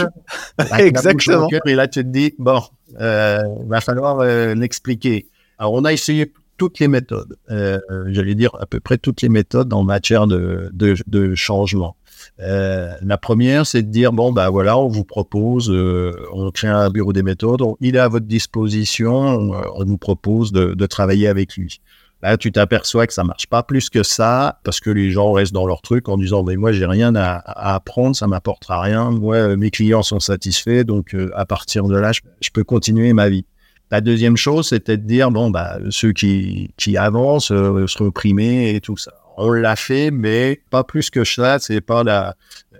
Exactement. 0.79 1.49
et 1.67 1.75
là, 1.75 1.87
tu 1.87 2.03
te 2.03 2.09
dis, 2.09 2.35
bon, 2.39 2.63
il 2.99 3.67
va 3.69 3.81
falloir 3.81 4.25
l'expliquer. 4.55 5.27
Alors, 5.59 5.75
on 5.75 5.85
a 5.85 5.93
essayé 5.93 6.33
toutes 6.57 6.79
les 6.79 6.89
méthodes. 6.89 7.37
J'allais 7.49 8.35
dire 8.35 8.55
à 8.59 8.65
peu 8.65 8.81
près 8.81 8.97
toutes 8.97 9.21
les 9.21 9.29
méthodes 9.29 9.73
en 9.75 9.83
matière 9.83 10.27
de, 10.27 10.71
de, 10.73 10.97
de 11.07 11.35
changement. 11.35 11.97
Euh, 12.41 12.93
la 13.03 13.19
première, 13.19 13.67
c'est 13.67 13.83
de 13.83 13.91
dire 13.91 14.13
bon 14.13 14.33
bah 14.33 14.51
voilà, 14.51 14.79
on 14.79 14.89
vous 14.89 15.05
propose, 15.05 15.71
euh, 15.71 16.13
on 16.33 16.51
crée 16.51 16.69
un 16.69 16.91
bureau 16.91 17.13
des 17.13 17.23
méthodes, 17.23 17.63
il 17.81 17.97
est 17.97 18.01
à 18.01 18.09
votre 18.09 18.27
disposition, 18.27 19.15
on, 19.15 19.85
vous 19.85 19.99
propose 19.99 20.53
de, 20.53 20.87
travailler 20.87 21.29
avec 21.29 21.57
lui. 21.57 21.81
Là, 22.23 22.37
tu 22.37 22.51
t'aperçois 22.51 23.07
que 23.07 23.13
ça 23.13 23.25
marche 23.25 23.47
pas 23.47 23.63
plus 23.63 23.91
que 23.91 24.03
ça 24.03 24.61
parce 24.65 24.81
que 24.81 24.91
les 24.91 25.11
gens 25.11 25.33
restent 25.33 25.53
dans 25.53 25.67
leur 25.67 25.83
truc 25.83 26.09
en 26.09 26.17
disant 26.17 26.43
mais 26.43 26.57
moi 26.57 26.73
j'ai 26.73 26.87
rien 26.87 27.15
à, 27.15 27.43
apprendre, 27.75 28.17
ça 28.17 28.27
m'apportera 28.27 28.81
rien. 28.81 29.11
Moi, 29.11 29.37
euh, 29.37 29.57
mes 29.57 29.71
clients 29.71 30.03
sont 30.03 30.21
satisfaits, 30.21 30.85
donc 30.85 31.15
à 31.35 31.45
partir 31.45 31.85
de 31.85 31.97
là, 31.97 32.13
je, 32.13 32.51
peux 32.53 32.65
continuer 32.65 33.13
ma 33.13 33.29
vie. 33.29 33.45
La 33.91 34.01
deuxième 34.01 34.37
chose, 34.37 34.69
c'était 34.69 34.97
de 34.97 35.07
dire 35.07 35.31
bon 35.31 35.51
bah 35.51 35.79
ceux 35.91 36.13
qui, 36.13 36.71
qui 36.77 36.97
avancent 36.97 37.49
se 37.49 38.03
reprimer 38.03 38.75
et 38.75 38.81
tout 38.81 38.97
ça 38.97 39.13
on 39.37 39.51
l'a 39.51 39.77
fait, 39.77 40.11
mais 40.11 40.61
pas 40.71 40.85
plus 40.85 41.11
que 41.11 41.25
ça. 41.25 41.59
C'est 41.59 41.81
pas 41.81 42.03
la. 42.05 42.35
Euh, 42.75 42.79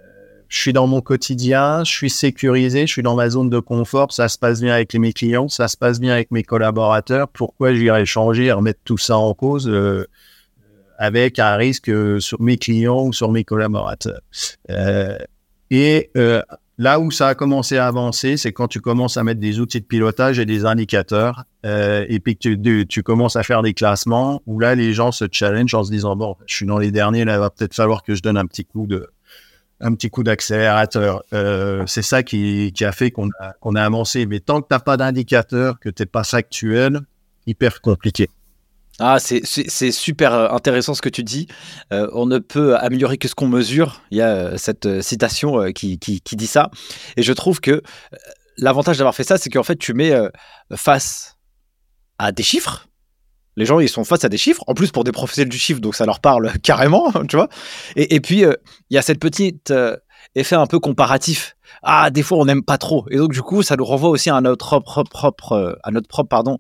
je 0.49 0.59
suis 0.59 0.73
dans 0.73 0.87
mon 0.87 1.01
quotidien, 1.01 1.85
je 1.85 1.91
suis 1.91 2.11
sécurisé, 2.11 2.87
je 2.87 2.93
suis 2.93 3.03
dans 3.03 3.17
ma 3.17 3.29
zone 3.31 3.51
de 3.51 3.59
confort, 3.59 4.13
ça 4.13 4.29
se 4.29 4.39
passe 4.39 4.61
bien 4.61 4.75
avec 4.75 4.95
mes 4.95 5.13
clients, 5.13 5.49
ça 5.49 5.69
se 5.69 5.77
passe 5.77 5.99
bien 5.99 6.13
avec 6.13 6.31
mes 6.31 6.45
collaborateurs. 6.45 7.29
Pourquoi 7.29 7.75
j'irais 7.75 8.07
changer 8.07 8.47
et 8.47 8.53
remettre 8.53 8.81
tout 8.85 8.99
ça 8.99 9.17
en 9.17 9.35
cause 9.35 9.69
euh, 9.69 10.07
avec 10.99 11.39
un 11.39 11.57
risque 11.57 11.91
sur 12.21 12.41
mes 12.41 12.59
clients 12.59 13.05
ou 13.05 13.13
sur 13.13 13.33
mes 13.33 13.45
collaborateurs? 13.45 14.21
Euh, 14.71 15.19
Et 15.71 16.11
Là 16.79 17.01
où 17.01 17.11
ça 17.11 17.29
a 17.29 17.35
commencé 17.35 17.79
à 17.79 17.87
avancer, 17.87 18.37
c'est 18.37 18.53
quand 18.53 18.69
tu 18.69 18.81
commences 18.81 19.17
à 19.17 19.25
mettre 19.25 19.41
des 19.41 19.61
outils 19.61 19.81
de 19.81 19.87
pilotage 19.87 20.39
et 20.39 20.45
des 20.45 20.67
indicateurs, 20.67 21.45
euh, 21.65 22.05
et 22.09 22.21
puis 22.21 22.37
que 22.37 22.83
tu, 22.83 23.03
commences 23.03 23.37
à 23.37 23.43
faire 23.43 23.63
des 23.63 23.73
classements, 23.73 24.43
où 24.47 24.59
là, 24.59 24.75
les 24.75 24.93
gens 24.93 25.11
se 25.11 25.25
challenge 25.31 25.75
en 25.75 25.85
se 25.85 25.91
disant, 25.91 26.17
bon, 26.17 26.37
je 26.47 26.55
suis 26.55 26.67
dans 26.67 26.79
les 26.79 26.91
derniers, 26.91 27.25
là, 27.25 27.37
il 27.37 27.41
va 27.41 27.49
peut-être 27.49 27.75
falloir 27.75 28.03
que 28.03 28.15
je 28.15 28.21
donne 28.23 28.37
un 28.37 28.47
petit 28.47 28.65
coup 28.65 28.87
de 28.87 29.09
un 29.79 29.95
petit 29.95 30.09
coup 30.09 30.23
d'accélérateur. 30.23 31.23
Euh, 31.35 31.85
c'est 31.87 32.03
ça 32.03 32.23
qui, 32.23 32.73
a 32.81 32.93
fait 32.93 33.11
qu'on 33.11 33.29
a, 33.41 33.55
a 33.63 33.85
avancé. 33.85 34.25
Mais 34.25 34.41
tant 34.41 34.63
que 34.63 34.69
tu 34.69 34.75
n'as 34.75 34.81
pas 34.81 34.97
d'indicateur, 34.97 35.79
que 35.79 35.91
tu 35.91 36.03
n'es 36.03 36.07
pas 36.07 36.25
factuel, 36.25 37.01
hyper 37.47 37.83
compliqué. 37.83 38.31
Ah, 38.99 39.19
c'est 39.19 39.93
super 39.93 40.33
euh, 40.33 40.49
intéressant 40.51 40.95
ce 40.95 41.03
que 41.03 41.11
tu 41.11 41.23
dis. 41.23 41.49
Euh, 41.93 42.09
on 42.15 42.25
ne 42.25 42.39
peut 42.39 42.77
améliorer 42.77 43.19
que 43.19 43.29
ce 43.29 43.35
qu'on 43.35 43.47
mesure. 43.49 44.01
Il 44.11 44.17
y 44.17 44.23
a 44.23 44.29
euh, 44.29 44.57
cette 44.57 45.03
citation 45.03 45.71
qui, 45.73 45.99
qui, 45.99 46.21
dit 46.37 46.47
ça. 46.47 46.71
Et 47.17 47.23
je 47.23 47.33
trouve 47.35 47.61
que 47.61 47.83
l'avantage 48.57 48.97
d'avoir 48.97 49.15
fait 49.15 49.25
ça, 49.25 49.37
c'est 49.37 49.51
qu'en 49.51 49.63
fait, 49.63 49.77
tu 49.77 49.93
mets 49.93 50.15
face 50.75 51.37
à 52.19 52.33
des 52.33 52.43
chiffres. 52.43 52.87
Les 53.57 53.67
gens, 53.67 53.81
ils 53.81 53.89
sont 53.89 54.05
face 54.05 54.25
à 54.25 54.31
des 54.31 54.39
chiffres. 54.39 54.65
En 54.67 54.73
plus, 54.73 54.91
pour 54.91 55.05
des 55.05 55.13
professionnels 55.13 55.51
du 55.51 55.59
chiffre, 55.59 55.81
donc 55.81 55.95
ça 55.95 56.07
leur 56.07 56.21
parle 56.21 56.53
carrément, 56.63 57.13
tu 57.29 57.37
vois. 57.37 57.49
Et, 57.97 58.15
et 58.15 58.21
puis, 58.21 58.45
il 58.45 58.95
y 58.95 58.99
a 58.99 59.03
cette 59.03 59.21
petite 59.21 59.73
effet 60.35 60.57
un 60.57 60.67
peu 60.67 60.79
comparatif. 60.79 61.57
Ah, 61.83 62.09
des 62.11 62.23
fois, 62.23 62.39
on 62.39 62.47
n'aime 62.47 62.63
pas 62.63 62.79
trop. 62.79 63.05
Et 63.11 63.19
donc, 63.19 63.33
du 63.33 63.43
coup, 63.43 63.63
ça 63.63 63.77
nous 63.77 63.85
renvoie 63.85 64.09
aussi 64.09 64.31
à 64.31 64.41
notre 64.41 64.79
propre, 64.81 65.03
propre 65.03 65.79
à 65.83 65.91
notre 65.91 66.09
propre 66.09 66.31
pardon, 66.31 66.59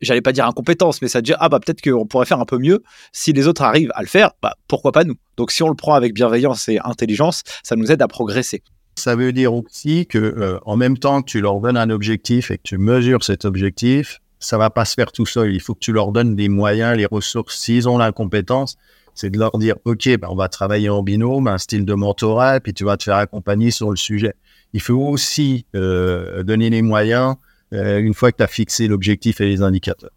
j'allais 0.00 0.20
pas 0.20 0.32
dire 0.32 0.46
incompétence, 0.46 1.02
mais 1.02 1.08
ça 1.08 1.20
dire 1.20 1.36
ah 1.40 1.48
bah 1.48 1.60
peut-être 1.60 1.82
qu'on 1.82 2.06
pourrait 2.06 2.26
faire 2.26 2.40
un 2.40 2.44
peu 2.44 2.58
mieux. 2.58 2.82
Si 3.12 3.32
les 3.32 3.46
autres 3.46 3.62
arrivent 3.62 3.92
à 3.94 4.02
le 4.02 4.08
faire, 4.08 4.32
bah 4.42 4.56
pourquoi 4.68 4.92
pas 4.92 5.04
nous? 5.04 5.16
Donc 5.36 5.50
si 5.50 5.62
on 5.62 5.68
le 5.68 5.74
prend 5.74 5.94
avec 5.94 6.14
bienveillance 6.14 6.68
et 6.68 6.78
intelligence, 6.84 7.42
ça 7.62 7.76
nous 7.76 7.90
aide 7.90 8.02
à 8.02 8.08
progresser. 8.08 8.62
Ça 8.96 9.14
veut 9.14 9.32
dire 9.32 9.52
aussi 9.52 10.06
que 10.06 10.18
euh, 10.18 10.58
en 10.64 10.76
même 10.76 10.96
temps 10.96 11.20
que 11.22 11.30
tu 11.30 11.40
leur 11.40 11.60
donnes 11.60 11.76
un 11.76 11.90
objectif 11.90 12.50
et 12.50 12.56
que 12.56 12.62
tu 12.62 12.78
mesures 12.78 13.22
cet 13.22 13.44
objectif, 13.44 14.20
ça 14.38 14.58
va 14.58 14.70
pas 14.70 14.84
se 14.84 14.94
faire 14.94 15.12
tout 15.12 15.26
seul. 15.26 15.54
Il 15.54 15.60
faut 15.60 15.74
que 15.74 15.80
tu 15.80 15.92
leur 15.92 16.12
donnes 16.12 16.34
des 16.34 16.48
moyens, 16.48 16.96
les 16.96 17.06
ressources. 17.06 17.58
S'ils 17.58 17.88
ont 17.88 17.98
l'incompétence, 17.98 18.76
c'est 19.14 19.30
de 19.30 19.38
leur 19.38 19.58
dire 19.58 19.76
ok, 19.84 20.16
bah, 20.18 20.28
on 20.30 20.36
va 20.36 20.48
travailler 20.48 20.88
en 20.88 21.02
binôme, 21.02 21.48
un 21.48 21.58
style 21.58 21.84
de 21.84 21.94
mentorat, 21.94 22.60
puis 22.60 22.74
tu 22.74 22.84
vas 22.84 22.96
te 22.96 23.04
faire 23.04 23.16
accompagner 23.16 23.70
sur 23.70 23.90
le 23.90 23.96
sujet. 23.96 24.34
Il 24.72 24.80
faut 24.80 24.94
aussi 24.94 25.66
euh, 25.74 26.42
donner 26.42 26.70
les 26.70 26.82
moyens 26.82 27.36
une 27.72 28.14
fois 28.14 28.32
que 28.32 28.38
tu 28.38 28.42
as 28.42 28.48
fixé 28.48 28.86
l'objectif 28.88 29.40
et 29.40 29.48
les 29.48 29.62
indicateurs. 29.62 30.10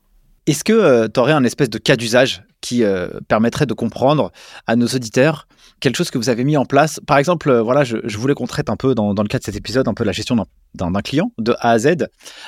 Est-ce 0.49 0.63
que 0.63 0.73
euh, 0.73 1.07
tu 1.07 1.19
aurais 1.19 1.33
un 1.33 1.43
espèce 1.43 1.69
de 1.69 1.77
cas 1.77 1.95
d'usage 1.95 2.41
qui 2.59 2.83
euh, 2.83 3.07
permettrait 3.27 3.67
de 3.67 3.73
comprendre 3.75 4.31
à 4.65 4.75
nos 4.75 4.87
auditeurs 4.87 5.47
quelque 5.79 5.95
chose 5.95 6.09
que 6.09 6.17
vous 6.17 6.29
avez 6.29 6.43
mis 6.43 6.57
en 6.57 6.65
place? 6.65 6.99
Par 7.05 7.19
exemple, 7.19 7.55
voilà, 7.59 7.83
je, 7.83 8.17
voulais 8.17 8.33
qu'on 8.33 8.47
traite 8.47 8.71
un 8.71 8.75
peu 8.75 8.95
dans, 8.95 9.11
le 9.11 9.27
cadre 9.27 9.41
de 9.41 9.45
cet 9.45 9.55
épisode 9.55 9.87
un 9.87 9.93
peu 9.93 10.03
la 10.03 10.11
gestion 10.11 10.43
d'un 10.73 11.01
client 11.01 11.31
de 11.37 11.51
A 11.59 11.69
à 11.69 11.77
Z. 11.77 12.07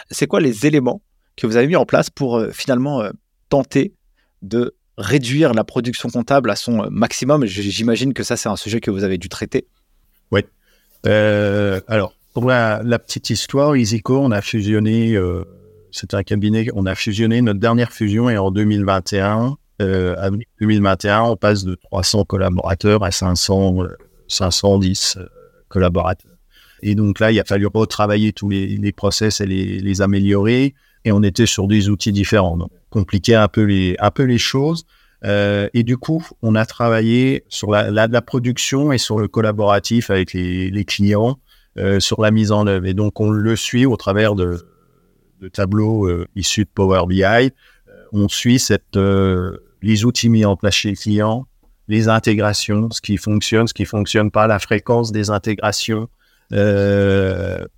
C'est 0.10 0.26
quoi 0.26 0.42
les 0.42 0.66
éléments 0.66 1.04
que 1.38 1.46
vous 1.46 1.58
avez 1.58 1.68
mis 1.68 1.76
en 1.76 1.86
place 1.86 2.10
pour 2.10 2.44
finalement 2.52 3.04
tenter 3.50 3.94
de 4.42 4.74
réduire 4.98 5.54
la 5.54 5.64
production 5.64 6.10
comptable 6.10 6.50
à 6.50 6.56
son 6.56 6.90
maximum? 6.90 7.46
J'imagine 7.46 8.16
que 8.16 8.24
ça, 8.24 8.36
c'est 8.36 8.50
un 8.50 8.56
sujet 8.56 8.80
que 8.80 8.90
vous 8.90 9.04
avez 9.04 9.20
dû 9.20 9.30
traiter. 9.30 9.68
Oui. 10.32 10.42
alors, 11.04 12.16
pour 12.34 12.46
la, 12.46 13.00
petite 13.00 13.30
histoire, 13.30 13.76
EasyCo, 13.76 14.18
on 14.18 14.32
a 14.32 14.42
fusionné, 14.42 15.16
euh, 15.16 15.44
c'était 15.92 16.16
un 16.16 16.24
cabinet, 16.24 16.68
on 16.74 16.86
a 16.86 16.96
fusionné, 16.96 17.42
notre 17.42 17.60
dernière 17.60 17.92
fusion 17.92 18.30
est 18.30 18.38
en 18.38 18.52
2021. 18.52 19.58
Euh, 19.82 20.32
2021, 20.60 21.24
on 21.24 21.36
passe 21.36 21.64
de 21.64 21.76
300 21.76 22.26
collaborateurs 22.26 23.04
à 23.04 23.12
500, 23.12 23.78
510 24.28 25.18
euh, 25.18 25.22
euh, 25.22 25.28
collaborateurs. 25.70 26.32
Et 26.84 26.96
donc 26.96 27.20
là, 27.20 27.32
il 27.32 27.40
a 27.40 27.44
fallu 27.44 27.68
retravailler 27.68 28.34
tous 28.34 28.50
les, 28.50 28.92
process 28.92 29.42
et 29.42 29.46
les, 29.46 30.02
améliorer. 30.02 30.74
Et 31.06 31.12
on 31.12 31.24
était 31.24 31.46
sur 31.46 31.68
des 31.68 31.90
outils 31.90 32.12
différents. 32.12 32.58
Donc, 32.58 32.72
compliquer 32.90 33.36
un 33.36 33.48
peu 33.48 33.64
les, 33.64 34.38
choses. 34.38 34.86
Euh, 35.24 35.70
et 35.74 35.84
du 35.84 35.98
coup, 35.98 36.26
on 36.42 36.56
a 36.56 36.66
travaillé 36.66 37.44
sur 37.50 37.72
la, 37.72 38.22
production 38.22 38.92
et 38.92 38.98
sur 38.98 39.20
le 39.20 39.28
collaboratif 39.28 40.10
avec 40.10 40.34
les, 40.34 40.86
clients 40.86 41.38
sur 42.00 42.22
la 42.22 42.32
mise 42.32 42.52
en 42.52 42.68
œuvre. 42.68 42.86
Et 42.86 42.94
donc, 42.94 43.20
on 43.20 43.32
le 43.32 43.56
suit 43.56 43.86
au 43.86 43.96
travers 43.96 44.36
de, 44.36 44.58
tableaux 45.50 46.08
euh, 46.08 46.28
issus 46.36 46.66
de 46.66 46.70
Power 46.74 47.04
BI. 47.08 47.24
Euh, 47.24 47.50
on 48.12 48.28
suit 48.28 48.60
cette, 48.60 48.98
les 49.82 50.06
outils 50.06 50.30
mis 50.30 50.46
en 50.46 50.56
place 50.56 50.76
chez 50.76 50.90
les 50.90 50.96
clients, 50.96 51.48
les 51.88 52.08
intégrations, 52.08 52.90
ce 52.92 53.02
qui 53.02 53.18
fonctionne, 53.18 53.68
ce 53.68 53.74
qui 53.74 53.86
fonctionne 53.86 54.32
pas, 54.32 54.48
la 54.48 54.60
fréquence 54.60 55.12
des 55.12 55.30
intégrations, 55.30 56.08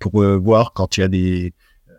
pour 0.00 0.24
voir 0.40 0.72
quand 0.72 0.96
il 0.96 1.00
y 1.00 1.04
a 1.04 1.08
des, 1.08 1.54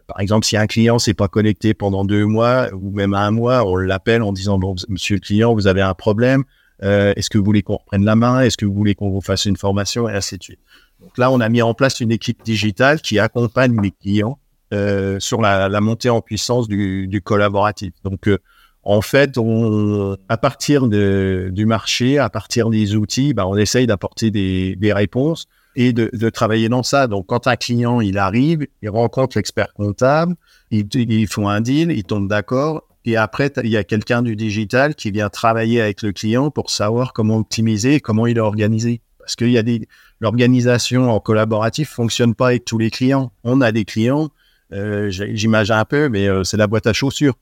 par 0.08 0.20
exemple, 0.20 0.46
si 0.46 0.58
un 0.58 0.68
client 0.68 1.00
s'est 1.00 1.14
pas 1.14 1.30
connecté 1.30 1.74
pendant 1.74 2.04
deux 2.04 2.26
mois 2.26 2.70
ou 2.74 2.92
même 2.92 3.14
un 3.14 3.32
mois, 3.32 3.66
on 3.66 3.78
l'appelle 3.78 4.22
en 4.22 4.34
disant 4.34 4.60
bon, 4.60 4.76
Monsieur 4.90 5.16
le 5.16 5.22
client, 5.22 5.54
vous 5.54 5.68
avez 5.68 5.82
un 5.82 5.94
problème. 5.94 6.44
Est-ce 6.82 7.30
que 7.30 7.38
vous 7.38 7.46
voulez 7.46 7.64
qu'on 7.64 7.78
reprenne 7.78 8.04
la 8.04 8.16
main? 8.16 8.42
Est-ce 8.42 8.58
que 8.58 8.66
vous 8.66 8.74
voulez 8.74 8.96
qu'on 8.96 9.10
vous 9.10 9.22
fasse 9.22 9.46
une 9.46 9.58
formation? 9.58 10.10
Et 10.10 10.14
ainsi 10.14 10.38
de 10.38 10.44
suite. 10.44 10.60
Donc 11.06 11.20
là, 11.20 11.32
on 11.32 11.40
a 11.40 11.50
mis 11.50 11.62
en 11.62 11.76
place 11.76 12.00
une 12.00 12.12
équipe 12.12 12.44
digitale 12.44 13.00
qui 13.00 13.20
accompagne 13.20 13.80
les 13.80 13.92
clients 13.92 14.40
euh, 14.74 15.20
sur 15.20 15.40
la, 15.40 15.70
montée 15.80 16.10
en 16.10 16.20
puissance 16.20 16.68
du, 16.68 17.22
collaboratif. 17.24 17.94
Donc, 18.04 18.28
euh, 18.28 18.40
En 18.82 19.02
fait, 19.02 19.38
on, 19.38 20.18
à 20.30 20.38
partir 20.38 20.88
de, 20.88 21.50
du 21.54 21.68
marché, 21.68 22.18
à 22.18 22.30
partir 22.32 22.72
des 22.72 22.96
outils, 22.96 23.36
bah, 23.36 23.46
on 23.48 23.56
essaye 23.56 23.86
d'apporter 23.86 24.32
des, 24.32 24.76
des, 24.76 24.94
réponses 24.94 25.46
et 25.76 25.94
de, 25.94 26.10
de, 26.12 26.30
travailler 26.32 26.70
dans 26.70 26.82
ça. 26.82 27.06
Donc, 27.06 27.28
quand 27.28 27.46
un 27.46 27.56
client 27.56 28.02
il 28.02 28.18
arrive, 28.18 28.66
il 28.82 28.90
rencontre 28.90 29.38
l'expert 29.38 29.72
comptable, 29.76 30.36
ils, 30.72 30.88
ils 30.96 31.28
font 31.28 31.48
un 31.48 31.62
deal, 31.62 31.92
ils 31.92 32.04
tombent 32.04 32.28
d'accord. 32.28 32.82
Et 33.06 33.16
après, 33.16 33.54
il 33.64 33.70
y 33.70 33.78
a 33.78 33.84
quelqu'un 33.84 34.24
du 34.24 34.36
digital 34.36 34.96
qui 34.96 35.12
vient 35.12 35.30
travailler 35.30 35.82
avec 35.82 36.02
le 36.02 36.12
client 36.12 36.50
pour 36.50 36.72
savoir 36.72 37.14
comment 37.14 37.38
optimiser, 37.38 38.00
comment 38.00 38.26
il 38.26 38.38
est 38.38 38.42
organisé. 38.42 39.02
Parce 39.20 39.36
qu'il 39.36 39.52
y 39.52 39.58
a 39.60 39.64
des, 39.64 39.88
l'organisation 40.20 41.12
en 41.12 41.20
collaboratif 41.20 41.90
fonctionne 41.90 42.36
pas 42.36 42.48
avec 42.48 42.66
tous 42.66 42.78
les 42.78 42.90
clients. 42.90 43.32
On 43.44 43.62
a 43.62 43.72
des 43.72 43.86
clients, 43.86 44.30
euh, 44.74 45.10
j'imagine 45.10 45.76
un 45.76 45.86
peu, 45.86 46.10
mais 46.10 46.28
euh, 46.28 46.44
c'est 46.44 46.58
la 46.58 46.68
boîte 46.68 46.88
à 46.88 46.94
chaussures. 46.94 47.36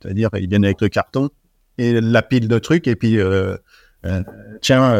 C'est-à-dire, 0.00 0.30
ils 0.34 0.48
viennent 0.48 0.64
avec 0.64 0.80
le 0.80 0.88
carton 0.88 1.30
et 1.78 2.00
la 2.00 2.22
pile 2.22 2.48
de 2.48 2.58
trucs, 2.58 2.86
et 2.86 2.94
puis, 2.94 3.18
euh, 3.18 3.56
euh 4.06 4.22
tiens, 4.60 4.94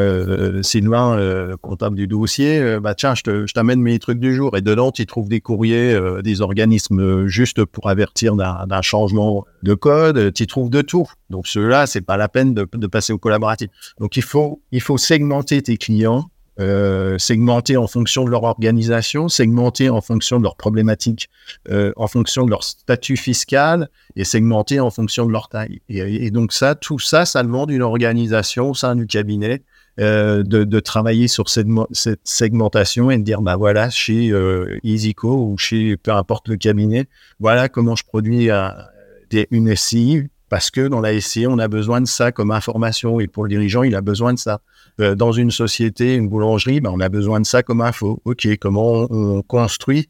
Sylvain, 0.63 1.57
comptable 1.63 1.97
du 1.97 2.07
dossier, 2.07 2.79
bah 2.81 2.95
tiens, 2.95 3.15
je 3.15 3.53
t'amène 3.53 3.81
mes 3.81 3.99
trucs 3.99 4.19
du 4.19 4.35
jour. 4.35 4.57
Et 4.57 4.61
dedans, 4.61 4.93
tu 4.93 5.07
trouves 5.07 5.29
des 5.29 5.41
courriers 5.41 5.99
des 6.23 6.43
organismes 6.43 7.27
juste 7.27 7.65
pour 7.65 7.89
avertir 7.89 8.35
d'un 8.35 8.83
changement 8.83 9.47
de 9.63 9.73
code. 9.73 10.35
Tu 10.35 10.47
trouves 10.47 10.69
de 10.69 10.83
tout. 10.83 11.07
Donc, 11.31 11.47
ceux-là, 11.47 11.87
c'est 11.87 12.03
pas 12.03 12.19
la 12.19 12.29
peine 12.29 12.53
de, 12.53 12.69
de, 12.75 12.87
passer 12.87 13.15
au 13.15 13.19
collaboratif. 13.19 13.69
Donc, 14.01 14.19
il 14.19 14.23
faut, 14.23 14.61
il 14.71 14.83
faut 14.83 14.99
segmenter 14.99 15.63
tes 15.63 15.79
clients 15.79 16.29
euh, 16.61 17.19
segmenter 17.19 17.77
en 17.77 17.87
fonction 17.87 18.25
de 18.25 18.31
leur 18.31 18.45
organisation, 18.45 19.29
segmenter 19.29 19.91
en 19.91 20.01
fonction 20.01 20.39
de 20.39 20.45
leurs 20.45 20.57
problématiques, 20.57 21.29
euh, 21.69 21.93
en 21.97 22.07
fonction 22.07 22.45
de 22.45 22.51
leur 22.51 22.63
statut 22.63 23.17
fiscal 23.17 23.89
et 24.15 24.25
segmenter 24.25 24.79
en 24.79 24.91
fonction 24.91 25.27
de 25.27 25.33
leur 25.33 25.49
taille. 25.49 25.81
Et, 25.89 26.31
donc 26.31 26.53
ça, 26.53 26.75
tout 26.75 26.99
ça, 26.99 27.25
ça 27.25 27.43
demande 27.43 27.71
une 27.71 27.83
organisation 27.83 28.71
au 28.71 28.75
sein 28.75 28.95
du 28.95 29.07
cabinet 29.07 29.63
euh, 30.01 30.43
de, 30.43 30.65
de, 30.65 30.81
travailler 30.81 31.29
sur 31.29 31.49
cette, 31.49 31.69
cette, 31.93 32.21
segmentation 32.25 33.11
et 33.11 33.19
de 33.19 33.23
dire, 33.23 33.43
bah 33.43 33.57
voilà, 33.57 33.91
chez 33.91 34.31
euh, 34.31 34.79
EasyCo 34.85 35.51
ou 35.51 35.59
chez 35.59 35.97
peu 35.97 36.13
importe 36.13 36.49
le 36.49 36.57
cabinet, 36.57 37.07
voilà 37.41 37.69
comment 37.69 37.97
je 37.97 38.05
produis 38.05 38.49
des, 39.31 39.47
une 39.51 39.75
SI, 39.75 40.25
parce 40.49 40.71
que 40.71 40.87
dans 40.87 41.01
la 41.01 41.21
SI, 41.21 41.47
on 41.49 41.59
a 41.59 41.67
besoin 41.69 42.01
de 42.01 42.07
ça 42.07 42.31
comme 42.31 42.53
information 42.53 43.19
et 43.19 43.27
pour 43.27 43.45
le 43.45 43.51
dirigeant, 43.51 43.83
il 43.83 43.97
a 43.97 44.01
besoin 44.01 44.33
de 44.33 44.39
ça. 44.39 44.61
Euh, 45.01 45.15
dans 45.17 45.33
une 45.33 45.51
société, 45.51 46.15
une 46.15 46.29
boulangerie, 46.29 46.81
ben, 46.81 46.91
on 46.93 47.01
a 47.01 47.09
besoin 47.09 47.41
de 47.41 47.47
ça 47.47 47.63
comme 47.63 47.81
info. 47.81 48.21
OK, 48.25 48.47
comment 48.61 49.07
on, 49.11 49.43
construit 49.43 50.09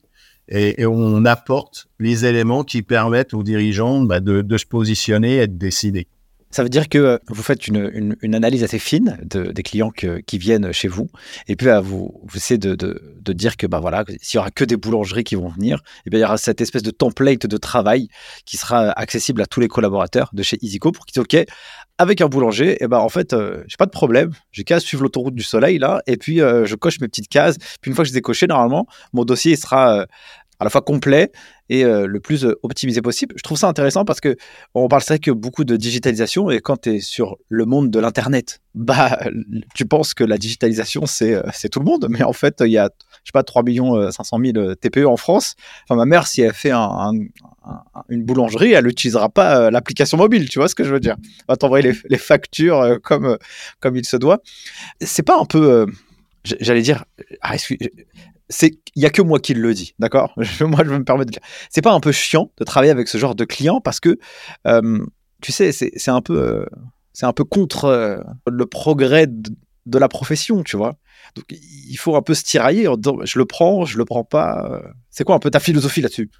et, 0.48 0.84
on 0.84 1.24
apporte 1.24 1.86
les 1.98 2.26
éléments 2.26 2.64
qui 2.64 2.82
permettent 2.82 3.32
aux 3.32 3.42
dirigeants 3.42 4.02
ben, 4.02 4.20
de, 4.20 4.58
se 4.58 4.66
positionner 4.66 5.36
et 5.38 5.46
de 5.46 5.56
décider. 5.56 6.06
Ça 6.50 6.62
veut 6.62 6.68
dire 6.68 6.88
que 6.88 6.98
euh, 6.98 7.18
vous 7.28 7.42
faites 7.42 7.66
une, 7.66 8.14
analyse 8.22 8.62
assez 8.62 8.78
fine 8.78 9.18
des 9.24 9.62
clients 9.62 9.90
qui 9.90 10.38
viennent 10.38 10.70
chez 10.70 10.86
vous, 10.86 11.08
et 11.48 11.56
puis 11.56 11.66
bah, 11.66 11.80
vous, 11.80 12.12
essayez 12.34 12.58
de, 12.58 12.76
dire 13.32 13.56
que 13.56 13.66
bah, 13.66 13.80
voilà, 13.80 14.04
s'il 14.20 14.36
y 14.36 14.38
aura 14.38 14.50
que 14.50 14.64
des 14.64 14.76
boulangeries 14.76 15.24
qui 15.24 15.34
vont 15.34 15.48
venir, 15.48 15.82
eh 16.06 16.10
il 16.12 16.18
y 16.18 16.24
aura 16.24 16.36
cette 16.36 16.60
espèce 16.60 16.82
de 16.82 16.92
template 16.92 17.46
de 17.46 17.56
travail 17.56 18.08
qui 18.44 18.56
sera 18.56 18.90
accessible 18.90 19.42
à 19.42 19.46
tous 19.46 19.60
les 19.60 19.68
collaborateurs 19.68 20.30
de 20.32 20.42
chez 20.44 20.58
EasyCo 20.62 20.92
pour 20.92 21.06
qu'ils 21.06 21.24
disent 21.24 21.40
OK, 21.40 21.46
avec 21.98 22.20
un 22.20 22.26
boulanger, 22.26 22.72
et 22.72 22.78
eh 22.80 22.88
ben 22.88 22.98
en 22.98 23.08
fait, 23.08 23.32
euh, 23.32 23.62
j'ai 23.66 23.76
pas 23.76 23.86
de 23.86 23.90
problème. 23.90 24.32
J'ai 24.52 24.64
qu'à 24.64 24.80
suivre 24.80 25.02
l'autoroute 25.02 25.34
du 25.34 25.42
soleil 25.42 25.78
là, 25.78 26.02
et 26.06 26.16
puis 26.16 26.40
euh, 26.40 26.66
je 26.66 26.74
coche 26.74 27.00
mes 27.00 27.08
petites 27.08 27.28
cases. 27.28 27.56
Puis 27.80 27.90
une 27.90 27.94
fois 27.94 28.04
que 28.04 28.08
je 28.08 28.12
les 28.14 28.18
ai 28.18 28.22
cochées, 28.22 28.46
normalement, 28.46 28.86
mon 29.12 29.24
dossier 29.24 29.54
sera 29.56 30.00
euh, 30.00 30.06
à 30.58 30.64
la 30.64 30.70
fois 30.70 30.82
complet 30.82 31.30
et 31.70 31.84
le 31.84 32.20
plus 32.20 32.46
optimisé 32.62 33.00
possible. 33.00 33.34
Je 33.38 33.42
trouve 33.42 33.58
ça 33.58 33.68
intéressant 33.68 34.04
parce 34.04 34.20
que 34.20 34.36
on 34.74 34.88
parle 34.88 35.02
c'est 35.02 35.18
que 35.18 35.30
beaucoup 35.30 35.64
de 35.64 35.76
digitalisation 35.76 36.50
et 36.50 36.60
quand 36.60 36.82
tu 36.82 36.96
es 36.96 37.00
sur 37.00 37.38
le 37.48 37.64
monde 37.64 37.90
de 37.90 37.98
l'internet, 37.98 38.60
bah 38.74 39.18
tu 39.74 39.86
penses 39.86 40.14
que 40.14 40.24
la 40.24 40.36
digitalisation 40.36 41.06
c'est 41.06 41.40
c'est 41.52 41.68
tout 41.68 41.78
le 41.78 41.86
monde, 41.86 42.06
mais 42.10 42.22
en 42.22 42.32
fait 42.32 42.56
il 42.60 42.72
y 42.72 42.78
a 42.78 42.90
je 43.22 43.28
sais 43.28 43.32
pas 43.32 43.42
3 43.42 43.62
millions 43.62 44.10
500 44.10 44.38
000 44.44 44.74
TPE 44.74 45.06
en 45.06 45.16
France. 45.16 45.54
Enfin 45.84 45.96
ma 45.96 46.06
mère 46.06 46.26
si 46.26 46.42
elle 46.42 46.52
fait 46.52 46.72
un, 46.72 47.12
une 48.08 48.24
boulangerie, 48.24 48.72
elle 48.72 48.84
n'utilisera 48.86 49.28
pas 49.28 49.58
euh, 49.58 49.70
l'application 49.70 50.18
mobile, 50.18 50.48
tu 50.48 50.58
vois 50.58 50.68
ce 50.68 50.74
que 50.74 50.84
je 50.84 50.92
veux 50.92 51.00
dire? 51.00 51.16
Elle 51.18 51.44
va 51.48 51.56
t'envoyer 51.56 51.92
les, 52.08 52.18
factures 52.18 52.80
euh, 52.80 52.98
comme, 52.98 53.26
euh, 53.26 53.36
comme 53.80 53.96
il 53.96 54.04
se 54.04 54.16
doit. 54.16 54.40
C'est 55.00 55.22
pas 55.22 55.38
un 55.38 55.44
peu, 55.44 55.86
j'allais 56.44 56.82
dire, 56.82 57.04
ah, 57.40 57.56
c'est 58.48 58.78
il 58.94 59.02
y 59.02 59.06
a 59.06 59.10
que 59.10 59.22
moi 59.22 59.38
qui 59.38 59.54
le 59.54 59.74
dis, 59.74 59.94
d'accord? 59.98 60.32
Moi, 60.60 60.84
je 60.84 60.90
me 60.90 61.04
permettre 61.04 61.30
de 61.30 61.38
dire, 61.38 61.42
c'est 61.70 61.82
pas 61.82 61.92
un 61.92 62.00
peu 62.00 62.12
chiant 62.12 62.50
de 62.58 62.64
travailler 62.64 62.92
avec 62.92 63.08
ce 63.08 63.18
genre 63.18 63.34
de 63.34 63.44
client 63.44 63.80
parce 63.80 64.00
que, 64.00 64.18
tu 65.40 65.52
sais, 65.52 65.72
c'est 65.72 66.10
un 66.10 66.20
peu, 66.20 66.66
c'est 67.12 67.26
un 67.26 67.32
peu 67.32 67.44
contre 67.44 68.24
le 68.46 68.66
progrès 68.66 69.26
de, 69.26 69.98
la 69.98 70.08
profession, 70.08 70.62
tu 70.62 70.76
vois? 70.76 70.96
Donc, 71.34 71.44
il 71.50 71.96
faut 71.96 72.16
un 72.16 72.22
peu 72.22 72.34
se 72.34 72.44
tirailler 72.44 72.86
en 72.86 72.96
disant, 72.96 73.16
je 73.24 73.38
le 73.38 73.44
prends, 73.46 73.84
je 73.84 73.98
le 73.98 74.04
prends 74.04 74.24
pas. 74.24 74.82
C'est 75.10 75.24
quoi 75.24 75.34
un 75.34 75.40
peu 75.40 75.50
ta 75.50 75.60
philosophie 75.60 76.00
là-dessus? 76.00 76.30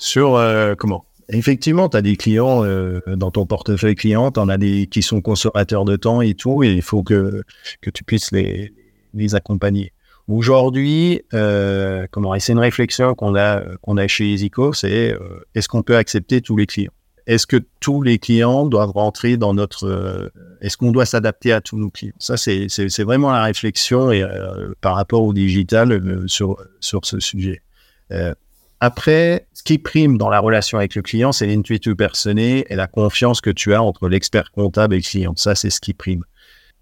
Sur 0.00 0.36
euh, 0.36 0.74
comment? 0.76 1.04
Effectivement, 1.28 1.88
tu 1.88 1.96
as 1.96 2.02
des 2.02 2.16
clients 2.16 2.64
euh, 2.64 3.00
dans 3.06 3.30
ton 3.30 3.46
portefeuille 3.46 3.94
client, 3.94 4.32
tu 4.32 4.40
en 4.40 4.48
as 4.48 4.58
des 4.58 4.88
qui 4.88 5.02
sont 5.02 5.20
consommateurs 5.20 5.84
de 5.84 5.94
temps 5.96 6.22
et 6.22 6.34
tout, 6.34 6.64
et 6.64 6.72
il 6.72 6.82
faut 6.82 7.02
que, 7.02 7.42
que 7.82 7.90
tu 7.90 8.02
puisses 8.02 8.32
les, 8.32 8.72
les 9.14 9.34
accompagner. 9.34 9.92
Aujourd'hui, 10.30 11.22
euh, 11.34 12.06
comment 12.12 12.38
c'est 12.38 12.52
une 12.52 12.60
réflexion 12.60 13.16
qu'on 13.16 13.34
a 13.34 13.62
qu'on 13.82 13.96
a 13.96 14.06
chez 14.06 14.32
EasyCo, 14.32 14.72
c'est 14.72 15.12
euh, 15.12 15.18
est-ce 15.56 15.68
qu'on 15.68 15.82
peut 15.82 15.96
accepter 15.96 16.40
tous 16.40 16.56
les 16.56 16.66
clients? 16.66 16.92
Est-ce 17.26 17.48
que 17.48 17.56
tous 17.80 18.02
les 18.02 18.18
clients 18.18 18.64
doivent 18.66 18.92
rentrer 18.92 19.36
dans 19.36 19.54
notre 19.54 20.30
Est-ce 20.60 20.76
qu'on 20.76 20.92
doit 20.92 21.04
s'adapter 21.04 21.52
à 21.52 21.60
tous 21.60 21.76
nos 21.76 21.90
clients? 21.90 22.14
Ça, 22.18 22.36
c'est 22.36 23.02
vraiment 23.02 23.32
la 23.32 23.42
réflexion 23.42 24.10
et 24.12 24.24
par 24.80 24.94
rapport 24.94 25.22
au 25.22 25.32
digital 25.32 26.00
sur 26.26 26.56
sur 26.80 27.04
ce 27.04 27.18
sujet. 27.18 27.62
Après, 28.80 29.46
ce 29.52 29.62
qui 29.62 29.78
prime 29.78 30.16
dans 30.16 30.30
la 30.30 30.40
relation 30.40 30.78
avec 30.78 30.94
le 30.94 31.02
client, 31.02 31.32
c'est 31.32 31.46
l'intuitu 31.46 31.94
personné 31.94 32.64
et 32.70 32.76
la 32.76 32.86
confiance 32.86 33.40
que 33.40 33.50
tu 33.50 33.74
as 33.74 33.82
entre 33.82 34.08
l'expert 34.08 34.50
comptable 34.52 34.94
et 34.94 34.98
le 34.98 35.02
client. 35.02 35.34
Ça, 35.36 35.54
c'est 35.54 35.70
ce 35.70 35.80
qui 35.80 35.92
prime. 35.92 36.24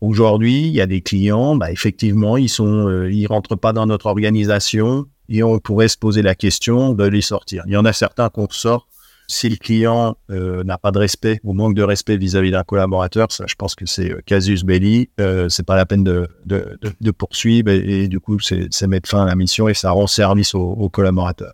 Aujourd'hui, 0.01 0.67
il 0.67 0.73
y 0.73 0.81
a 0.81 0.87
des 0.87 1.01
clients, 1.01 1.57
bah, 1.57 1.73
effectivement, 1.73 2.37
ils 2.37 2.49
sont, 2.49 2.89
euh, 2.89 3.11
ils 3.11 3.27
rentrent 3.27 3.57
pas 3.57 3.73
dans 3.73 3.87
notre 3.87 4.07
organisation 4.07 5.07
et 5.29 5.43
on 5.43 5.59
pourrait 5.59 5.89
se 5.89 5.99
poser 5.99 6.23
la 6.23 6.35
question 6.35 6.95
de 6.95 7.05
les 7.05 7.21
sortir. 7.21 7.65
Il 7.67 7.73
y 7.73 7.77
en 7.77 7.85
a 7.85 7.93
certains 7.93 8.29
qu'on 8.29 8.49
sort 8.49 8.89
si 9.29 9.49
le 9.51 9.57
client 9.57 10.17
euh, 10.31 10.65
n'a 10.65 10.79
pas 10.79 10.91
de 10.91 10.99
respect 10.99 11.39
ou 11.45 11.53
manque 11.53 11.75
de 11.75 11.83
respect 11.83 12.17
vis-à-vis 12.17 12.51
d'un 12.51 12.65
collaborateur. 12.65 13.31
Ça, 13.31 13.45
je 13.47 13.55
pense 13.55 13.75
que 13.75 13.85
c'est 13.85 14.11
euh, 14.11 14.21
casus 14.25 14.65
belli. 14.65 15.11
Euh, 15.21 15.49
c'est 15.51 15.67
pas 15.67 15.77
la 15.77 15.85
peine 15.85 16.03
de, 16.03 16.29
de, 16.47 16.79
de, 17.01 17.11
poursuivre 17.11 17.71
et, 17.71 18.09
du 18.09 18.21
coup, 18.21 18.39
c'est 18.41 18.87
mettre 18.87 19.09
fin 19.09 19.23
à 19.23 19.27
la 19.27 19.37
mission 19.37 19.69
et 19.69 19.75
ça 19.75 19.91
rend 19.91 20.07
service 20.07 20.55
aux 20.55 20.73
au 20.73 20.89
collaborateurs. 20.89 21.53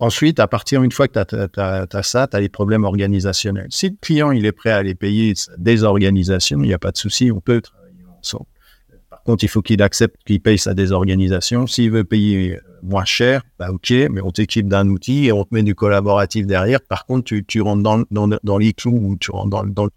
Euh, 0.00 0.04
ensuite, 0.04 0.40
à 0.40 0.46
partir 0.46 0.82
une 0.82 0.92
fois 0.92 1.08
que 1.08 1.22
tu 1.24 1.60
as, 1.60 2.02
ça, 2.02 2.26
tu 2.26 2.36
as 2.36 2.40
les 2.40 2.48
problèmes 2.48 2.84
organisationnels. 2.84 3.68
Si 3.70 3.90
le 3.90 3.96
client 4.00 4.30
il 4.30 4.46
est 4.46 4.52
prêt 4.52 4.70
à 4.70 4.82
les 4.82 4.94
payer 4.94 5.34
des 5.58 5.84
organisations, 5.84 6.60
il 6.62 6.68
n'y 6.68 6.74
a 6.74 6.78
pas 6.78 6.92
de 6.92 6.96
souci, 6.96 7.30
on 7.32 7.40
peut 7.40 7.60
travailler 7.60 8.04
ensemble. 8.18 8.46
Par 9.10 9.22
contre, 9.22 9.44
il 9.44 9.48
faut 9.48 9.62
qu'il 9.62 9.82
accepte 9.82 10.16
qu'il 10.24 10.40
paye 10.40 10.58
sa 10.58 10.74
désorganisation. 10.74 11.66
S'il 11.66 11.90
veut 11.90 12.04
payer 12.04 12.58
moins 12.82 13.04
cher, 13.04 13.42
bah 13.58 13.70
ok, 13.70 13.90
mais 14.10 14.20
on 14.20 14.30
t'équipe 14.30 14.68
d'un 14.68 14.88
outil 14.88 15.26
et 15.26 15.32
on 15.32 15.44
te 15.44 15.52
met 15.52 15.62
du 15.62 15.74
collaboratif 15.74 16.46
derrière. 16.46 16.80
Par 16.80 17.06
contre, 17.06 17.34
tu, 17.46 17.60
rentres 17.60 17.82
dans, 17.82 18.04
dans, 18.10 18.28
dans 18.42 18.58
ou 18.58 19.16
tu 19.16 19.30
rentres 19.30 19.64
dans, 19.64 19.88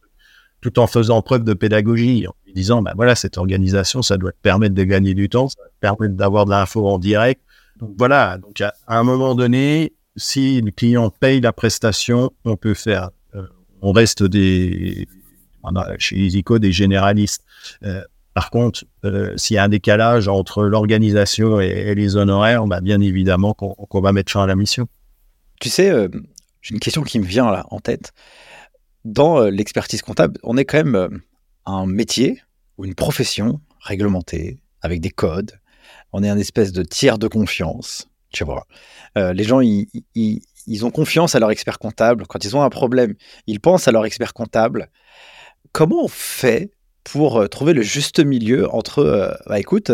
tout 0.62 0.79
en 0.79 0.88
faisant 0.88 1.21
preuve 1.21 1.43
de 1.43 1.53
pédagogie, 1.53 2.27
en 2.27 2.33
disant, 2.53 2.81
bah 2.81 2.93
voilà, 2.95 3.15
cette 3.15 3.38
organisation, 3.38 4.01
ça 4.01 4.17
doit 4.17 4.31
te 4.31 4.41
permettre 4.41 4.75
de 4.75 4.83
gagner 4.83 5.13
du 5.13 5.29
temps, 5.29 5.47
ça 5.47 5.62
va 5.62 5.69
te 5.69 5.79
permettre 5.79 6.15
d'avoir 6.15 6.45
de 6.45 6.51
l'info 6.51 6.88
en 6.88 6.99
direct, 6.99 7.41
donc 7.79 7.91
voilà, 7.97 8.37
donc 8.37 8.59
à, 8.61 8.73
un 8.87 9.03
moment 9.03 9.35
donné, 9.35 9.93
si 10.17 10.61
le 10.61 10.71
client 10.71 11.09
paye 11.09 11.39
la 11.39 11.53
prestation, 11.53 12.31
on 12.43 12.57
peut 12.57 12.73
faire, 12.73 13.11
euh, 13.35 13.47
on 13.81 13.93
reste 13.93 14.23
des, 14.23 15.07
chez 15.97 16.17
EasyCo 16.17 16.59
des 16.59 16.73
généralistes. 16.73 17.43
Euh, 17.83 18.03
par 18.33 18.49
contre, 18.49 18.83
euh, 19.05 19.35
s'il 19.37 19.55
y 19.55 19.57
a 19.57 19.63
un 19.63 19.69
décalage 19.69 20.27
entre 20.27 20.63
l'organisation 20.63 21.59
et, 21.61 21.95
les 21.95 22.17
honoraires, 22.17 22.65
bah, 22.67 22.81
bien 22.81 22.99
évidemment 22.99 23.53
qu'on 23.53 24.01
va 24.01 24.11
mettre 24.11 24.31
fin 24.31 24.43
à 24.43 24.47
la 24.47 24.55
mission. 24.55 24.87
Tu 25.61 25.69
sais, 25.69 25.91
j'ai 26.61 26.73
une 26.73 26.79
question 26.79 27.03
qui 27.03 27.19
me 27.19 27.25
vient 27.25 27.51
là 27.51 27.65
en 27.69 27.79
tête. 27.79 28.13
Dans 29.06 29.41
l'expertise 29.43 30.01
comptable, 30.01 30.37
on 30.43 30.58
est 30.58 30.65
quand 30.65 30.83
même 30.83 31.21
un 31.65 31.85
métier 31.85 32.41
ou 32.77 32.85
une 32.85 32.95
profession 32.95 33.62
réglementée, 33.81 34.60
avec 34.81 35.01
des 35.01 35.10
codes, 35.10 35.58
on 36.13 36.23
est 36.23 36.29
un 36.29 36.37
espèce 36.37 36.71
de 36.71 36.83
tiers 36.83 37.17
de 37.17 37.27
confiance, 37.27 38.08
tu 38.31 38.44
vois. 38.44 38.65
Euh, 39.17 39.33
les 39.33 39.44
gens, 39.44 39.62
ils, 39.62 40.85
ont 40.85 40.92
confiance 40.92 41.35
à 41.35 41.40
leur 41.40 41.52
expert 41.52 41.79
comptable. 41.79 42.25
Quand 42.27 42.44
ils 42.46 42.56
ont 42.56 42.62
un 42.62 42.69
problème, 42.69 43.15
ils 43.48 43.60
pensent 43.60 43.87
à 43.87 43.92
leur 43.92 44.06
expert 44.06 44.33
comptable. 44.33 44.90
Comment 45.71 46.04
on 46.04 46.08
fait 46.08 46.71
pour 47.04 47.42
euh, 47.42 47.48
trouver 47.48 47.73
le 47.73 47.81
juste 47.81 48.19
milieu 48.19 48.71
entre, 48.73 49.00
euh, 49.00 49.31
bah 49.48 49.60
écoute, 49.60 49.92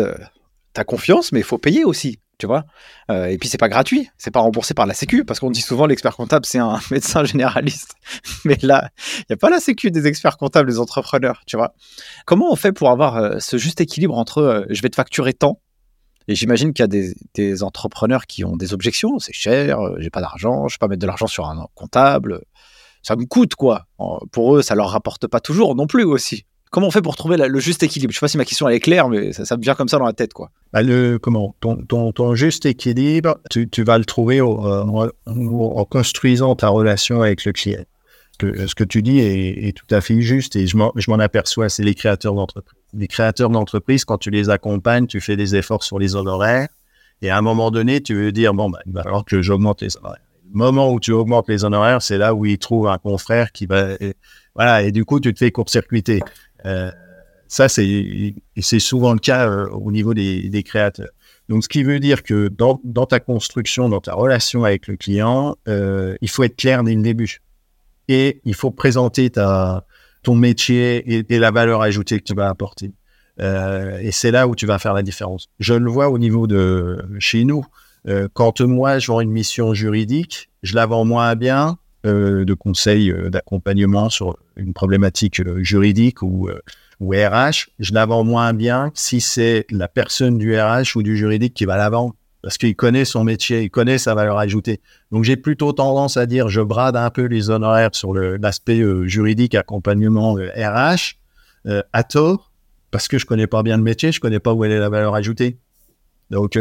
t'as 0.76 0.84
confiance, 0.84 1.32
mais 1.32 1.40
il 1.40 1.44
faut 1.44 1.58
payer 1.58 1.84
aussi. 1.84 2.20
tu 2.38 2.46
vois. 2.46 2.64
Euh, 3.10 3.26
et 3.26 3.38
puis 3.38 3.48
c'est 3.48 3.56
pas 3.56 3.70
gratuit, 3.70 4.10
c'est 4.18 4.30
pas 4.30 4.40
remboursé 4.40 4.74
par 4.74 4.84
la 4.84 4.92
Sécu, 4.92 5.24
parce 5.24 5.40
qu'on 5.40 5.50
dit 5.50 5.62
souvent 5.62 5.86
l'expert 5.86 6.14
comptable 6.14 6.44
c'est 6.44 6.58
un 6.58 6.78
médecin 6.90 7.24
généraliste, 7.24 7.94
mais 8.44 8.58
là 8.62 8.90
il 9.20 9.24
y 9.30 9.32
a 9.32 9.36
pas 9.36 9.48
la 9.48 9.58
Sécu 9.58 9.90
des 9.90 10.06
experts 10.06 10.36
comptables, 10.36 10.68
des 10.68 10.78
entrepreneurs, 10.78 11.42
tu 11.46 11.56
vois. 11.56 11.74
Comment 12.26 12.52
on 12.52 12.56
fait 12.56 12.72
pour 12.72 12.90
avoir 12.90 13.16
euh, 13.16 13.38
ce 13.38 13.56
juste 13.56 13.80
équilibre 13.80 14.18
entre 14.18 14.42
euh, 14.42 14.66
je 14.68 14.82
vais 14.82 14.90
te 14.90 14.96
facturer 14.96 15.32
tant 15.32 15.62
et 16.28 16.34
j'imagine 16.34 16.72
qu'il 16.72 16.82
y 16.82 16.84
a 16.84 17.14
des, 17.34 17.62
entrepreneurs 17.62 18.26
qui 18.26 18.44
ont 18.44 18.56
des 18.56 18.72
objections, 18.74 19.18
c'est 19.18 19.32
cher, 19.32 19.78
j'ai 19.98 20.10
pas 20.10 20.20
d'argent, 20.20 20.68
je 20.68 20.74
vais 20.74 20.78
pas 20.78 20.88
mettre 20.88 21.00
de 21.00 21.06
l'argent 21.06 21.26
sur 21.26 21.46
un 21.46 21.66
comptable, 21.74 22.42
ça 23.02 23.14
me 23.14 23.24
coûte 23.24 23.54
quoi. 23.54 23.86
Pour 24.32 24.56
eux, 24.56 24.62
ça 24.62 24.74
leur 24.74 24.90
rapporte 24.90 25.28
pas 25.28 25.40
toujours 25.40 25.76
non 25.76 25.86
plus 25.86 26.04
aussi. 26.04 26.44
Comment 26.72 26.88
on 26.88 26.90
fait 26.90 27.02
pour 27.02 27.14
trouver 27.14 27.36
le 27.36 27.58
juste 27.60 27.82
équilibre? 27.84 28.12
Je 28.12 28.18
sais 28.18 28.24
pas 28.24 28.28
si 28.28 28.36
ma 28.36 28.44
question 28.44 28.68
est 28.68 28.80
claire, 28.80 29.08
mais 29.08 29.32
ça, 29.32 29.56
me 29.56 29.62
vient 29.62 29.74
comme 29.74 29.88
ça 29.88 29.98
dans 29.98 30.04
la 30.04 30.12
tête, 30.12 30.34
quoi. 30.34 30.50
Bah, 30.72 30.80
comment? 31.22 31.54
Ton, 31.60 32.34
juste 32.34 32.66
équilibre, 32.66 33.38
tu, 33.50 33.84
vas 33.84 33.98
le 33.98 34.04
trouver 34.04 34.40
euh, 34.40 35.06
en, 35.26 35.84
construisant 35.84 36.56
ta 36.56 36.68
relation 36.68 37.22
avec 37.22 37.44
le 37.44 37.52
client. 37.52 37.84
Ce 38.40 38.74
que 38.74 38.84
tu 38.84 39.00
dis 39.02 39.20
est, 39.20 39.74
tout 39.76 39.86
à 39.94 40.00
fait 40.00 40.20
juste 40.20 40.56
et 40.56 40.66
je 40.66 40.76
m'en 40.76 41.18
aperçois, 41.18 41.68
c'est 41.68 41.84
les 41.84 41.94
créateurs 41.94 42.34
d'entreprise. 42.34 42.75
Les 42.96 43.08
créateurs 43.08 43.50
d'entreprise, 43.50 44.04
quand 44.04 44.18
tu 44.18 44.30
les 44.30 44.48
accompagnes, 44.48 45.06
tu 45.06 45.20
fais 45.20 45.36
des 45.36 45.54
efforts 45.54 45.84
sur 45.84 45.98
les 45.98 46.16
honoraires 46.16 46.68
et 47.22 47.30
à 47.30 47.38
un 47.38 47.42
moment 47.42 47.70
donné, 47.70 48.00
tu 48.02 48.14
veux 48.14 48.32
dire, 48.32 48.54
bon, 48.54 48.70
bah, 48.70 48.80
il 48.86 48.92
va 48.92 49.02
falloir 49.02 49.24
que 49.24 49.40
j'augmente 49.42 49.82
les 49.82 49.96
honoraires. 49.96 50.20
Le 50.52 50.58
moment 50.58 50.92
où 50.92 51.00
tu 51.00 51.12
augmentes 51.12 51.48
les 51.48 51.64
honoraires, 51.64 52.02
c'est 52.02 52.18
là 52.18 52.34
où 52.34 52.46
ils 52.46 52.58
trouvent 52.58 52.88
un 52.88 52.98
confrère 52.98 53.52
qui 53.52 53.66
va... 53.66 53.96
voilà, 54.54 54.82
et 54.82 54.92
du 54.92 55.04
coup, 55.04 55.18
tu 55.18 55.32
te 55.32 55.38
fais 55.38 55.50
court-circuiter. 55.50 56.20
Euh, 56.66 56.90
ça, 57.48 57.68
c'est 57.68 58.34
souvent 58.78 59.12
le 59.12 59.18
cas 59.18 59.48
euh, 59.48 59.68
au 59.70 59.90
niveau 59.90 60.14
des, 60.14 60.62
créateurs. 60.64 61.10
Donc, 61.48 61.64
ce 61.64 61.68
qui 61.68 61.82
veut 61.82 62.00
dire 62.00 62.22
que 62.22 62.48
dans, 62.48 63.06
ta 63.06 63.20
construction, 63.20 63.88
dans 63.88 64.00
ta 64.00 64.14
relation 64.14 64.64
avec 64.64 64.88
le 64.88 64.96
client, 64.96 65.56
euh, 65.68 66.16
il 66.20 66.28
faut 66.28 66.42
être 66.44 66.56
clair 66.56 66.84
dès 66.84 66.94
le 66.94 67.02
début. 67.02 67.40
Et 68.08 68.40
il 68.44 68.54
faut 68.54 68.70
présenter 68.70 69.30
ta, 69.30 69.84
ton 70.26 70.34
métier 70.34 71.24
et, 71.32 71.38
la 71.38 71.50
valeur 71.50 71.82
ajoutée 71.82 72.18
que 72.18 72.24
tu 72.24 72.34
vas 72.34 72.48
apporter. 72.48 72.92
et 73.38 74.10
c'est 74.12 74.30
là 74.32 74.48
où 74.48 74.54
tu 74.56 74.66
vas 74.66 74.78
faire 74.78 74.92
la 74.92 75.02
différence. 75.02 75.48
Je 75.60 75.74
le 75.74 75.90
vois 75.90 76.08
au 76.08 76.18
niveau 76.18 76.46
de 76.46 76.98
chez 77.18 77.44
nous. 77.44 77.64
quand 78.32 78.60
moi, 78.60 78.98
je 78.98 79.06
vends 79.06 79.20
une 79.20 79.30
mission 79.30 79.72
juridique, 79.72 80.50
je 80.62 80.74
la 80.74 80.86
vends 80.86 81.04
moins 81.04 81.36
bien 81.36 81.78
euh, 82.06 82.44
de 82.44 82.54
conseils 82.54 83.10
euh, 83.10 83.30
d'accompagnement 83.30 84.10
sur 84.10 84.36
une 84.56 84.72
problématique 84.72 85.40
euh, 85.40 85.62
juridique 85.64 86.22
ou, 86.22 86.48
ou 87.00 87.10
RH, 87.10 87.68
je 87.80 87.94
la 87.94 88.06
vends 88.06 88.22
moins 88.22 88.52
bien 88.52 88.92
si 88.94 89.20
c'est 89.20 89.66
la 89.70 89.88
personne 89.88 90.38
du 90.38 90.56
RH 90.56 90.94
ou 90.94 91.02
du 91.02 91.16
juridique 91.16 91.54
qui 91.54 91.64
va 91.64 91.76
la 91.76 91.88
vendre 91.88 92.14
parce 92.46 92.58
qu'il 92.58 92.76
connaît 92.76 93.04
son 93.04 93.24
métier, 93.24 93.62
il 93.62 93.70
connaît 93.70 93.98
sa 93.98 94.14
valeur 94.14 94.38
ajoutée. 94.38 94.80
Donc 95.10 95.24
j'ai 95.24 95.36
plutôt 95.36 95.72
tendance 95.72 96.16
à 96.16 96.26
dire 96.26 96.48
je 96.48 96.60
brade 96.60 96.94
un 96.94 97.10
peu 97.10 97.24
les 97.24 97.50
honoraires 97.50 97.90
sur 97.92 98.14
l'aspect 98.14 98.80
juridique, 99.08 99.56
accompagnement 99.56 100.34
RH, 100.34 101.16
à 101.92 102.04
tort, 102.04 102.52
parce 102.92 103.08
que 103.08 103.18
je 103.18 103.26
connais 103.26 103.48
pas 103.48 103.64
bien 103.64 103.76
le 103.76 103.82
métier, 103.82 104.12
je 104.12 104.20
connais 104.20 104.38
pas 104.38 104.54
où 104.54 104.64
est 104.64 104.78
la 104.78 104.88
valeur 104.88 105.16
ajoutée. 105.16 105.58
Donc 106.30 106.56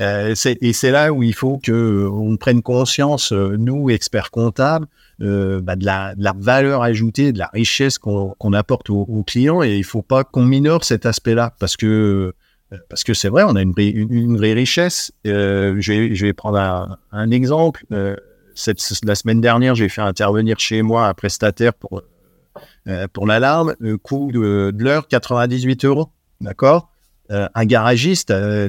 euh, 0.00 0.34
et 0.60 0.72
c'est 0.72 0.90
là 0.90 1.12
où 1.12 1.22
il 1.22 1.34
faut 1.34 1.58
que 1.58 1.72
euh, 1.72 2.10
on 2.10 2.36
prenne 2.38 2.62
conscience, 2.62 3.32
euh, 3.32 3.56
nous, 3.58 3.90
experts 3.90 4.30
comptables, 4.30 4.86
bah, 5.18 5.76
de, 5.76 5.84
la, 5.84 6.14
valeur 6.38 6.82
ajoutée, 6.82 7.32
de 7.32 7.38
la 7.38 7.50
richesse 7.52 7.98
qu'on 7.98 8.52
apporte 8.54 8.88
aux, 8.88 9.24
clients. 9.26 9.62
Et 9.62 9.74
il 9.74 9.80
ne 9.80 9.84
faut 9.84 10.02
pas 10.02 10.24
qu'on 10.24 10.44
minore 10.44 10.84
cet 10.84 11.04
aspect-là 11.04 11.54
parce 11.58 11.76
que 11.76 12.34
parce 12.88 13.04
que 13.04 13.14
c'est 13.14 13.28
vrai, 13.28 13.42
on 13.44 13.56
a 13.56 13.62
une, 13.62 14.36
vraie 14.36 14.52
richesse. 14.52 15.12
Je 15.24 16.24
vais, 16.24 16.32
prendre 16.32 16.98
un, 17.12 17.30
exemple. 17.30 17.84
Cette, 18.54 18.80
la 19.04 19.14
semaine 19.14 19.40
dernière, 19.40 19.74
j'ai 19.74 19.88
fait 19.88 20.02
intervenir 20.02 20.58
chez 20.58 20.82
moi 20.82 21.08
un 21.08 21.14
prestataire 21.14 21.74
pour, 21.74 22.02
pour 23.12 23.26
l'alarme. 23.26 23.74
Le 23.80 23.98
coût 23.98 24.30
de, 24.32 24.70
de 24.72 24.84
l'heure, 24.84 25.08
98 25.08 25.84
euros. 25.84 26.08
D'accord? 26.40 26.90
Euh, 27.30 27.48
un 27.54 27.64
garagiste, 27.64 28.32
euh, 28.32 28.68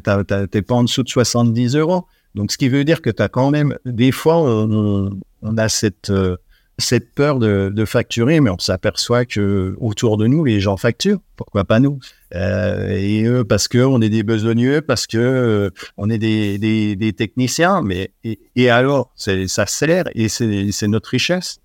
n'es 0.54 0.62
pas 0.62 0.76
en 0.76 0.84
dessous 0.84 1.02
de 1.02 1.10
70 1.10 1.76
euros. 1.76 2.06
Donc, 2.36 2.52
ce 2.52 2.58
qui 2.58 2.70
veut 2.70 2.84
dire 2.84 3.02
que 3.02 3.10
tu 3.10 3.22
as 3.22 3.28
quand 3.28 3.50
même, 3.50 3.76
des 3.86 4.12
fois, 4.12 4.38
on, 4.38 5.20
a 5.58 5.68
cette, 5.68 6.12
euh, 6.12 6.38
cette 6.78 7.14
peur 7.14 7.40
de, 7.40 7.86
facturer, 7.86 8.40
mais 8.40 8.50
on 8.50 8.60
s'aperçoit 8.60 9.26
que 9.26 9.76
autour 9.80 10.18
de 10.18 10.28
nous, 10.28 10.44
les 10.44 10.60
gens 10.60 10.78
facturent. 10.78 11.20
Pourquoi 11.36 11.64
pas 11.64 11.80
nous? 11.80 12.00
Et 12.34 13.24
eux, 13.26 13.44
parce 13.44 13.68
qu'on 13.68 14.02
est 14.02 14.10
des 14.10 14.24
besogneux, 14.24 14.82
parce 14.82 15.06
que 15.08 15.72
on 15.98 16.10
est 16.10 16.18
des, 16.18 17.14
techniciens. 17.18 17.82
Mais 17.82 18.12
et, 18.24 18.70
alors, 18.70 19.12
ça 19.16 19.66
sert 19.66 20.10
et 20.16 20.30
c'est 20.30 20.88
notre 20.88 21.10
richesse 21.10 21.60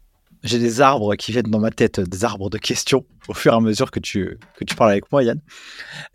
j'ai 0.46 0.58
des 0.58 0.80
arbres 0.80 1.14
qui 1.16 1.32
viennent 1.32 1.50
dans 1.50 1.60
ma 1.60 1.70
tête, 1.70 2.00
des 2.00 2.24
arbres 2.24 2.50
de 2.50 2.58
questions 2.58 3.04
au 3.28 3.34
fur 3.34 3.52
et 3.52 3.56
à 3.56 3.60
mesure 3.60 3.90
que 3.90 4.00
tu, 4.00 4.38
que 4.56 4.64
tu 4.64 4.74
parles 4.74 4.92
avec 4.92 5.10
moi, 5.10 5.22
Yann. 5.22 5.40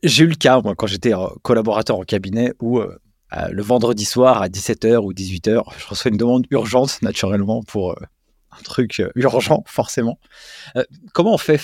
J'ai 0.03 0.23
eu 0.23 0.27
le 0.27 0.35
cas, 0.35 0.61
moi, 0.61 0.73
quand 0.75 0.87
j'étais 0.87 1.13
euh, 1.13 1.27
collaborateur 1.41 1.97
en 1.97 2.03
cabinet, 2.03 2.53
où 2.61 2.79
euh, 2.79 2.97
le 3.51 3.61
vendredi 3.61 4.05
soir 4.05 4.41
à 4.41 4.47
17h 4.47 4.97
ou 4.97 5.13
18h, 5.13 5.63
je 5.77 5.87
reçois 5.87 6.11
une 6.11 6.17
demande 6.17 6.45
urgente, 6.51 7.01
naturellement, 7.01 7.63
pour 7.63 7.91
euh, 7.91 7.95
un 8.51 8.61
truc 8.63 9.01
urgent, 9.15 9.63
forcément. 9.67 10.19
comment 11.13 11.33
on 11.33 11.37
fait 11.37 11.61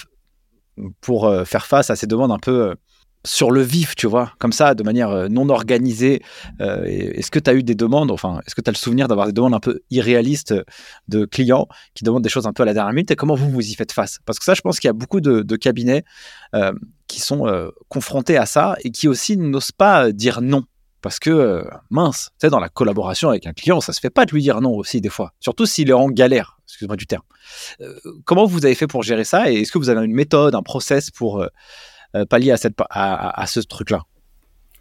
pour 1.01 1.31
faire 1.45 1.65
face 1.65 1.89
à 1.89 1.95
ces 1.95 2.07
demandes 2.07 2.31
un 2.31 2.39
peu 2.39 2.75
sur 3.27 3.51
le 3.51 3.61
vif, 3.61 3.95
tu 3.95 4.07
vois, 4.07 4.31
comme 4.39 4.53
ça, 4.53 4.73
de 4.73 4.83
manière 4.83 5.09
euh, 5.09 5.27
non 5.27 5.49
organisée. 5.49 6.21
Euh, 6.61 6.83
est-ce 6.85 7.29
que 7.29 7.39
tu 7.39 7.49
as 7.49 7.53
eu 7.53 7.63
des 7.63 7.75
demandes, 7.75 8.09
enfin, 8.11 8.39
est-ce 8.45 8.55
que 8.55 8.61
tu 8.61 8.69
as 8.69 8.71
le 8.71 8.77
souvenir 8.77 9.07
d'avoir 9.07 9.27
des 9.27 9.33
demandes 9.33 9.53
un 9.53 9.59
peu 9.59 9.81
irréalistes 9.89 10.53
de 11.07 11.25
clients 11.25 11.67
qui 11.93 12.03
demandent 12.03 12.23
des 12.23 12.29
choses 12.29 12.47
un 12.47 12.53
peu 12.53 12.63
à 12.63 12.65
la 12.65 12.73
dernière 12.73 12.93
minute 12.93 13.11
et 13.11 13.15
comment 13.15 13.35
vous 13.35 13.49
vous 13.49 13.69
y 13.69 13.73
faites 13.75 13.91
face? 13.91 14.19
Parce 14.25 14.39
que 14.39 14.45
ça, 14.45 14.53
je 14.53 14.61
pense 14.61 14.79
qu'il 14.79 14.87
y 14.87 14.89
a 14.89 14.93
beaucoup 14.93 15.21
de, 15.21 15.55
cabinets 15.57 16.03
euh, 16.53 16.71
qui 17.07 17.19
sont 17.19 17.47
confrontés 17.89 18.37
à 18.37 18.45
ça 18.45 18.75
et 18.83 18.91
qui 18.91 19.07
aussi 19.07 19.37
n'osent 19.37 19.71
pas 19.71 20.11
dire 20.11 20.41
non. 20.41 20.63
Parce 21.01 21.19
que, 21.19 21.63
mince, 21.89 22.29
tu 22.39 22.47
sais, 22.47 22.49
dans 22.49 22.59
la 22.59 22.69
collaboration 22.69 23.29
avec 23.29 23.45
un 23.45 23.53
client, 23.53 23.81
ça 23.81 23.93
se 23.93 23.99
fait 23.99 24.09
pas 24.09 24.25
de 24.25 24.31
lui 24.31 24.41
dire 24.41 24.61
non 24.61 24.73
aussi 24.75 24.99
des 24.99 25.09
fois, 25.09 25.33
surtout 25.39 25.65
s'il 25.65 25.89
est 25.89 25.93
en 25.93 26.09
galère, 26.09 26.57
excuse-moi 26.65 26.95
du 26.95 27.05
terme. 27.05 27.23
comment 28.25 28.45
vous 28.45 28.65
avez 28.65 28.75
fait 28.75 28.87
pour 28.87 29.03
gérer 29.03 29.23
ça 29.23 29.51
et 29.51 29.61
est-ce 29.61 29.71
que 29.71 29.77
vous 29.77 29.89
avez 29.89 30.03
une 30.03 30.13
méthode, 30.13 30.55
un 30.55 30.63
process 30.63 31.11
pour 31.11 31.45
euh, 32.15 32.25
pallier 32.25 32.51
à, 32.51 32.57
cette, 32.57 32.75
à, 32.89 33.45
ce 33.47 33.59
truc-là? 33.59 34.01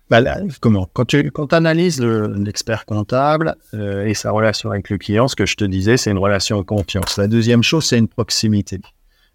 Bah 0.08 0.22
comment? 0.60 0.88
Quand 0.92 1.04
tu 1.04 1.30
quand 1.32 1.52
analyses 1.52 2.00
l'expert 2.00 2.86
comptable 2.86 3.56
euh, 3.74 4.06
et 4.06 4.14
sa 4.14 4.30
relation 4.30 4.70
avec 4.70 4.88
le 4.88 4.98
client, 4.98 5.26
ce 5.26 5.34
que 5.34 5.46
je 5.46 5.56
te 5.56 5.64
disais, 5.64 5.96
c'est 5.96 6.12
une 6.12 6.18
relation 6.18 6.58
de 6.58 6.62
confiance. 6.62 7.16
La 7.16 7.26
deuxième 7.26 7.64
chose, 7.64 7.84
c'est 7.84 7.98
une 7.98 8.06
proximité. 8.06 8.78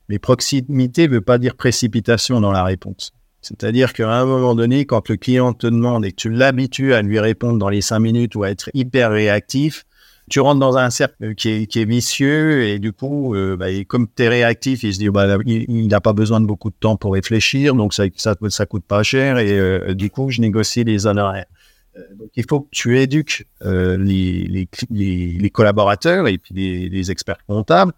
Mais 0.08 0.18
proximité 0.18 1.08
ne 1.08 1.14
veut 1.14 1.22
pas 1.22 1.38
dire 1.38 1.56
précipitation 1.56 2.40
dans 2.40 2.54
la 2.54 2.64
réponse. 2.64 3.12
C'est-à-dire 3.42 3.94
qu'à 3.94 4.12
un 4.12 4.26
moment 4.26 4.56
donné, 4.56 4.86
quand 4.86 5.10
le 5.10 5.18
client 5.18 5.54
te 5.54 5.68
demande 5.68 6.06
et 6.06 6.12
que 6.12 6.16
tu 6.16 6.30
l'habitues 6.30 6.94
à 6.94 7.02
lui 7.02 7.20
répondre 7.20 7.58
dans 7.58 7.70
les 7.70 7.82
cinq 7.82 8.00
minutes 8.00 8.36
ou 8.36 8.44
à 8.44 8.52
être 8.52 8.70
hyper 8.74 9.12
réactif, 9.12 9.86
tu 10.30 10.40
rentres 10.40 10.60
dans 10.60 10.78
un 10.78 10.90
cercle 10.90 11.36
qui 11.36 11.50
est, 11.50 11.86
vicieux 11.86 12.64
et 12.64 12.80
du 12.80 12.94
coup, 12.94 13.36
euh, 13.36 13.58
bah, 13.58 13.68
comme 13.88 14.08
tu 14.16 14.24
es 14.24 14.30
réactif, 14.30 14.84
il 14.84 14.94
se 14.94 15.00
dit 15.00 15.10
bah, 15.10 15.38
il 15.46 15.88
n'a 15.88 16.00
pas 16.00 16.14
besoin 16.14 16.40
de 16.40 16.46
beaucoup 16.46 16.70
de 16.70 16.76
temps 16.80 16.96
pour 16.96 17.14
réfléchir, 17.14 17.76
donc 17.76 17.94
ça 17.94 18.06
ça, 18.16 18.66
coûte 18.66 18.86
pas 18.86 19.04
cher 19.04 19.40
et 19.40 19.60
euh, 19.60 19.94
du 19.94 20.10
coup, 20.10 20.30
je 20.30 20.40
négocie 20.40 20.84
les 20.84 21.06
honoraires. 21.06 21.48
Euh, 21.98 22.02
donc, 22.18 22.30
il 22.36 22.46
faut 22.48 22.62
que 22.62 22.70
tu 22.72 22.98
éduques 23.00 23.46
les, 23.62 24.68
collaborateurs 25.52 26.28
et 26.28 26.38
puis 26.38 26.54
les, 26.90 27.12
experts 27.12 27.44
comptables. 27.46 27.94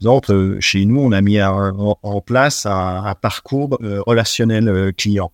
Exemple, 0.00 0.56
chez 0.60 0.84
nous, 0.84 1.00
on 1.00 1.12
a 1.12 1.20
mis 1.20 1.40
en, 1.42 2.20
place 2.24 2.66
un 2.66 3.14
parcours 3.20 3.78
relationnel 4.06 4.92
client. 4.96 5.32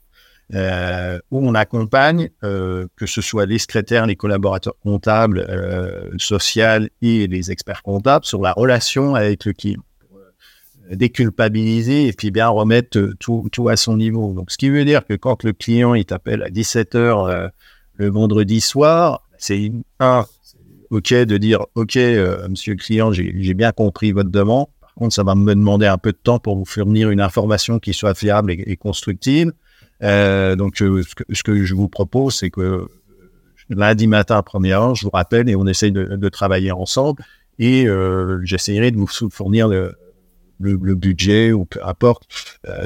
Euh, 0.54 1.18
où 1.32 1.44
on 1.44 1.56
accompagne, 1.56 2.30
euh, 2.44 2.86
que 2.94 3.06
ce 3.06 3.20
soit 3.20 3.46
les 3.46 3.58
secrétaires, 3.58 4.06
les 4.06 4.14
collaborateurs 4.14 4.78
comptables, 4.80 5.44
euh, 5.48 6.08
sociaux 6.18 6.86
et 7.02 7.26
les 7.26 7.50
experts 7.50 7.82
comptables, 7.82 8.24
sur 8.24 8.40
la 8.40 8.52
relation 8.52 9.16
avec 9.16 9.44
le 9.44 9.54
client. 9.54 9.82
Euh, 10.14 10.94
déculpabiliser 10.94 12.06
et 12.06 12.12
puis 12.12 12.30
bien 12.30 12.46
remettre 12.46 12.96
tout, 13.18 13.48
tout, 13.50 13.68
à 13.68 13.74
son 13.74 13.96
niveau. 13.96 14.34
Donc, 14.34 14.52
ce 14.52 14.56
qui 14.56 14.70
veut 14.70 14.84
dire 14.84 15.04
que 15.04 15.14
quand 15.14 15.42
le 15.42 15.52
client 15.52 15.94
il 15.94 16.04
t'appelle 16.04 16.44
à 16.44 16.48
17h 16.48 17.50
le 17.96 18.08
vendredi 18.08 18.60
soir, 18.60 19.22
c'est 19.38 19.72
un, 19.98 20.26
OK 20.91 21.12
de 21.12 21.37
dire 21.37 21.66
OK, 21.74 21.97
monsieur 22.49 22.74
le 22.74 22.78
client, 22.78 23.12
j'ai 23.12 23.55
bien 23.55 23.72
compris 23.72 24.12
votre 24.12 24.30
demande. 24.30 24.66
Par 24.80 24.95
contre, 24.95 25.14
ça 25.14 25.22
va 25.22 25.34
me 25.34 25.55
demander 25.55 25.87
un 25.87 25.99
peu 25.99 26.12
de 26.12 26.18
temps 26.22 26.39
pour 26.39 26.57
vous 26.57 26.64
fournir 26.64 27.11
une 27.11 27.20
information 27.20 27.78
qui 27.78 27.93
soit 27.93 28.14
fiable 28.14 28.53
et, 28.53 28.76
constructive. 28.76 29.53
Euh, 30.03 30.57
donc, 30.57 30.80
euh, 30.82 31.03
ce 31.32 31.43
que, 31.43 31.64
je 31.64 31.74
vous 31.74 31.89
propose, 31.89 32.37
c'est 32.37 32.51
que 32.51 32.61
euh, 32.61 32.89
lundi 33.68 34.07
matin 34.07 34.37
à 34.37 34.43
première 34.43 34.82
heure, 34.82 34.95
je 34.95 35.05
vous 35.05 35.11
rappelle 35.11 35.49
et 35.49 35.57
on 35.57 35.66
essaye 35.66 35.93
de, 35.93 36.28
travailler 36.28 36.72
ensemble 36.72 37.22
et 37.59 37.87
j'essaierai 38.43 38.91
de 38.91 38.97
vous 38.97 39.07
fournir 39.07 39.68
le, 39.68 39.97
budget 40.59 41.53
ou 41.53 41.64
peu 41.64 41.80
importe, 41.84 42.26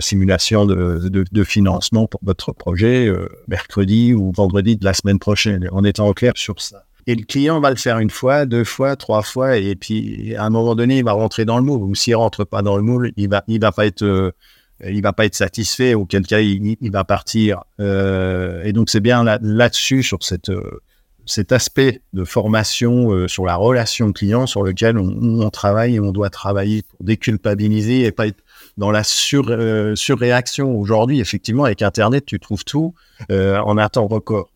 simulation 0.01 0.65
de, 0.67 0.99
de, 1.09 1.45
financement 1.45 2.07
pour 2.07 2.21
votre 2.23 2.53
projet 2.53 3.13
mercredi 3.49 4.15
ou 4.15 4.33
vendredi 4.33 4.77
de 4.77 4.85
la 4.85 4.95
semaine 4.95 5.19
prochaine, 5.19 5.69
en 5.73 5.85
étant 5.85 6.13
clair 6.13 6.33
sur 6.37 6.61
ça. 6.61 6.85
Et 7.11 7.17
le 7.17 7.25
client 7.25 7.59
va 7.59 7.71
le 7.71 7.77
faire 7.77 7.99
une 7.99 8.09
fois, 8.09 8.47
deux 8.47 8.63
fois, 8.63 8.95
trois 8.95 9.23
fois, 9.23 9.57
et 9.57 9.75
puis 9.75 10.33
à 10.37 10.45
un 10.45 10.51
moment 10.51 10.77
donné, 10.77 10.99
il 10.99 11.05
va 11.05 11.11
rentrer 11.11 11.45
dans 11.45 11.57
le 11.57 11.65
moule. 11.65 11.83
Ou 11.83 11.97
s'il 11.97 12.15
rentre 12.15 12.45
pas 12.45 12.63
dans 12.63 12.77
le 12.77 12.85
moule, 12.85 13.11
il 13.17 13.29
va, 13.29 13.43
il 13.49 13.61
va 13.61 13.73
pas 13.73 13.85
être, 13.85 14.05
euh, 14.05 14.31
il 14.89 15.03
va 15.03 15.13
pas 15.13 15.25
être 15.25 15.35
satisfait. 15.35 15.95
Auquel 15.95 16.25
cas, 16.25 16.39
il, 16.39 16.77
il 16.81 16.93
va 16.93 17.03
partir. 17.03 17.65
Euh, 17.81 18.63
et 18.63 18.73
donc 18.73 18.91
c'est 18.91 19.01
bien 19.01 19.25
là-dessus 19.25 20.05
sur 20.05 20.23
cette, 20.23 20.51
euh, 20.51 20.83
cet 21.27 21.51
aspect 21.51 22.01
de 22.13 22.23
formation 22.23 23.27
sur 23.27 23.45
la 23.45 23.57
relation 23.57 24.13
client 24.13 24.47
sur 24.47 24.63
lequel 24.63 24.97
on, 24.97 25.41
on, 25.41 25.51
travaille 25.51 25.97
et 25.97 26.01
on 26.01 26.13
doit 26.13 26.31
travailler 26.31 26.83
pour 26.83 27.05
déculpabiliser 27.05 28.05
et 28.05 28.13
pas 28.13 28.29
être 28.29 28.45
dans 28.77 28.93
la 28.93 29.03
sur, 29.03 29.53
surréaction. 29.97 30.79
Aujourd'hui, 30.79 31.19
effectivement, 31.19 31.65
avec 31.65 31.83
Internet, 31.83 32.25
tu 32.25 32.39
trouves 32.39 32.65
tout 32.65 32.95
en 33.29 33.79
un 33.79 33.89
temps 33.89 34.07
record. 34.07 34.50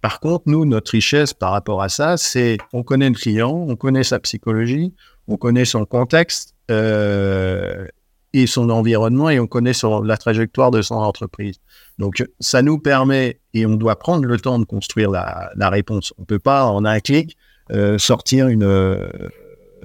Par 0.00 0.20
contre, 0.20 0.44
nous, 0.46 0.64
notre 0.64 0.92
richesse 0.92 1.34
par 1.34 1.52
rapport 1.52 1.82
à 1.82 1.88
ça, 1.88 2.16
c'est 2.16 2.58
on 2.72 2.82
connaît 2.82 3.08
le 3.08 3.16
client, 3.16 3.66
on 3.68 3.76
connaît 3.76 4.04
sa 4.04 4.18
psychologie, 4.20 4.94
on 5.26 5.36
connaît 5.36 5.64
son 5.64 5.84
contexte 5.84 6.54
euh, 6.70 7.86
et 8.32 8.46
son 8.46 8.70
environnement 8.70 9.28
et 9.30 9.40
on 9.40 9.46
connaît 9.46 9.72
la 10.04 10.16
trajectoire 10.16 10.70
de 10.70 10.82
son 10.82 10.94
entreprise. 10.94 11.56
Donc, 11.98 12.24
ça 12.38 12.62
nous 12.62 12.78
permet, 12.78 13.40
et 13.54 13.66
on 13.66 13.74
doit 13.74 13.98
prendre 13.98 14.24
le 14.24 14.38
temps 14.38 14.58
de 14.58 14.64
construire 14.64 15.10
la, 15.10 15.70
réponse. 15.70 16.12
On 16.18 16.22
ne 16.22 16.26
peut 16.26 16.38
pas, 16.38 16.64
en 16.66 16.84
un 16.84 17.00
clic, 17.00 17.36
euh, 17.72 17.98
sortir 17.98 18.48
une, 18.48 18.62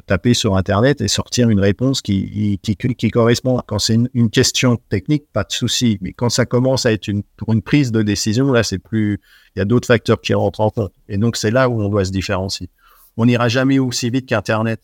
taper 0.05 0.33
sur 0.33 0.55
Internet 0.55 1.01
et 1.01 1.07
sortir 1.07 1.49
une 1.49 1.59
réponse 1.59 2.01
qui, 2.01 2.59
correspond. 3.11 3.61
Quand 3.67 3.79
c'est 3.79 3.97
une, 4.13 4.29
question 4.29 4.77
technique, 4.89 5.25
pas 5.31 5.43
de 5.43 5.51
souci. 5.51 5.97
Mais 6.01 6.13
quand 6.13 6.29
ça 6.29 6.45
commence 6.45 6.85
à 6.85 6.91
être 6.91 7.07
une, 7.07 7.23
pour 7.37 7.53
une 7.53 7.61
prise 7.61 7.91
de 7.91 8.01
décision, 8.01 8.51
là, 8.51 8.63
c'est 8.63 8.79
plus. 8.79 9.19
Il 9.55 9.59
y 9.59 9.61
a 9.61 9.65
d'autres 9.65 9.87
facteurs 9.87 10.19
qui 10.21 10.33
rentrent 10.33 10.61
en 10.61 10.69
compte. 10.69 10.93
Et 11.07 11.17
donc, 11.17 11.37
c'est 11.37 11.51
là 11.51 11.69
où 11.69 11.81
on 11.81 11.89
doit 11.89 12.05
se 12.05 12.11
différencier. 12.11 12.69
On 13.17 13.25
n'ira 13.25 13.49
jamais 13.49 13.79
aussi 13.79 14.09
vite 14.09 14.25
qu'Internet. 14.25 14.81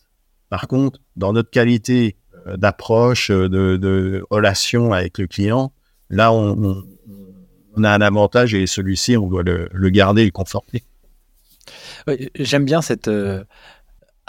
Par 0.48 0.68
contre, 0.68 1.00
dans 1.16 1.32
notre 1.32 1.50
qualité 1.50 2.16
euh, 2.46 2.56
d'approche, 2.56 3.30
euh, 3.30 3.48
de, 3.48 4.24
relation 4.30 4.92
avec 4.92 5.18
le 5.18 5.26
client, 5.26 5.72
là, 6.08 6.32
on, 6.32 6.84
a 7.82 7.94
un 7.94 8.00
avantage 8.00 8.54
et 8.54 8.66
celui-ci, 8.66 9.16
on 9.16 9.28
doit 9.28 9.42
le, 9.42 9.68
le 9.72 9.90
garder 9.90 10.22
et 10.22 10.26
le 10.26 10.30
conforter. 10.30 10.82
J'aime 12.34 12.64
bien 12.64 12.82
cette. 12.82 13.08
Euh, 13.08 13.44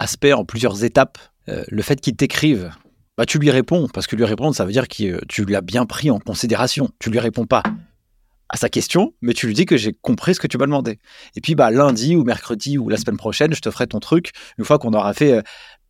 aspect 0.02 0.34
en 0.34 0.43
plusieurs 0.43 0.84
étapes. 0.84 1.18
Euh, 1.47 1.64
le 1.68 1.82
fait 1.82 2.02
qu'il 2.02 2.16
t'écrive, 2.16 2.72
bah, 3.18 3.26
tu 3.26 3.39
lui 3.39 3.52
réponds, 3.52 3.88
parce 3.93 4.08
que 4.08 4.16
lui 4.16 4.26
répondre, 4.26 4.56
ça 4.56 4.66
veut 4.66 4.72
dire 4.72 4.88
que 4.88 5.24
tu 5.26 5.45
l'as 5.45 5.62
bien 5.62 5.86
pris 5.86 6.10
en 6.12 6.20
considération. 6.20 6.89
Tu 6.99 7.10
lui 7.10 7.20
réponds 7.20 7.45
pas 7.45 7.64
à 8.49 8.58
sa 8.58 8.68
question, 8.68 9.14
mais 9.22 9.34
tu 9.34 9.47
lui 9.47 9.54
dis 9.54 9.66
que 9.66 9.78
j'ai 9.78 9.93
compris 9.93 10.36
ce 10.36 10.39
que 10.39 10.47
tu 10.47 10.58
m'as 10.58 10.66
demandé. 10.66 10.99
Et 11.36 11.41
puis 11.41 11.56
bah, 11.56 11.72
lundi 11.72 12.16
ou 12.16 12.24
mercredi 12.24 12.78
ou 12.78 12.89
la 12.89 12.97
semaine 12.97 13.18
prochaine, 13.18 13.54
je 13.54 13.62
te 13.62 13.72
ferai 13.72 13.88
ton 13.88 13.99
truc 13.99 14.32
une 14.58 14.66
fois 14.66 14.78
qu'on 14.78 14.91
aura 14.93 15.14
fait 15.14 15.34
euh, 15.34 15.41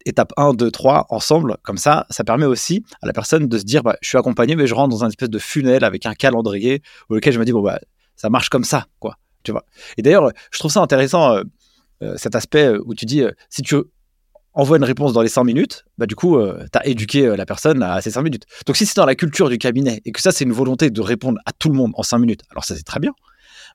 étape 0.06 0.32
1, 0.38 0.54
2, 0.54 0.70
3 0.70 1.08
ensemble. 1.10 1.58
Comme 1.64 1.78
ça, 1.78 2.06
ça 2.10 2.24
permet 2.24 2.46
aussi 2.46 2.84
à 3.02 3.08
la 3.08 3.14
personne 3.14 3.48
de 3.48 3.58
se 3.58 3.64
dire 3.64 3.82
bah, 3.82 3.96
je 4.02 4.10
suis 4.10 4.18
accompagné, 4.18 4.56
mais 4.56 4.68
je 4.68 4.76
rentre 4.76 4.90
dans 4.90 5.04
un 5.04 5.10
espèce 5.10 5.30
de 5.30 5.40
funnel 5.40 5.84
avec 5.84 6.06
un 6.06 6.14
calendrier 6.14 6.82
au 7.10 7.16
lequel 7.16 7.34
je 7.34 7.40
me 7.40 7.46
dis 7.46 7.52
bon, 7.52 7.64
bah, 7.64 7.80
ça 8.16 8.30
marche 8.30 8.50
comme 8.50 8.64
ça. 8.64 8.86
quoi. 9.00 9.18
Tu 9.44 9.52
vois. 9.52 9.66
Et 9.98 10.04
d'ailleurs, 10.04 10.32
je 10.52 10.60
trouve 10.60 10.72
ça 10.72 10.82
intéressant. 10.82 11.36
Euh, 11.36 11.44
cet 12.18 12.36
aspect 12.36 12.74
où 12.86 12.96
tu 12.96 13.06
dis, 13.06 13.24
si 13.52 13.62
tu 13.62 13.76
envoie 14.54 14.78
une 14.78 14.84
réponse 14.84 15.14
dans 15.14 15.22
les 15.22 15.30
5 15.30 15.44
minutes, 15.44 15.86
bah 15.98 16.06
du 16.06 16.16
coup, 16.16 16.38
euh, 16.38 16.66
tu 16.72 16.80
as 16.80 16.86
éduqué 16.86 17.26
euh, 17.26 17.36
la 17.36 17.46
personne 17.46 17.84
à 17.84 18.02
ces 18.02 18.12
5 18.12 18.22
minutes. 18.22 18.46
Donc 18.66 18.76
si 18.76 18.86
c'est 18.86 18.96
dans 18.96 19.06
la 19.06 19.16
culture 19.16 19.50
du 19.50 19.58
cabinet 19.58 20.02
et 20.06 20.12
que 20.12 20.22
ça, 20.22 20.32
c'est 20.32 20.44
une 20.44 20.52
volonté 20.52 20.90
de 20.90 21.02
répondre 21.02 21.40
à 21.46 21.52
tout 21.52 21.70
le 21.70 21.76
monde 21.76 21.92
en 21.96 22.04
5 22.04 22.18
minutes, 22.20 22.42
alors 22.52 22.66
ça, 22.66 22.76
c'est 22.76 22.84
très 22.84 23.00
bien. 23.00 23.14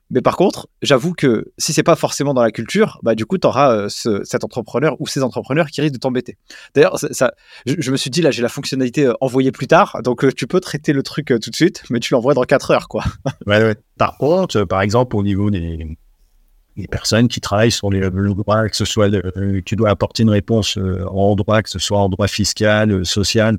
Mais 0.09 0.21
par 0.21 0.37
contre, 0.37 0.69
j'avoue 0.81 1.13
que 1.13 1.51
si 1.57 1.73
c'est 1.73 1.83
pas 1.83 1.97
forcément 1.97 2.33
dans 2.33 2.41
la 2.41 2.51
culture, 2.51 2.97
bah 3.03 3.13
du 3.13 3.25
coup, 3.25 3.37
tu 3.37 3.45
auras 3.45 3.73
euh, 3.73 3.89
cet 3.89 4.43
entrepreneur 4.45 4.95
ou 5.01 5.07
ces 5.07 5.21
entrepreneurs 5.21 5.67
qui 5.67 5.81
risquent 5.81 5.95
de 5.95 5.99
t'embêter. 5.99 6.37
D'ailleurs, 6.75 6.97
ça, 6.97 7.33
je, 7.65 7.91
me 7.91 7.97
suis 7.97 8.09
dit, 8.09 8.21
là, 8.21 8.31
j'ai 8.31 8.41
la 8.41 8.47
fonctionnalité 8.47 9.11
envoyer 9.19 9.51
plus 9.51 9.67
tard, 9.67 9.99
donc 10.03 10.33
tu 10.35 10.47
peux 10.47 10.61
traiter 10.61 10.93
le 10.93 11.03
truc 11.03 11.33
tout 11.41 11.49
de 11.49 11.55
suite, 11.55 11.83
mais 11.89 11.99
tu 11.99 12.13
l'envoies 12.13 12.35
dans 12.35 12.43
4 12.43 12.71
heures, 12.71 12.87
quoi. 12.87 13.03
ouais, 13.47 13.61
ouais. 13.61 13.75
Par 13.97 14.17
contre, 14.17 14.63
par 14.63 14.81
exemple, 14.81 15.17
au 15.17 15.23
niveau 15.23 15.49
des, 15.49 15.97
les 16.77 16.87
personnes 16.87 17.27
qui 17.27 17.41
travaillent 17.41 17.71
sur 17.71 17.89
les, 17.89 17.99
le 17.99 18.33
droit, 18.33 18.69
que 18.69 18.75
ce 18.75 18.85
soit, 18.85 19.11
euh, 19.11 19.61
tu 19.65 19.75
dois 19.75 19.89
apporter 19.89 20.23
une 20.23 20.29
réponse 20.29 20.77
euh, 20.77 21.05
en 21.07 21.35
droit, 21.35 21.61
que 21.61 21.69
ce 21.69 21.79
soit 21.79 21.99
en 21.99 22.07
droit 22.07 22.27
fiscal, 22.27 22.91
euh, 22.91 23.03
social, 23.03 23.57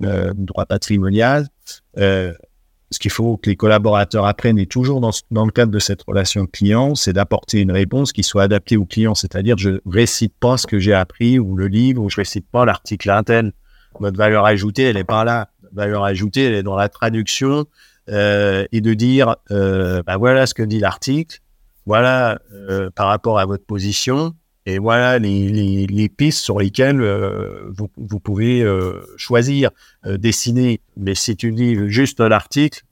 droit 0.00 0.66
patrimonial. 0.66 1.48
ce 1.96 3.00
qu'il 3.00 3.10
faut 3.10 3.36
que 3.36 3.50
les 3.50 3.56
collaborateurs 3.56 4.26
apprennent, 4.26 4.58
et 4.58 4.66
toujours 4.66 5.00
dans, 5.00 5.44
le 5.44 5.50
cadre 5.50 5.72
de 5.72 5.78
cette 5.80 6.02
relation 6.02 6.46
client, 6.46 6.94
c'est 6.94 7.12
d'apporter 7.12 7.60
une 7.60 7.72
réponse 7.72 8.12
qui 8.12 8.22
soit 8.22 8.44
adaptée 8.44 8.76
au 8.76 8.84
client. 8.84 9.14
C'est-à-dire, 9.14 9.56
je 9.58 9.80
récite 9.86 10.34
pas 10.38 10.56
ce 10.56 10.66
que 10.66 10.78
j'ai 10.78 10.92
appris 10.92 11.38
ou 11.38 11.56
le 11.56 11.66
livre, 11.66 12.02
ou 12.02 12.10
je 12.10 12.16
récite 12.16 12.46
pas 12.48 12.64
l'article 12.64 13.10
intel. 13.10 13.52
Notre 14.00 14.18
valeur 14.18 14.44
ajoutée, 14.44 14.82
elle 14.82 14.98
est 14.98 15.04
pas 15.04 15.24
là. 15.24 15.48
Notre 15.62 15.74
valeur 15.74 16.04
ajoutée, 16.04 16.44
elle 16.44 16.54
est 16.54 16.62
dans 16.62 16.76
la 16.76 16.88
traduction 16.88 17.66
euh, 18.08 18.66
et 18.70 18.80
de 18.80 18.94
dire, 18.94 19.36
euh, 19.50 20.02
bah 20.06 20.16
voilà 20.16 20.46
ce 20.46 20.54
que 20.54 20.62
dit 20.62 20.78
l'article 20.78 21.40
voilà 21.86 22.40
euh, 22.52 22.90
par 22.90 23.06
rapport 23.06 23.38
à 23.38 23.46
votre 23.46 23.64
position 23.64 24.34
et 24.68 24.78
voilà 24.78 25.20
les, 25.20 25.86
les, 25.86 26.08
pistes 26.08 26.40
sur 26.40 26.58
lesquelles 26.58 27.00
euh, 27.00 27.70
vous, 27.70 27.88
vous, 27.96 28.18
pouvez 28.18 28.62
euh, 28.62 29.00
choisir, 29.16 29.70
dessiner. 30.04 30.80
Mais 30.96 31.14
si 31.14 31.36
tu 31.36 31.52
dis 31.52 31.76
juste 31.88 32.18
l'article, 32.18 32.82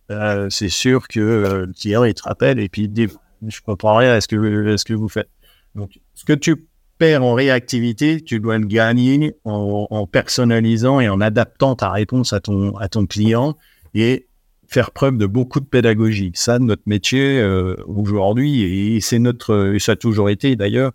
c'est 0.50 0.68
sûr 0.68 1.08
que 1.08 1.20
le 1.66 1.72
client 1.72 2.04
il 2.04 2.14
te 2.14 2.22
rappelle 2.22 2.60
et 2.60 2.68
puis 2.68 2.82
il 2.82 2.88
te 2.88 2.94
dit 2.94 3.08
je 3.48 3.60
comprends 3.60 3.96
rien 3.96 4.12
à 4.12 4.20
ce 4.20 4.28
que, 4.28 4.36
que 4.84 4.94
vous 4.94 5.08
faites. 5.08 5.28
Donc 5.74 5.98
ce 6.14 6.24
que 6.24 6.32
tu 6.32 6.68
perds 6.98 7.24
en 7.24 7.34
réactivité, 7.34 8.20
tu 8.20 8.38
dois 8.38 8.58
le 8.58 8.66
gagner 8.66 9.34
en, 9.44 9.88
en 9.90 10.06
personnalisant 10.06 11.00
et 11.00 11.08
en 11.08 11.20
adaptant 11.20 11.74
ta 11.74 11.90
réponse 11.90 12.32
à 12.32 12.38
ton, 12.38 12.76
à 12.76 12.88
ton 12.88 13.06
client 13.06 13.56
et 13.94 14.28
faire 14.74 14.90
preuve 14.90 15.18
de 15.18 15.26
beaucoup 15.26 15.60
de 15.60 15.66
pédagogie. 15.66 16.32
Ça, 16.34 16.58
notre 16.58 16.82
métier 16.86 17.38
euh, 17.38 17.76
aujourd'hui, 17.86 18.62
et 18.62 19.00
c'est 19.00 19.20
notre, 19.20 19.72
et 19.72 19.78
ça 19.78 19.92
a 19.92 19.96
toujours 19.96 20.30
été 20.30 20.56
d'ailleurs, 20.56 20.90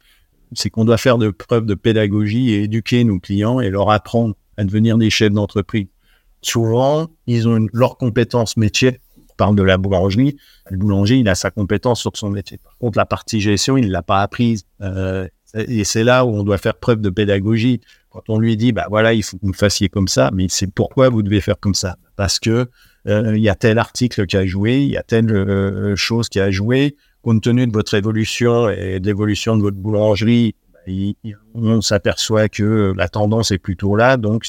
c'est 0.52 0.70
qu'on 0.70 0.84
doit 0.84 0.98
faire 0.98 1.18
de 1.18 1.30
preuve 1.30 1.66
de 1.66 1.76
pédagogie 1.76 2.52
et 2.52 2.64
éduquer 2.64 3.06
nos 3.06 3.20
clients 3.20 3.62
et 3.62 3.70
leur 3.70 3.90
apprendre 3.90 4.36
à 4.58 4.66
devenir 4.66 4.98
des 4.98 5.10
chefs 5.10 5.32
d'entreprise. 5.32 5.88
Souvent, 6.42 7.08
ils 7.26 7.48
ont 7.48 7.68
leurs 7.72 7.98
compétences 7.98 8.58
métier. 8.58 9.00
On 9.18 9.36
parle 9.38 9.56
de 9.56 9.64
la 9.64 9.78
boulangerie. 9.78 10.36
Le 10.70 10.78
boulanger, 10.78 11.18
il 11.18 11.30
a 11.30 11.36
sa 11.36 11.50
compétence 11.50 12.02
sur 12.02 12.12
son 12.16 12.30
métier. 12.30 12.58
Par 12.58 12.78
contre, 12.80 12.98
la 12.98 13.06
partie 13.06 13.40
gestion, 13.40 13.78
il 13.78 13.88
ne 13.88 13.92
l'a 13.92 14.04
pas 14.04 14.22
apprise. 14.22 14.66
Euh, 14.82 15.26
et 15.54 15.86
c'est 15.86 16.04
là 16.04 16.26
où 16.26 16.30
on 16.36 16.44
doit 16.44 16.58
faire 16.58 16.76
preuve 16.76 17.00
de 17.00 17.10
pédagogie. 17.10 17.80
Quand 18.10 18.24
on 18.28 18.40
lui 18.40 18.58
dit, 18.58 18.74
bah 18.74 18.88
voilà, 18.90 19.14
il 19.14 19.24
faut 19.24 19.38
que 19.38 19.46
vous 19.46 19.54
fassiez 19.54 19.88
comme 19.88 20.10
ça, 20.10 20.32
mais 20.34 20.48
c'est 20.50 20.70
pourquoi 20.70 21.08
vous 21.08 21.22
devez 21.22 21.40
faire 21.40 21.60
comme 21.60 21.76
ça. 21.76 21.96
Parce 22.18 22.40
que 22.40 22.70
il 23.10 23.42
y 23.42 23.50
a 23.50 23.56
tel 23.56 23.78
article 23.80 24.26
qui 24.26 24.38
a 24.38 24.46
joué, 24.46 24.82
il 24.82 24.90
y 24.90 24.98
a 24.98 25.04
telle 25.04 25.32
euh, 25.32 25.96
chose 25.96 26.30
qui 26.30 26.40
a 26.40 26.52
joué. 26.52 26.96
Compte 27.22 27.44
tenu 27.44 27.68
de 27.68 27.74
votre 27.74 27.94
évolution 27.96 28.70
et 28.70 29.00
de 29.00 29.06
l'évolution 29.06 29.58
de 29.58 29.62
votre 29.62 29.78
boulangerie, 29.78 30.56
on 31.54 31.82
s'aperçoit 31.82 32.48
que 32.48 32.94
la 32.96 33.10
tendance 33.10 33.52
est 33.52 33.58
plutôt 33.58 33.96
là. 33.96 34.16
Donc, 34.16 34.46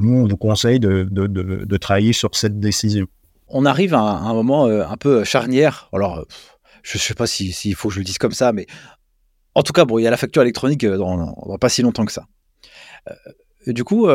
nous, 0.00 0.22
on 0.22 0.26
vous 0.26 0.36
conseille 0.36 0.80
de, 0.80 1.06
de, 1.10 1.76
travailler 1.76 2.12
sur 2.12 2.34
cette 2.34 2.58
décision. 2.58 3.06
On 3.46 3.64
arrive 3.64 3.94
à 3.94 4.00
un, 4.00 4.34
moment 4.34 4.66
euh, 4.66 4.84
un 4.84 4.96
peu 4.96 5.22
charnière. 5.24 5.88
Alors, 5.92 6.26
je 6.82 6.98
ne 6.98 7.00
sais 7.00 7.14
pas 7.14 7.26
s'il 7.26 7.74
faut 7.74 7.88
que 7.88 7.94
je 7.94 8.00
le 8.00 8.04
dise 8.04 8.18
comme 8.18 8.32
ça, 8.32 8.52
mais 8.52 8.66
en 9.54 9.62
tout 9.62 9.72
cas, 9.72 9.84
bon, 9.84 9.98
il 9.98 10.02
y 10.02 10.06
a 10.06 10.10
la 10.10 10.16
facture 10.16 10.42
électronique 10.42 10.84
dans, 10.84 11.34
pas 11.58 11.68
si 11.68 11.82
longtemps 11.82 12.04
que 12.04 12.12
ça. 12.12 12.26
du 13.66 13.84
coup, 13.84 14.08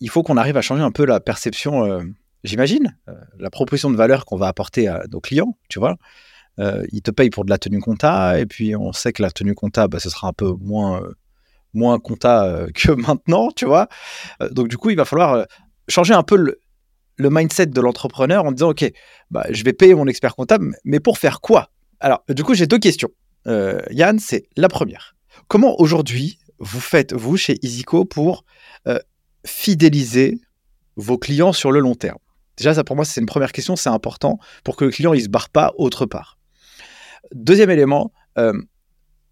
il 0.00 0.10
faut 0.10 0.22
qu'on 0.22 0.36
arrive 0.38 0.56
à 0.56 0.62
changer 0.62 0.82
un 0.82 0.90
peu 0.90 1.04
la 1.04 1.20
perception 1.20 2.02
j'imagine, 2.44 2.96
euh, 3.08 3.14
la 3.38 3.50
proposition 3.50 3.90
de 3.90 3.96
valeur 3.96 4.24
qu'on 4.26 4.36
va 4.36 4.46
apporter 4.46 4.86
à 4.86 5.02
nos 5.10 5.20
clients, 5.20 5.58
tu 5.68 5.78
vois. 5.80 5.96
Euh, 6.60 6.84
ils 6.92 7.02
te 7.02 7.10
payent 7.10 7.30
pour 7.30 7.44
de 7.44 7.50
la 7.50 7.58
tenue 7.58 7.80
compta, 7.80 8.38
et 8.38 8.46
puis 8.46 8.76
on 8.76 8.92
sait 8.92 9.12
que 9.12 9.22
la 9.22 9.30
tenue 9.30 9.54
compta, 9.54 9.88
bah, 9.88 9.98
ce 9.98 10.08
sera 10.08 10.28
un 10.28 10.32
peu 10.32 10.52
moins, 10.60 11.02
euh, 11.02 11.14
moins 11.72 11.98
compta 11.98 12.66
que 12.74 12.92
maintenant, 12.92 13.50
tu 13.50 13.64
vois. 13.64 13.88
donc 14.52 14.68
du 14.68 14.76
coup, 14.76 14.90
il 14.90 14.96
va 14.96 15.04
falloir 15.04 15.46
changer 15.88 16.14
un 16.14 16.22
peu 16.22 16.36
le, 16.36 16.60
mindset 17.18 17.66
de 17.66 17.80
l'entrepreneur 17.80 18.44
en 18.44 18.52
disant, 18.52 18.70
OK, 18.70 18.84
bah, 19.30 19.46
je 19.50 19.64
vais 19.64 19.72
payer 19.72 19.94
mon 19.94 20.06
expert 20.06 20.36
comptable, 20.36 20.76
mais 20.84 21.00
pour 21.00 21.18
faire 21.18 21.40
quoi? 21.40 21.70
Alors, 22.00 22.22
du 22.28 22.44
coup, 22.44 22.54
j'ai 22.54 22.66
deux 22.66 22.78
questions. 22.78 23.10
Yann, 23.46 24.18
c'est 24.18 24.44
la 24.56 24.68
première. 24.68 25.16
Comment 25.48 25.78
aujourd'hui 25.80 26.38
vous 26.58 26.80
faites, 26.80 27.12
vous, 27.12 27.36
chez 27.36 27.58
Isico, 27.62 28.04
pour 28.04 28.44
fidéliser 29.44 30.40
vos 30.96 31.18
clients 31.18 31.52
sur 31.52 31.70
le 31.70 31.80
long 31.80 31.94
terme? 31.94 32.18
Déjà, 32.56 32.74
ça 32.74 32.84
pour 32.84 32.96
moi, 32.96 33.04
c'est 33.04 33.20
une 33.20 33.26
première 33.26 33.52
question, 33.52 33.76
c'est 33.76 33.90
important 33.90 34.38
pour 34.62 34.76
que 34.76 34.84
le 34.84 34.90
client 34.90 35.14
ne 35.14 35.18
se 35.18 35.28
barre 35.28 35.48
pas 35.48 35.72
autre 35.76 36.06
part. 36.06 36.38
Deuxième 37.32 37.70
élément, 37.70 38.12
euh, 38.38 38.52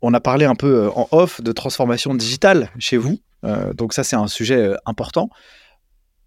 on 0.00 0.12
a 0.14 0.20
parlé 0.20 0.44
un 0.44 0.54
peu 0.54 0.84
euh, 0.84 0.90
en 0.90 1.08
off 1.12 1.40
de 1.40 1.52
transformation 1.52 2.14
digitale 2.14 2.70
chez 2.78 2.96
vous. 2.96 3.20
Euh, 3.44 3.72
donc 3.74 3.92
ça, 3.92 4.02
c'est 4.02 4.16
un 4.16 4.26
sujet 4.26 4.72
important. 4.86 5.28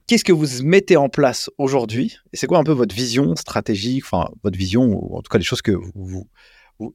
Qu'est-ce 0.07 0.23
que 0.23 0.31
vous 0.31 0.63
mettez 0.63 0.97
en 0.97 1.09
place 1.09 1.49
aujourd'hui? 1.57 2.17
Et 2.31 2.37
c'est 2.37 2.47
quoi 2.47 2.59
un 2.59 2.63
peu 2.63 2.71
votre 2.71 2.95
vision 2.95 3.35
stratégique, 3.35 4.03
enfin 4.05 4.29
votre 4.43 4.57
vision, 4.57 4.83
ou 4.83 5.17
en 5.17 5.21
tout 5.21 5.29
cas 5.29 5.39
les 5.39 5.43
choses 5.43 5.63
que 5.63 5.71
vous, 5.71 6.29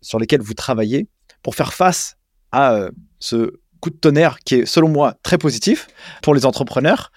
sur 0.01 0.19
lesquelles 0.21 0.43
vous 0.43 0.55
travaillez 0.55 1.09
pour 1.43 1.57
faire 1.57 1.73
face 1.75 2.17
à 2.53 2.89
ce 3.19 3.53
coup 3.81 3.91
de 3.91 3.97
tonnerre 3.97 4.39
qui 4.45 4.57
est, 4.57 4.67
selon 4.67 4.89
moi, 4.89 5.17
très 5.25 5.39
positif 5.39 5.89
pour 6.23 6.35
les 6.35 6.47
entrepreneurs? 6.47 7.11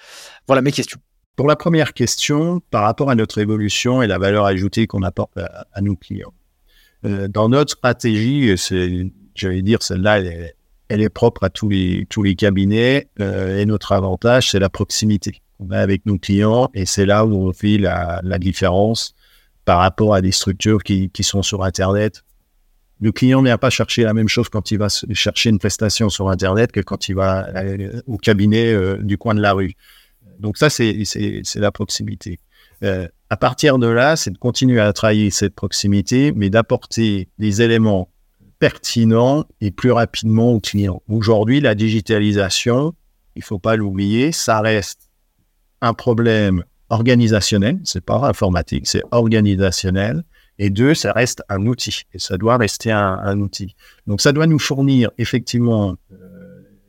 Voilà 0.47 0.63
mes 0.63 0.71
questions. 0.71 0.99
Pour 1.35 1.47
la 1.47 1.55
première 1.55 1.93
question, 1.93 2.61
par 2.69 2.83
rapport 2.83 3.09
à 3.09 3.15
notre 3.15 3.39
évolution 3.39 4.03
et 4.03 4.07
la 4.07 4.19
valeur 4.19 4.45
ajoutée 4.45 4.85
qu'on 4.85 5.01
apporte 5.01 5.37
à, 5.37 5.81
nos 5.81 5.95
clients, 5.95 6.33
euh, 7.05 7.27
dans 7.27 7.49
notre 7.49 7.71
stratégie, 7.71 8.53
c'est, 8.55 9.11
j'allais 9.33 9.63
dire, 9.63 9.81
celle-là, 9.81 10.19
elle, 10.89 11.01
est 11.01 11.09
propre 11.09 11.43
à 11.43 11.49
tous 11.49 11.69
les, 11.69 12.35
cabinets 12.37 13.07
euh, 13.19 13.59
et 13.59 13.65
notre 13.65 13.93
avantage, 13.93 14.51
c'est 14.51 14.59
la 14.59 14.69
proximité 14.69 15.41
qu'on 15.57 15.71
a 15.71 15.79
avec 15.79 16.05
nos 16.05 16.19
clients 16.19 16.69
et 16.75 16.85
c'est 16.85 17.07
là 17.07 17.25
où 17.25 17.33
on 17.33 17.51
fait 17.51 17.79
la, 17.79 18.21
différence 18.37 19.15
par 19.65 19.79
rapport 19.79 20.13
à 20.13 20.21
des 20.21 20.31
structures 20.31 20.83
qui, 20.83 21.09
sont 21.21 21.41
sur 21.41 21.63
Internet 21.63 22.23
le 23.01 23.11
client 23.11 23.41
ne 23.41 23.47
vient 23.47 23.57
pas 23.57 23.69
chercher 23.69 24.03
la 24.03 24.13
même 24.13 24.29
chose 24.29 24.47
quand 24.47 24.71
il 24.71 24.77
va 24.77 24.87
chercher 25.11 25.49
une 25.49 25.59
prestation 25.59 26.09
sur 26.09 26.29
Internet 26.29 26.71
que 26.71 26.79
quand 26.79 27.09
il 27.09 27.15
va 27.15 27.49
euh, 27.49 28.01
au 28.07 28.17
cabinet 28.17 28.71
euh, 28.71 28.97
du 28.97 29.17
coin 29.17 29.35
de 29.35 29.41
la 29.41 29.51
rue. 29.51 29.73
Donc 30.39 30.57
ça, 30.57 30.69
c'est 30.69 31.03
la 31.55 31.71
proximité. 31.71 32.39
Euh, 32.83 33.07
à 33.29 33.37
partir 33.37 33.77
de 33.77 33.87
là, 33.87 34.15
c'est 34.15 34.31
de 34.31 34.37
continuer 34.37 34.79
à 34.79 34.91
travailler 34.93 35.31
cette 35.31 35.55
proximité, 35.55 36.31
mais 36.33 36.49
d'apporter 36.49 37.29
des 37.39 37.61
éléments 37.61 38.09
pertinents 38.59 39.45
et 39.61 39.71
plus 39.71 39.91
rapidement 39.91 40.53
au 40.53 40.59
client. 40.59 41.01
Aujourd'hui, 41.09 41.59
la 41.59 41.75
digitalisation, 41.75 42.93
il 43.35 43.43
faut 43.43 43.59
pas 43.59 43.75
l'oublier, 43.75 44.31
ça 44.31 44.61
reste 44.61 45.09
un 45.81 45.93
problème 45.93 46.63
organisationnel, 46.89 47.79
c'est 47.83 48.05
pas 48.05 48.27
informatique, 48.27 48.87
c'est 48.87 49.03
organisationnel. 49.11 50.23
Et 50.59 50.69
deux, 50.69 50.93
ça 50.93 51.11
reste 51.11 51.41
un 51.49 51.65
outil 51.65 52.03
et 52.13 52.19
ça 52.19 52.37
doit 52.37 52.57
rester 52.57 52.91
un, 52.91 53.39
outil. 53.39 53.75
Donc 54.05 54.21
ça 54.21 54.31
doit 54.31 54.45
nous 54.45 54.59
fournir 54.59 55.09
effectivement, 55.17 55.95
euh, 56.11 56.15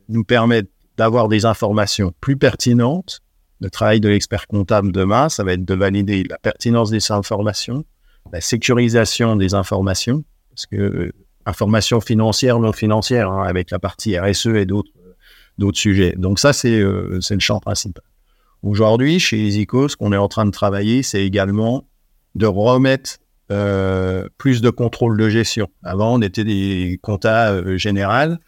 nous 0.07 0.23
permettre 0.23 0.69
d'avoir 0.97 1.27
des 1.27 1.45
informations 1.45 2.13
plus 2.21 2.37
pertinentes. 2.37 3.21
Le 3.61 3.69
travail 3.69 3.99
de 3.99 4.09
l'expert 4.09 4.47
comptable 4.47 4.91
demain, 4.91 5.29
ça 5.29 5.43
va 5.43 5.53
être 5.53 5.65
de 5.65 5.73
valider 5.73 6.23
la 6.23 6.37
pertinence 6.37 6.89
des 6.89 7.11
informations, 7.11 7.85
la 8.31 8.41
sécurisation 8.41 9.35
des 9.35 9.53
informations, 9.53 10.23
parce 10.49 10.65
que 10.65 10.75
euh, 10.75 11.11
informations 11.45 12.01
financières, 12.01 12.59
non 12.59 12.73
financières, 12.73 13.31
hein, 13.31 13.43
avec 13.43 13.71
la 13.71 13.79
partie 13.79 14.17
RSE 14.17 14.47
et 14.47 14.65
d'autres 14.65 14.91
d'autres 15.57 15.77
sujets. 15.77 16.13
Donc 16.17 16.39
ça, 16.39 16.53
c'est 16.53 16.79
euh, 16.79 17.19
le 17.29 17.39
champ 17.39 17.59
principal. 17.59 18.03
Aujourd'hui, 18.63 19.19
chez 19.19 19.37
EasyCo, 19.37 19.87
ce 19.89 19.95
qu'on 19.95 20.11
est 20.11 20.17
en 20.17 20.27
train 20.27 20.45
de 20.45 20.51
travailler, 20.51 21.03
c'est 21.03 21.23
également 21.23 21.87
de 22.33 22.47
remettre 22.47 23.17
euh, 23.51 24.27
plus 24.37 24.61
de 24.61 24.69
contrôle 24.69 25.17
de 25.17 25.29
gestion. 25.29 25.67
Avant, 25.83 26.15
on 26.15 26.21
était 26.21 26.43
des 26.43 26.99
comptas 27.01 27.53
euh, 27.53 27.77
générales. 27.77 28.39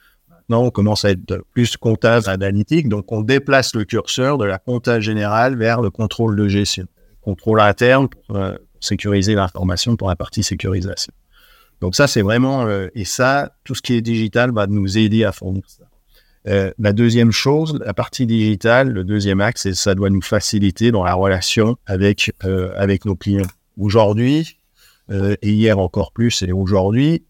Maintenant, 0.49 0.65
on 0.65 0.71
commence 0.71 1.05
à 1.05 1.11
être 1.11 1.43
plus 1.53 1.77
comptables 1.77 2.29
analytiques. 2.29 2.87
Donc, 2.87 3.11
on 3.11 3.21
déplace 3.21 3.75
le 3.75 3.83
curseur 3.85 4.37
de 4.37 4.45
la 4.45 4.59
compta 4.59 4.99
générale 4.99 5.57
vers 5.57 5.81
le 5.81 5.89
contrôle 5.89 6.35
de 6.35 6.47
gestion. 6.47 6.85
Contrôle 7.21 7.59
interne 7.59 8.07
pour 8.07 8.37
euh, 8.37 8.55
sécuriser 8.79 9.35
l'information 9.35 9.95
pour 9.97 10.07
la 10.07 10.15
partie 10.15 10.43
sécurisation. 10.43 11.13
Donc, 11.81 11.95
ça, 11.95 12.07
c'est 12.07 12.21
vraiment... 12.21 12.65
Euh, 12.65 12.87
et 12.95 13.05
ça, 13.05 13.51
tout 13.63 13.75
ce 13.75 13.81
qui 13.81 13.93
est 13.93 14.01
digital 14.01 14.51
va 14.51 14.67
nous 14.67 14.97
aider 14.97 15.23
à 15.23 15.31
fournir 15.31 15.63
ça. 15.67 15.83
la 16.77 16.93
deuxième 16.93 17.31
chose, 17.31 17.77
la 17.85 17.93
partie 17.93 18.25
digitale, 18.25 18.89
le 18.89 19.03
deuxième 19.03 19.41
axe, 19.41 19.63
c'est 19.63 19.75
ça 19.75 19.95
doit 19.95 20.09
nous 20.09 20.21
faciliter 20.21 20.91
dans 20.91 21.03
la 21.03 21.13
relation 21.13 21.75
avec, 21.85 22.31
avec 22.77 23.03
nos 23.03 23.15
clients. 23.15 23.51
Aujourd'hui, 23.77 24.57
euh, 25.09 25.35
et 25.41 25.51
hier 25.51 25.79
encore 25.79 26.11
plus, 26.11 26.41
et 26.41 26.51
aujourd'hui, 26.51 27.23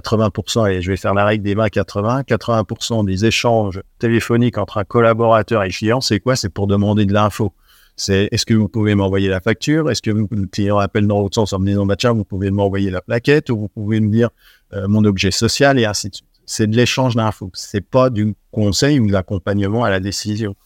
80%, 0.00 0.70
et 0.70 0.82
je 0.82 0.90
vais 0.90 0.96
faire 0.96 1.14
la 1.14 1.24
règle 1.24 1.44
des 1.44 1.54
20-80, 1.54 2.24
80% 2.24 3.04
des 3.04 3.24
échanges 3.24 3.82
téléphoniques 3.98 4.58
entre 4.58 4.78
un 4.78 4.84
collaborateur 4.84 5.62
et 5.62 5.70
client, 5.70 6.00
c'est 6.00 6.20
quoi? 6.20 6.36
C'est 6.36 6.48
pour 6.48 6.66
demander 6.66 7.06
de 7.06 7.12
l'info. 7.12 7.52
C'est 7.96 8.28
est-ce 8.32 8.44
que 8.44 8.54
vous 8.54 8.68
pouvez 8.68 8.94
m'envoyer 8.94 9.28
la 9.28 9.40
facture? 9.40 9.90
Est-ce 9.90 10.02
que 10.02 10.10
vous, 10.10 10.26
le 10.30 10.46
client 10.46 10.78
appelle 10.78 11.06
dans 11.06 11.20
l'autre 11.20 11.36
sens 11.36 11.52
en 11.52 11.60
me 11.60 11.66
disant 11.66 11.86
bah, 11.86 11.96
tiens, 11.96 12.12
vous 12.12 12.24
pouvez 12.24 12.50
m'envoyer 12.50 12.90
la 12.90 13.00
plaquette 13.00 13.50
ou 13.50 13.58
vous 13.58 13.68
pouvez 13.68 14.00
me 14.00 14.10
dire 14.10 14.30
euh, 14.72 14.88
mon 14.88 15.04
objet 15.04 15.30
social 15.30 15.78
et 15.78 15.84
ainsi 15.84 16.10
de 16.10 16.16
suite. 16.16 16.28
C'est 16.46 16.66
de 16.66 16.76
l'échange 16.76 17.14
d'infos. 17.14 17.50
C'est 17.54 17.80
pas 17.80 18.10
du 18.10 18.34
conseil 18.50 18.98
ou 18.98 19.06
de 19.06 19.12
l'accompagnement 19.12 19.84
à 19.84 19.90
la 19.90 20.00
décision. 20.00 20.56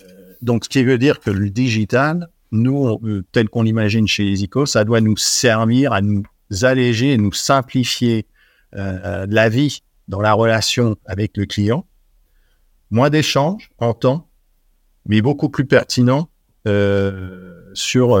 Euh, 0.00 0.34
donc, 0.42 0.64
ce 0.64 0.68
qui 0.68 0.84
veut 0.84 0.96
dire 0.96 1.18
que 1.18 1.30
le 1.30 1.50
digital, 1.50 2.28
nous, 2.52 3.00
euh, 3.04 3.24
tel 3.32 3.48
qu'on 3.48 3.62
l'imagine 3.62 4.06
chez 4.06 4.24
EasyCo, 4.24 4.64
ça 4.64 4.84
doit 4.84 5.00
nous 5.00 5.16
servir 5.16 5.92
à 5.92 6.00
nous 6.00 6.22
alléger 6.62 7.16
nous 7.16 7.32
simplifier 7.32 8.26
euh, 8.74 8.98
euh, 9.04 9.26
la 9.28 9.48
vie 9.48 9.82
dans 10.08 10.20
la 10.20 10.32
relation 10.32 10.96
avec 11.04 11.36
le 11.36 11.46
client. 11.46 11.86
Moins 12.90 13.10
d'échanges 13.10 13.70
en 13.78 13.94
temps, 13.94 14.28
mais 15.06 15.20
beaucoup 15.20 15.48
plus 15.48 15.66
pertinent 15.66 16.28
sur, 17.74 18.20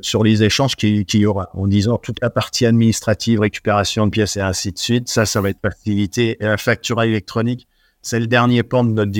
sur 0.00 0.24
les 0.24 0.42
échanges 0.42 0.76
qu'il 0.76 1.04
y 1.14 1.26
aura. 1.26 1.50
En 1.52 1.66
disant 1.66 1.98
toute 1.98 2.20
la 2.22 2.30
partie 2.30 2.64
administrative, 2.64 3.40
récupération 3.40 4.06
de 4.06 4.10
pièces 4.10 4.36
et 4.36 4.40
ainsi 4.40 4.72
de 4.72 4.78
suite, 4.78 5.08
ça, 5.08 5.26
ça 5.26 5.40
va 5.42 5.50
être 5.50 5.60
facilité. 5.60 6.36
Et 6.40 6.44
la 6.44 6.56
facture 6.56 7.02
électronique, 7.02 7.66
c'est 8.00 8.20
le 8.20 8.26
dernier 8.26 8.62
pan 8.62 8.84
de 8.84 8.92
notre 8.92 9.10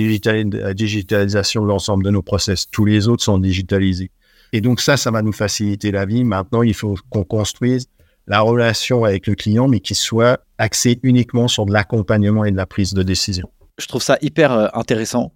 digitalisation 0.73 1.63
de 1.63 1.67
l'ensemble 1.67 2.03
de 2.03 2.11
nos 2.11 2.21
process. 2.21 2.69
Tous 2.69 2.85
les 2.85 3.07
autres 3.07 3.23
sont 3.23 3.39
digitalisés. 3.39 4.11
Et 4.53 4.61
donc 4.61 4.79
ça, 4.79 4.97
ça 4.97 5.11
va 5.11 5.21
nous 5.21 5.33
faciliter 5.33 5.91
la 5.91 6.05
vie. 6.05 6.23
Maintenant, 6.23 6.61
il 6.61 6.73
faut 6.73 6.95
qu'on 7.09 7.23
construise 7.23 7.87
la 8.27 8.41
relation 8.41 9.03
avec 9.03 9.27
le 9.27 9.35
client, 9.35 9.67
mais 9.67 9.79
qui 9.79 9.95
soit 9.95 10.39
axée 10.57 10.99
uniquement 11.03 11.47
sur 11.47 11.65
de 11.65 11.73
l'accompagnement 11.73 12.45
et 12.45 12.51
de 12.51 12.57
la 12.57 12.65
prise 12.65 12.93
de 12.93 13.03
décision. 13.03 13.49
Je 13.77 13.87
trouve 13.87 14.01
ça 14.01 14.17
hyper 14.21 14.51
euh, 14.53 14.67
intéressant. 14.73 15.33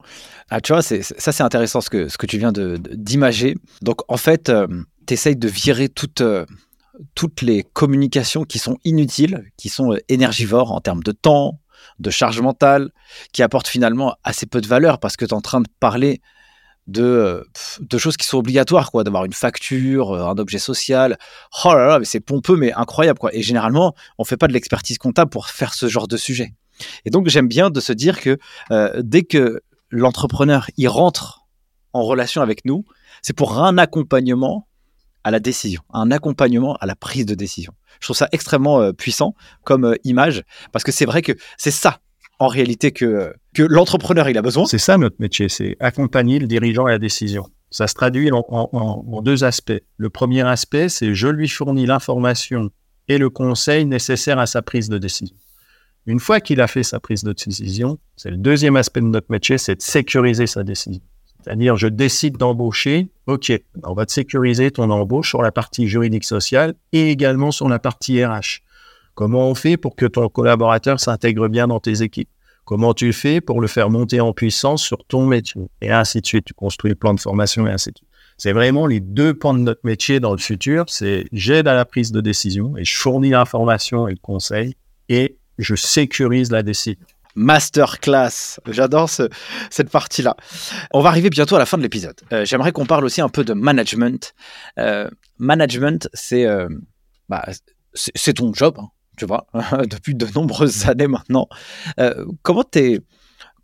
Ah, 0.50 0.62
tu 0.62 0.72
vois, 0.72 0.82
ça 0.82 1.32
c'est 1.32 1.44
intéressant 1.44 1.82
ce 1.82 1.90
que, 1.90 2.08
ce 2.08 2.18
que 2.18 2.26
tu 2.26 2.38
viens 2.38 2.52
d'imager. 2.54 3.56
Donc 3.82 4.02
en 4.08 4.18
fait, 4.18 4.50
euh, 4.50 4.68
tu 5.06 5.14
essayes 5.14 5.36
de 5.36 5.48
virer 5.48 5.90
toutes, 5.90 6.22
euh, 6.22 6.46
toutes 7.16 7.42
les 7.42 7.64
communications 7.64 8.46
qui 8.46 8.58
sont 8.58 8.78
inutiles, 8.86 9.44
qui 9.58 9.70
sont 9.70 9.96
énergivores 10.08 10.72
en 10.72 10.80
termes 10.80 11.04
de 11.04 11.12
temps, 11.12 11.60
de 12.00 12.10
charge 12.10 12.40
mentale, 12.42 12.92
qui 13.34 13.44
apporte 13.44 13.68
finalement 13.68 14.16
assez 14.24 14.46
peu 14.46 14.62
de 14.62 14.68
valeur 14.68 15.00
parce 15.00 15.18
que 15.18 15.26
tu 15.26 15.32
es 15.32 15.34
en 15.34 15.42
train 15.42 15.62
de 15.62 15.68
parler 15.80 16.22
de, 16.88 17.48
de 17.80 17.98
choses 17.98 18.18
qui 18.18 18.26
sont 18.26 18.38
obligatoires, 18.38 18.92
quoi, 18.92 19.04
d'avoir 19.04 19.26
une 19.26 19.34
facture, 19.34 20.12
euh, 20.12 20.26
un 20.26 20.38
objet 20.38 20.60
social. 20.60 21.18
Oh 21.64 21.74
là 21.74 21.88
là, 21.88 22.00
mais 22.00 22.06
c'est 22.06 22.20
pompeux, 22.20 22.56
mais 22.56 22.74
incroyable, 22.74 23.20
quoi. 23.20 23.34
Et 23.34 23.42
généralement, 23.42 23.94
on 24.18 24.24
fait 24.24 24.38
pas 24.38 24.48
de 24.48 24.54
l'expertise 24.54 24.98
comptable 24.98 25.30
pour 25.30 25.48
faire 25.48 25.74
ce 25.74 25.88
genre 25.88 26.08
de 26.08 26.18
sujet. 26.18 26.54
Et 27.06 27.10
donc, 27.10 27.28
j'aime 27.28 27.48
bien 27.48 27.70
de 27.70 27.80
se 27.80 27.94
dire 27.94 28.20
que 28.20 28.38
euh, 28.72 29.02
dès 29.04 29.24
que 29.24 29.62
l'entrepreneur 29.90 30.70
y 30.78 30.88
rentre 30.88 31.46
en 31.94 32.04
relation 32.04 32.42
avec 32.42 32.66
nous, 32.66 32.86
c'est 33.22 33.34
pour 33.34 33.60
un 33.60 33.78
accompagnement 33.78 34.68
à 35.24 35.32
la 35.32 35.40
décision, 35.40 35.82
un 35.94 36.12
accompagnement 36.12 36.76
à 36.78 36.86
la 36.86 36.96
prise 36.96 37.26
de 37.26 37.36
décision. 37.36 37.74
Je 38.00 38.08
trouve 38.08 38.16
ça 38.16 38.30
extrêmement 38.32 38.82
euh, 38.82 38.94
puissant 38.94 39.36
comme 39.64 39.86
euh, 39.86 39.96
image 40.04 40.44
parce 40.72 40.84
que 40.84 40.92
c'est 40.92 41.06
vrai 41.06 41.22
que 41.22 41.34
c'est 41.58 41.72
ça 41.72 42.00
en 42.40 42.48
réalité 42.48 42.92
que, 42.92 43.34
l'entrepreneur 43.58 44.30
il 44.30 44.38
a 44.38 44.42
besoin. 44.42 44.66
C'est 44.66 44.78
ça 44.78 44.98
notre 44.98 45.18
métier, 45.20 45.50
c'est 45.50 45.76
accompagner 45.80 46.40
le 46.40 46.48
dirigeant 46.48 46.86
à 46.86 46.92
la 46.92 47.00
décision. 47.00 47.46
Ça 47.72 47.88
se 47.88 47.94
traduit 47.94 48.32
en, 48.32 48.44
en 48.50 49.22
deux 49.22 49.44
aspects. 49.44 49.82
Le 49.98 50.10
premier 50.10 50.42
aspect, 50.48 50.90
c'est 50.90 51.14
je 51.14 51.28
lui 51.28 51.48
fournis 51.48 51.86
l'information 51.86 52.72
et 53.08 53.18
le 53.18 53.30
conseil 53.30 53.86
nécessaire 53.86 54.40
à 54.40 54.46
sa 54.46 54.62
prise 54.62 54.90
de 54.90 54.98
décision. 54.98 55.36
Une 56.06 56.20
fois 56.20 56.40
qu'il 56.40 56.62
a 56.62 56.68
fait 56.68 56.84
sa 56.84 57.00
prise 57.00 57.24
de 57.24 57.34
décision, 57.34 58.00
c'est 58.16 58.32
le 58.32 58.38
deuxième 58.38 58.76
aspect 58.76 59.02
de 59.02 59.08
notre 59.08 59.32
métier, 59.32 59.58
c'est 59.58 59.76
de 59.76 59.82
sécuriser 59.82 60.48
sa 60.48 60.64
décision. 60.64 61.02
C'est-à-dire, 61.44 61.78
je 61.78 61.88
décide 61.88 62.38
d'embaucher, 62.38 63.10
OK, 63.28 63.52
on 63.84 63.94
va 63.94 64.06
te 64.06 64.12
sécuriser 64.12 64.72
ton 64.72 64.90
embauche 64.90 65.30
sur 65.30 65.42
la 65.42 65.52
partie 65.52 65.88
juridique 65.88 66.26
sociale 66.26 66.74
et 66.92 67.12
également 67.12 67.52
sur 67.52 67.70
la 67.70 67.80
partie 67.80 68.24
RH. 68.24 68.62
Comment 69.20 69.50
on 69.50 69.54
fait 69.54 69.76
pour 69.76 69.98
que 69.98 70.06
ton 70.06 70.30
collaborateur 70.30 71.02
s'intègre 71.02 71.50
bien 71.50 71.68
dans 71.68 71.82
tes 71.82 72.04
équipes? 72.04 72.30
Comment 72.64 72.94
tu 72.94 73.12
fais 73.12 73.42
pour 73.42 73.60
le 73.60 73.68
faire 73.68 73.90
monter 73.90 74.22
en 74.22 74.32
puissance 74.32 74.82
sur 74.82 75.04
ton 75.04 75.26
métier? 75.26 75.62
Et 75.82 75.92
ainsi 75.92 76.22
de 76.22 76.26
suite. 76.26 76.46
Tu 76.46 76.54
construis 76.54 76.92
le 76.92 76.96
plan 76.96 77.14
de 77.14 77.20
formation 77.20 77.68
et 77.68 77.70
ainsi 77.70 77.92
de 77.92 77.98
suite. 77.98 78.10
C'est 78.38 78.54
vraiment 78.54 78.88
les 78.88 79.02
deux 79.02 79.34
pans 79.34 79.54
de 79.54 79.60
notre 79.60 79.82
métier 79.84 80.22
dans 80.22 80.32
le 80.32 80.38
futur. 80.38 80.86
C'est 80.88 81.26
j'aide 81.34 81.68
à 81.68 81.74
la 81.74 81.84
prise 81.84 82.14
de 82.14 82.22
décision 82.22 82.78
et 82.78 82.86
je 82.86 82.98
fournis 82.98 83.32
l'information 83.32 84.08
et 84.08 84.12
le 84.12 84.20
conseil 84.22 84.78
et 85.10 85.38
je 85.58 85.76
sécurise 85.76 86.50
la 86.50 86.64
décision 86.64 87.02
masterclass. 87.36 88.62
J'adore 88.68 89.10
cette 89.10 89.90
partie-là. 89.90 90.38
On 90.94 91.02
va 91.02 91.10
arriver 91.10 91.30
bientôt 91.30 91.58
à 91.58 91.60
la 91.60 91.66
fin 91.66 91.78
de 91.78 91.84
l'épisode. 91.84 92.16
Euh, 92.32 92.46
j'aimerais 92.46 92.72
qu'on 92.72 92.86
parle 92.86 93.04
aussi 93.04 93.20
un 93.20 93.30
peu 93.30 93.44
de 93.44 93.54
management. 93.54 94.34
Euh, 94.78 95.10
management, 95.40 96.08
c'est 96.14 96.46
euh, 96.46 96.70
bah, 97.28 97.46
ton 98.34 98.54
job, 98.54 98.78
hein, 98.80 98.88
tu 99.20 99.26
vois, 99.26 99.46
depuis 99.90 100.16
de 100.16 100.28
nombreuses 100.34 100.88
années 100.88 101.08
maintenant. 101.08 101.48
comment 102.42 102.64
t'es 102.64 103.02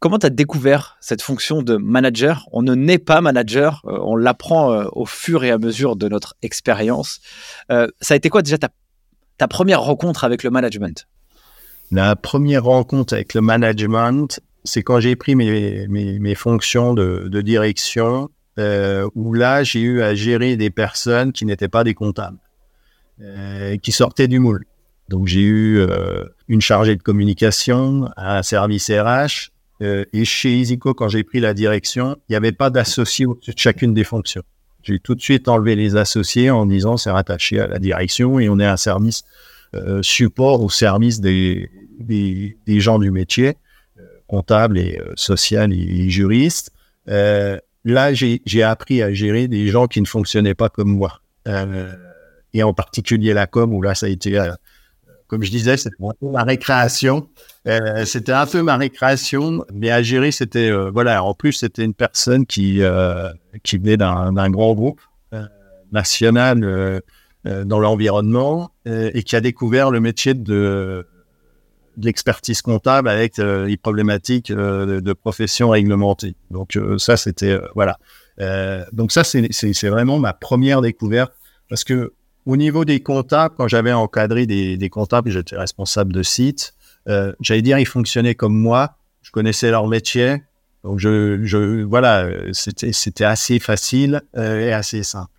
Comment 0.06 0.20
tu 0.20 0.28
as 0.28 0.30
découvert 0.30 0.97
cette 0.99 1.22
fonction 1.22 1.64
de 1.64 1.78
manager? 1.78 2.47
On 2.51 2.62
ne 2.62 2.76
naît 2.76 2.99
pas 2.99 3.22
manager, 3.22 3.82
euh, 3.86 3.97
on 4.01 4.16
l'apprend 4.16 4.72
euh, 4.72 4.86
au 4.91 5.08
fur 5.08 5.43
et 5.43 5.49
à 5.49 5.58
mesure 5.58 5.95
de 5.95 6.08
notre 6.08 6.36
expérience. 6.43 7.22
Euh, 7.72 7.88
ça 8.01 8.14
a 8.14 8.18
été 8.18 8.30
quoi 8.30 8.43
déjà 8.43 8.60
ta, 8.60 8.70
ta 9.39 9.47
première 9.47 9.82
rencontre 9.82 10.24
avec 10.24 10.43
le 10.43 10.51
management? 10.51 11.08
La 11.91 12.16
première 12.16 12.66
rencontre 12.66 13.16
avec 13.16 13.34
le 13.34 13.41
management, 13.41 14.39
c'est 14.64 14.84
quand 14.84 14.99
j'ai 14.99 15.16
pris 15.16 15.36
mes, 15.36 15.88
mes, 15.88 16.20
mes, 16.20 16.36
fonctions 16.36 16.93
de, 16.93 17.28
de 17.28 17.41
direction, 17.41 18.30
où 19.16 19.34
là, 19.34 19.64
j'ai 19.64 19.82
eu 19.82 20.03
à 20.03 20.14
gérer 20.14 20.56
des 20.56 20.70
personnes 20.70 21.32
qui 21.32 21.45
n'étaient 21.45 21.68
pas 21.68 21.84
des 21.84 21.93
comptables, 21.93 22.38
qui 23.82 23.91
sortaient 23.91 24.28
du 24.28 24.39
moule. 24.39 24.66
Donc 25.10 25.28
j'ai 25.28 25.41
eu 25.41 25.80
euh, 25.80 26.24
une 26.47 26.62
chargée 26.62 26.95
de 26.95 27.01
communication, 27.01 28.10
un 28.18 28.43
service 28.43 28.89
RH, 28.89 29.51
euh, 29.82 30.06
et 30.14 30.26
chez 30.26 30.53
Isico, 30.58 30.93
quand 30.93 31.10
j'ai 31.10 31.24
pris 31.24 31.39
la 31.39 31.53
direction, 31.53 32.16
il 32.28 32.32
n'y 32.32 32.36
avait 32.36 32.51
pas 32.51 32.70
d'associé 32.70 33.26
au-dessus 33.26 33.51
de 33.51 33.60
chacune 33.60 33.93
des 33.93 34.03
fonctions. 34.03 34.43
J'ai 34.84 34.99
tout 34.99 35.16
de 35.16 35.22
suite 35.22 35.47
enlevé 35.47 35.76
les 35.76 35.95
associés 35.95 36.49
en 36.49 36.66
disant 36.66 36.97
c'est 36.97 37.12
rattaché 37.12 37.60
à 37.60 37.68
la 37.68 37.80
direction 37.80 38.39
et 38.39 38.49
on 38.49 38.60
est 38.60 38.66
un 38.66 38.78
service 38.78 39.24
euh, 39.76 40.01
support 40.01 40.62
au 40.64 40.70
service 40.70 41.20
des, 41.20 41.70
des, 41.99 42.58
des 42.66 42.80
gens 42.80 42.99
du 42.99 43.12
métier, 43.12 43.58
euh, 43.99 44.03
comptable 44.28 44.78
et 44.78 44.99
euh, 44.99 45.12
social 45.16 45.74
et, 45.74 45.78
et 45.78 46.10
juriste. 46.10 46.72
là, 47.08 48.14
j'ai 48.14 48.64
appris 48.64 49.01
à 49.01 49.14
gérer 49.14 49.47
des 49.47 49.68
gens 49.68 49.88
qui 49.88 50.01
ne 50.01 50.08
fonctionnaient 50.08 50.56
pas 50.56 50.70
comme 50.70 50.89
moi. 50.89 51.20
et 52.53 52.64
en 52.64 52.74
particulier 52.74 53.34
la 53.34 53.47
com, 53.47 53.74
où 53.74 53.82
là, 53.82 53.95
ça 53.95 54.06
a 54.06 54.10
été 54.10 54.39
comme 55.28 55.44
je 55.44 55.52
disais, 55.52 55.78
c'était 55.78 55.96
ma 56.22 56.44
récréation. 56.44 57.30
Euh, 57.68 58.06
c'était 58.06 58.32
un 58.32 58.46
peu 58.46 58.62
ma 58.62 58.78
récréation, 58.78 59.66
mais 59.74 59.90
à 59.90 60.04
gérer, 60.04 60.32
c'était 60.32 60.70
euh, 60.70 60.92
voilà. 60.92 61.24
En 61.24 61.34
plus, 61.34 61.54
c'était 61.54 61.84
une 61.84 61.96
personne 61.96 62.46
qui 62.46 62.82
euh, 62.82 63.30
qui 63.64 63.78
venait 63.78 63.98
d'un 63.98 64.50
grand 64.50 64.74
groupe 64.74 65.02
national 65.92 67.02
dans 67.46 67.80
l'environnement 67.80 68.72
et 68.86 69.24
qui 69.24 69.36
a 69.36 69.42
découvert 69.42 69.92
le 69.92 70.00
métier 70.00 70.34
de, 70.34 71.08
de 71.96 72.06
l'expertise 72.06 72.62
comptable 72.62 73.08
avec 73.08 73.38
les 73.38 73.78
problématiques 73.78 74.52
de, 74.52 75.00
de, 75.00 75.14
profession 75.14 75.70
réglementée. 75.70 76.36
Donc 76.52 76.78
ça, 76.98 77.18
c'était 77.18 77.58
voilà. 77.76 77.98
donc 78.92 79.12
ça, 79.12 79.24
c'est 79.24 79.90
vraiment 79.90 80.20
ma 80.20 80.34
première 80.34 80.82
découverte 80.82 81.34
parce 81.70 81.84
que 81.84 82.14
au 82.46 82.58
niveau 82.58 82.86
des 82.86 83.00
comptables, 83.00 83.56
quand 83.58 83.68
j'avais 83.68 83.93
encadré 83.93 84.46
des, 84.46 84.89
comptables, 84.89 85.30
j'étais 85.32 85.58
responsable 85.58 86.14
de 86.14 86.24
site, 86.24 86.74
euh, 87.08 87.34
j'allais 87.39 87.62
dire, 87.62 87.80
ils 87.80 87.88
fonctionnaient 87.88 88.36
comme 88.36 88.56
moi. 88.56 88.98
Je 89.22 89.32
connaissais 89.32 89.72
leur 89.72 89.88
métier. 89.88 90.43
Donc, 90.84 91.00
je, 91.00 91.84
voilà, 91.84 92.30
c'était, 92.54 92.93
c'était 92.93 93.26
assez 93.26 93.58
facile 93.60 94.22
euh, 94.38 94.68
et 94.68 94.74
assez 94.74 95.02
simple. 95.02 95.32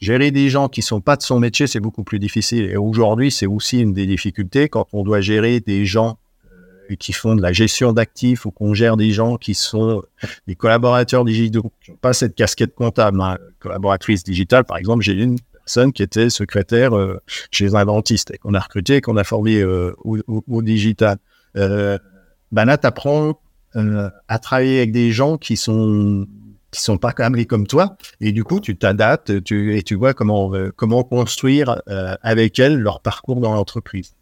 Gérer 0.00 0.30
des 0.30 0.50
gens 0.50 0.68
qui 0.68 0.82
sont 0.82 1.00
pas 1.00 1.16
de 1.16 1.22
son 1.22 1.38
métier, 1.38 1.66
c'est 1.66 1.80
beaucoup 1.80 2.02
plus 2.02 2.18
difficile. 2.18 2.64
Et 2.70 2.76
aujourd'hui, 2.76 3.30
c'est 3.30 3.46
aussi 3.46 3.80
une 3.80 3.94
des 3.94 4.04
difficultés 4.04 4.68
quand 4.68 4.86
on 4.92 5.04
doit 5.04 5.20
gérer 5.20 5.60
des 5.60 5.86
gens 5.86 6.18
euh, 6.90 6.96
qui 6.96 7.12
font 7.12 7.36
de 7.36 7.40
la 7.40 7.52
gestion 7.52 7.92
d'actifs 7.92 8.44
ou 8.44 8.50
qu'on 8.50 8.74
gère 8.74 8.96
des 8.96 9.12
gens 9.12 9.36
qui 9.36 9.54
sont 9.54 10.02
des 10.46 10.56
collaborateurs 10.56 11.24
digitaux, 11.24 11.72
qui 11.82 11.92
n'ont 11.92 11.96
pas 11.96 12.12
cette 12.12 12.34
casquette 12.34 12.74
comptable. 12.74 13.20
Hein. 13.22 13.38
Collaboratrice 13.60 14.24
digitale, 14.24 14.64
par 14.64 14.76
exemple, 14.76 15.02
j'ai 15.02 15.12
une 15.12 15.38
qui 15.92 16.02
était 16.02 16.30
secrétaire 16.30 16.96
euh, 16.96 17.20
chez 17.50 17.74
un 17.74 17.84
dentiste 17.84 18.30
et 18.32 18.38
qu'on 18.38 18.54
a 18.54 18.60
recruté 18.60 18.96
et 18.96 19.00
qu'on 19.00 19.16
a 19.16 19.24
formé 19.24 19.60
euh, 19.60 19.94
au, 20.04 20.62
digital. 20.62 21.18
Euh, 21.56 21.98
ben 22.50 22.64
là, 22.64 22.78
tu 22.78 22.86
apprends 22.86 23.40
euh, 23.76 24.10
à 24.28 24.38
travailler 24.38 24.78
avec 24.78 24.92
des 24.92 25.12
gens 25.12 25.38
qui 25.38 25.56
sont 25.56 26.26
qui 26.70 26.80
sont 26.80 26.96
pas 26.96 27.12
câblés 27.12 27.44
comme 27.44 27.66
toi 27.66 27.98
et 28.22 28.32
du 28.32 28.44
coup 28.44 28.58
tu 28.58 28.78
t'adaptes 28.78 29.44
tu, 29.44 29.76
et 29.76 29.82
tu 29.82 29.94
vois 29.94 30.14
comment 30.14 30.50
comment 30.74 31.04
construire 31.04 31.82
avec 32.22 32.58
elles 32.58 32.78
leur 32.78 33.00
parcours 33.00 33.40
dans 33.40 33.52
l'entreprise. 33.52 34.14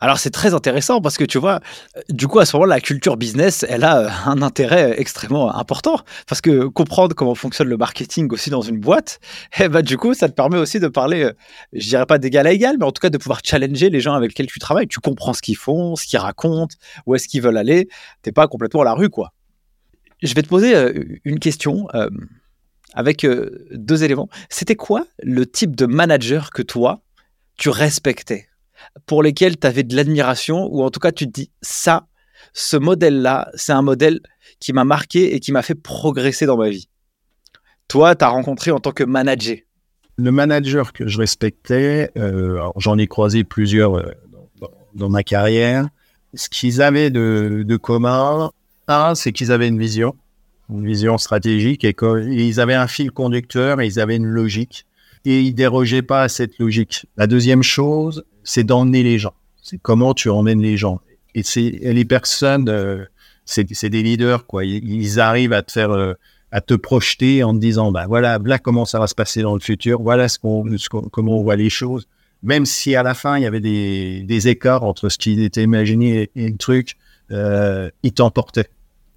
Alors 0.00 0.18
c'est 0.18 0.30
très 0.30 0.54
intéressant 0.54 1.00
parce 1.00 1.16
que 1.16 1.24
tu 1.24 1.38
vois, 1.38 1.60
du 2.08 2.26
coup 2.26 2.38
à 2.38 2.44
ce 2.44 2.56
moment 2.56 2.66
la 2.66 2.80
culture 2.80 3.16
business, 3.16 3.64
elle 3.68 3.84
a 3.84 3.98
euh, 4.00 4.08
un 4.26 4.42
intérêt 4.42 4.94
extrêmement 4.98 5.54
important 5.54 5.98
parce 6.26 6.40
que 6.40 6.66
comprendre 6.66 7.14
comment 7.14 7.34
fonctionne 7.34 7.68
le 7.68 7.76
marketing 7.76 8.30
aussi 8.32 8.50
dans 8.50 8.62
une 8.62 8.78
boîte, 8.78 9.20
eh 9.60 9.68
ben 9.68 9.82
du 9.82 9.96
coup 9.96 10.14
ça 10.14 10.28
te 10.28 10.34
permet 10.34 10.58
aussi 10.58 10.80
de 10.80 10.88
parler, 10.88 11.24
euh, 11.24 11.32
je 11.72 11.88
dirais 11.88 12.06
pas 12.06 12.18
d'égal 12.18 12.46
à 12.46 12.52
égal, 12.52 12.76
mais 12.78 12.84
en 12.84 12.92
tout 12.92 13.00
cas 13.00 13.10
de 13.10 13.18
pouvoir 13.18 13.40
challenger 13.44 13.90
les 13.90 14.00
gens 14.00 14.14
avec 14.14 14.30
lesquels 14.30 14.46
tu 14.46 14.58
travailles. 14.58 14.88
Tu 14.88 15.00
comprends 15.00 15.32
ce 15.32 15.42
qu'ils 15.42 15.56
font, 15.56 15.96
ce 15.96 16.06
qu'ils 16.06 16.18
racontent, 16.18 16.74
où 17.06 17.14
est-ce 17.14 17.28
qu'ils 17.28 17.42
veulent 17.42 17.58
aller. 17.58 17.88
T'es 18.22 18.32
pas 18.32 18.48
complètement 18.48 18.82
à 18.82 18.84
la 18.84 18.94
rue 18.94 19.10
quoi. 19.10 19.32
Je 20.22 20.34
vais 20.34 20.42
te 20.42 20.48
poser 20.48 20.74
euh, 20.74 20.92
une 21.24 21.38
question. 21.38 21.88
avec 22.96 23.26
deux 23.72 24.04
éléments. 24.04 24.28
C'était 24.48 24.76
quoi 24.76 25.04
le 25.20 25.46
type 25.46 25.74
de 25.74 25.84
manager 25.84 26.50
que 26.50 26.62
toi, 26.62 27.02
tu 27.56 27.68
respectais? 27.68 28.46
Pour 29.06 29.22
lesquels 29.22 29.58
tu 29.58 29.66
avais 29.66 29.82
de 29.82 29.94
l'admiration, 29.96 30.68
ou 30.70 30.82
en 30.82 30.90
tout 30.90 31.00
cas 31.00 31.12
tu 31.12 31.26
te 31.26 31.32
dis, 31.32 31.50
ça, 31.62 32.06
ce 32.52 32.76
modèle-là, 32.76 33.50
c'est 33.54 33.72
un 33.72 33.82
modèle 33.82 34.20
qui 34.60 34.72
m'a 34.72 34.84
marqué 34.84 35.34
et 35.34 35.40
qui 35.40 35.52
m'a 35.52 35.62
fait 35.62 35.74
progresser 35.74 36.46
dans 36.46 36.56
ma 36.56 36.68
vie. 36.68 36.88
Toi, 37.88 38.14
tu 38.14 38.24
as 38.24 38.28
rencontré 38.28 38.70
en 38.70 38.80
tant 38.80 38.92
que 38.92 39.04
manager. 39.04 39.58
Le 40.16 40.30
manager 40.30 40.92
que 40.92 41.08
je 41.08 41.18
respectais, 41.18 42.10
euh, 42.16 42.60
j'en 42.76 42.96
ai 42.98 43.06
croisé 43.06 43.44
plusieurs 43.44 43.96
euh, 43.96 44.12
dans, 44.94 45.08
ma 45.08 45.22
carrière. 45.22 45.88
Ce 46.34 46.48
qu'ils 46.48 46.82
avaient 46.82 47.10
de, 47.10 47.76
commun, 47.76 48.52
un, 48.86 49.14
c'est 49.14 49.32
qu'ils 49.32 49.50
avaient 49.50 49.68
une 49.68 49.78
vision, 49.78 50.14
une 50.70 50.86
vision 50.86 51.18
stratégique, 51.18 51.84
et 51.84 51.94
qu'ils 51.94 52.60
avaient 52.60 52.74
un 52.74 52.86
fil 52.86 53.10
conducteur 53.10 53.80
et 53.80 53.86
ils 53.86 53.98
avaient 53.98 54.16
une 54.16 54.26
logique 54.26 54.86
et 55.24 55.40
ils 55.40 55.54
dérogeaient 55.54 56.02
pas 56.02 56.22
à 56.22 56.28
cette 56.28 56.58
logique. 56.58 57.06
La 57.16 57.26
deuxième 57.26 57.62
chose, 57.62 58.24
c'est 58.44 58.64
d'emmener 58.64 59.02
les 59.02 59.18
gens. 59.18 59.34
C'est 59.62 59.78
comment 59.78 60.14
tu 60.14 60.28
emmènes 60.28 60.60
les 60.60 60.76
gens. 60.76 61.00
Et 61.34 61.42
c'est 61.42 61.70
les 61.82 62.04
personnes, 62.04 62.68
euh, 62.68 63.04
c'est 63.44 63.88
des 63.88 64.02
leaders 64.02 64.46
quoi. 64.46 64.64
Ils, 64.64 65.18
arrivent 65.18 65.52
à 65.52 65.62
te 65.62 65.72
faire, 65.72 65.90
euh, 65.90 66.14
à 66.52 66.60
te 66.60 66.74
projeter 66.74 67.42
en 67.42 67.54
te 67.54 67.58
disant, 67.58 67.90
bah 67.90 68.06
voilà, 68.06 68.38
là 68.44 68.58
comment 68.58 68.84
ça 68.84 69.00
va 69.00 69.06
se 69.06 69.14
passer 69.14 69.42
dans 69.42 69.54
le 69.54 69.60
futur. 69.60 70.00
Voilà 70.02 70.28
ce 70.28 70.38
qu'on, 70.38 70.64
qu 70.64 70.88
comment 71.10 71.38
on 71.40 71.42
voit 71.42 71.56
les 71.56 71.70
choses. 71.70 72.06
Même 72.42 72.66
si 72.66 72.94
à 72.94 73.02
la 73.02 73.14
fin 73.14 73.38
il 73.38 73.42
y 73.42 73.46
avait 73.46 73.60
des, 73.60 74.22
des 74.22 74.48
écarts 74.48 74.84
entre 74.84 75.08
ce 75.08 75.18
qui 75.18 75.42
était 75.42 75.62
imaginé 75.62 76.30
et, 76.36 76.48
le 76.48 76.56
truc, 76.56 76.96
euh, 77.30 77.90
ils 78.02 78.12
t'emportaient. 78.12 78.68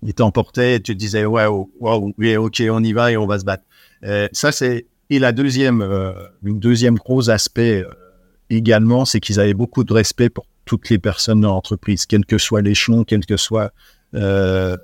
Ils 0.02 0.14
t'emportaient 0.14 0.76
et 0.76 0.82
tu 0.82 0.94
te 0.94 0.98
disais, 0.98 1.26
waouh, 1.26 1.70
waouh, 1.80 2.14
oui, 2.18 2.38
ok, 2.38 2.64
on 2.70 2.84
y 2.84 2.94
va 2.94 3.12
et 3.12 3.18
on 3.18 3.28
va 3.28 3.38
se 3.38 3.46
battre. 3.46 3.64
Euh, 4.04 4.28
ça 4.32 4.52
c'est 4.52 4.86
et 5.10 5.20
la 5.20 5.32
deuxième, 5.32 5.82
une 6.44 6.60
deuxième 6.60 6.96
gros 6.96 7.30
aspect 7.30 7.86
également, 8.50 9.06
c'est 9.06 9.20
qu'ils 9.20 9.40
avaient 9.40 9.54
beaucoup 9.54 9.84
de 9.84 9.94
respect 9.94 10.30
pour 10.30 10.46
toutes 10.66 10.90
les 10.90 11.00
personnes 11.00 11.42
dans 11.42 11.54
l'entreprise, 11.54 12.06
quel 12.06 12.26
que 12.26 12.38
soit 12.38 12.62
l'échelon, 12.62 13.04
quel 13.04 13.26
que 13.26 13.38
soit, 13.38 13.72
euh, 14.14 14.78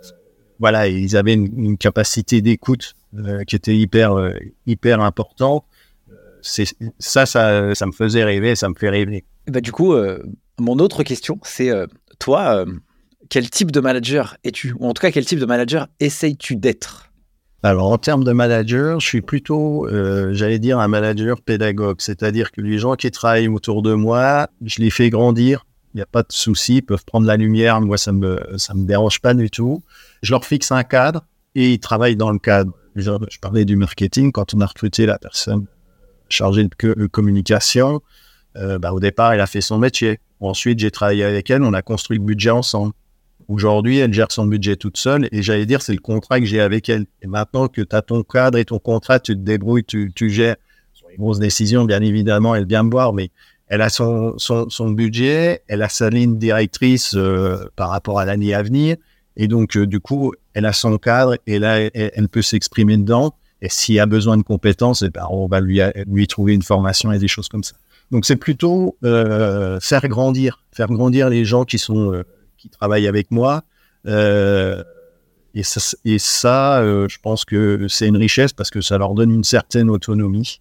voilà, 0.59 0.87
ils 0.87 1.15
avaient 1.15 1.33
une, 1.33 1.77
capacité 1.77 2.41
d'écoute 2.41 2.95
euh, 3.17 3.43
qui 3.43 3.55
était 3.55 3.75
hyper, 3.75 4.17
euh, 4.17 4.33
hyper 4.65 5.01
importante. 5.01 5.65
Ça, 6.41 7.25
ça, 7.25 7.75
ça 7.75 7.85
me 7.85 7.91
faisait 7.93 8.23
rêver, 8.23 8.55
ça 8.55 8.67
me 8.67 8.75
fait 8.75 8.89
rêver. 8.89 9.23
Bah, 9.47 9.61
du 9.61 9.71
coup, 9.71 9.95
mon 10.59 10.79
autre 10.79 11.03
question, 11.03 11.39
c'est 11.43 11.71
toi, 12.19 12.65
quel 13.29 13.49
type 13.49 13.71
de 13.71 13.79
manager 13.79 14.35
es-tu, 14.43 14.73
ou 14.77 14.87
en 14.87 14.93
tout 14.93 14.99
cas, 14.99 15.11
quel 15.11 15.25
type 15.25 15.39
de 15.39 15.45
manager 15.45 15.87
essayes-tu 16.01 16.57
d'être? 16.57 17.12
Alors, 17.65 17.91
en 17.91 17.97
termes 17.97 18.25
de 18.25 18.33
manager, 18.33 18.99
je 18.99 19.07
suis 19.07 19.21
plutôt, 19.21 19.87
euh, 19.87 20.33
j'allais 20.33 20.59
dire, 20.59 20.79
un 20.79 20.89
manager 20.89 21.41
pédagogue. 21.41 21.95
C'est-à-dire 21.99 22.51
que 22.51 22.59
les 22.59 22.77
gens 22.77 22.95
qui 22.95 23.09
travaillent 23.09 23.47
autour 23.47 23.81
de 23.81 23.93
moi, 23.93 24.49
je 24.65 24.81
les 24.81 24.89
fais 24.89 25.09
grandir. 25.09 25.65
Il 25.93 25.97
n'y 25.97 26.01
a 26.01 26.05
pas 26.05 26.23
de 26.23 26.31
souci, 26.31 26.77
ils 26.77 26.81
peuvent 26.81 27.05
prendre 27.05 27.25
la 27.25 27.37
lumière. 27.37 27.79
Moi, 27.79 27.97
ça 27.97 28.11
me, 28.11 28.41
ça 28.57 28.73
me 28.73 28.85
dérange 28.85 29.21
pas 29.21 29.33
du 29.33 29.49
tout. 29.49 29.81
Je 30.23 30.31
leur 30.31 30.43
fixe 30.43 30.73
un 30.73 30.83
cadre 30.83 31.25
et 31.55 31.71
ils 31.73 31.79
travaillent 31.79 32.17
dans 32.17 32.31
le 32.31 32.39
cadre. 32.39 32.73
Je, 32.97 33.11
je 33.29 33.39
parlais 33.39 33.63
du 33.63 33.77
marketing. 33.77 34.33
Quand 34.33 34.53
on 34.53 34.59
a 34.59 34.65
recruté 34.65 35.05
la 35.05 35.17
personne 35.17 35.65
chargée 36.27 36.67
de 36.67 37.07
communication, 37.07 38.01
euh, 38.57 38.77
bah, 38.77 38.91
au 38.91 38.99
départ, 38.99 39.31
elle 39.31 39.41
a 39.41 39.47
fait 39.47 39.61
son 39.61 39.77
métier. 39.77 40.19
Ensuite, 40.41 40.79
j'ai 40.79 40.91
travaillé 40.91 41.23
avec 41.23 41.49
elle. 41.49 41.63
On 41.63 41.73
a 41.73 41.81
construit 41.81 42.17
le 42.17 42.25
budget 42.25 42.49
ensemble. 42.49 42.93
Aujourd'hui, 43.47 43.97
elle 43.97 44.13
gère 44.13 44.31
son 44.31 44.45
budget 44.45 44.75
toute 44.75 44.97
seule 44.97 45.27
et 45.31 45.41
j'allais 45.41 45.65
dire, 45.65 45.81
c'est 45.81 45.93
le 45.93 45.99
contrat 45.99 46.39
que 46.39 46.45
j'ai 46.45 46.59
avec 46.59 46.89
elle. 46.89 47.05
Et 47.21 47.27
maintenant 47.27 47.67
que 47.67 47.81
tu 47.81 47.95
as 47.95 48.01
ton 48.01 48.23
cadre 48.23 48.57
et 48.57 48.65
ton 48.65 48.79
contrat, 48.79 49.19
tu 49.19 49.33
te 49.33 49.39
débrouilles, 49.39 49.83
tu, 49.83 50.11
tu 50.13 50.29
gères. 50.29 50.55
Les 51.09 51.17
grosses 51.17 51.39
décisions, 51.39 51.85
bien 51.85 52.01
évidemment, 52.01 52.55
elle 52.55 52.65
vient 52.65 52.81
me 52.81 52.89
voir, 52.89 53.13
mais 53.13 53.29
elle 53.67 53.81
a 53.81 53.89
son, 53.89 54.35
son, 54.37 54.89
budget, 54.91 55.61
elle 55.67 55.81
a 55.83 55.89
sa 55.89 56.09
ligne 56.09 56.37
directrice 56.37 57.13
euh, 57.15 57.65
par 57.75 57.89
rapport 57.89 58.19
à 58.19 58.25
l'année 58.25 58.53
à 58.53 58.63
venir. 58.63 58.97
Et 59.37 59.47
donc, 59.47 59.77
euh, 59.77 59.85
du 59.85 59.99
coup, 59.99 60.33
elle 60.53 60.65
a 60.65 60.73
son 60.73 60.97
cadre 60.97 61.37
et 61.47 61.59
là, 61.59 61.79
elle, 61.93 62.29
peut 62.29 62.41
s'exprimer 62.41 62.97
dedans. 62.97 63.35
Et 63.61 63.69
s'il 63.69 63.99
a 63.99 64.05
besoin 64.05 64.37
de 64.37 64.43
compétences, 64.43 65.03
eh 65.03 65.09
ben, 65.09 65.25
on 65.29 65.47
va 65.47 65.61
lui, 65.61 65.79
lui 66.07 66.27
trouver 66.27 66.53
une 66.53 66.61
formation 66.61 67.11
et 67.11 67.19
des 67.19 67.27
choses 67.27 67.47
comme 67.47 67.63
ça. 67.63 67.75
Donc, 68.11 68.25
c'est 68.25 68.35
plutôt 68.35 68.97
euh, 69.03 69.79
faire 69.79 70.07
grandir, 70.07 70.63
faire 70.71 70.87
grandir 70.87 71.29
les 71.29 71.45
gens 71.45 71.63
qui 71.63 71.77
sont 71.77 72.23
qui 72.63 72.69
travaillent 72.69 73.07
avec 73.07 73.29
moi, 73.29 73.63
Euh, 74.05 74.83
et 75.53 75.63
ça, 75.63 75.79
et 76.03 76.19
ça 76.19 76.81
euh, 76.81 77.07
je 77.07 77.17
pense 77.19 77.45
que 77.45 77.87
c'est 77.87 78.05
une 78.05 78.17
richesse 78.17 78.51
parce 78.51 78.69
que 78.69 78.81
ça 78.81 78.97
leur 78.97 79.13
donne 79.13 79.31
une 79.31 79.45
certaine 79.45 79.89
autonomie. 79.89 80.59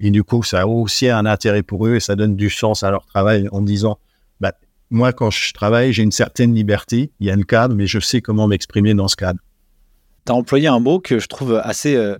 Et 0.00 0.10
du 0.10 0.22
coup, 0.24 0.42
ça 0.42 0.62
a 0.62 0.66
aussi 0.66 1.08
un 1.10 1.26
intérêt 1.26 1.62
pour 1.62 1.86
eux 1.86 1.96
et 1.96 2.00
ça 2.00 2.16
donne 2.16 2.34
du 2.34 2.48
sens 2.48 2.82
à 2.82 2.90
leur 2.90 3.04
travail 3.04 3.46
en 3.52 3.60
disant, 3.60 3.98
bah, 4.40 4.52
moi, 4.90 5.12
quand 5.12 5.30
je 5.30 5.52
travaille, 5.52 5.92
j'ai 5.92 6.02
une 6.02 6.12
certaine 6.12 6.54
liberté, 6.54 7.10
il 7.20 7.26
y 7.26 7.30
a 7.30 7.34
un 7.34 7.42
cadre, 7.42 7.74
mais 7.74 7.86
je 7.86 8.00
sais 8.00 8.22
comment 8.22 8.46
m'exprimer 8.46 8.94
dans 8.94 9.08
ce 9.08 9.16
cadre. 9.16 9.40
Tu 10.24 10.32
as 10.32 10.34
employé 10.34 10.68
un 10.68 10.80
mot 10.80 10.98
que 10.98 11.18
je 11.18 11.26
trouve 11.26 11.60
assez 11.62 11.94
euh, 11.94 12.16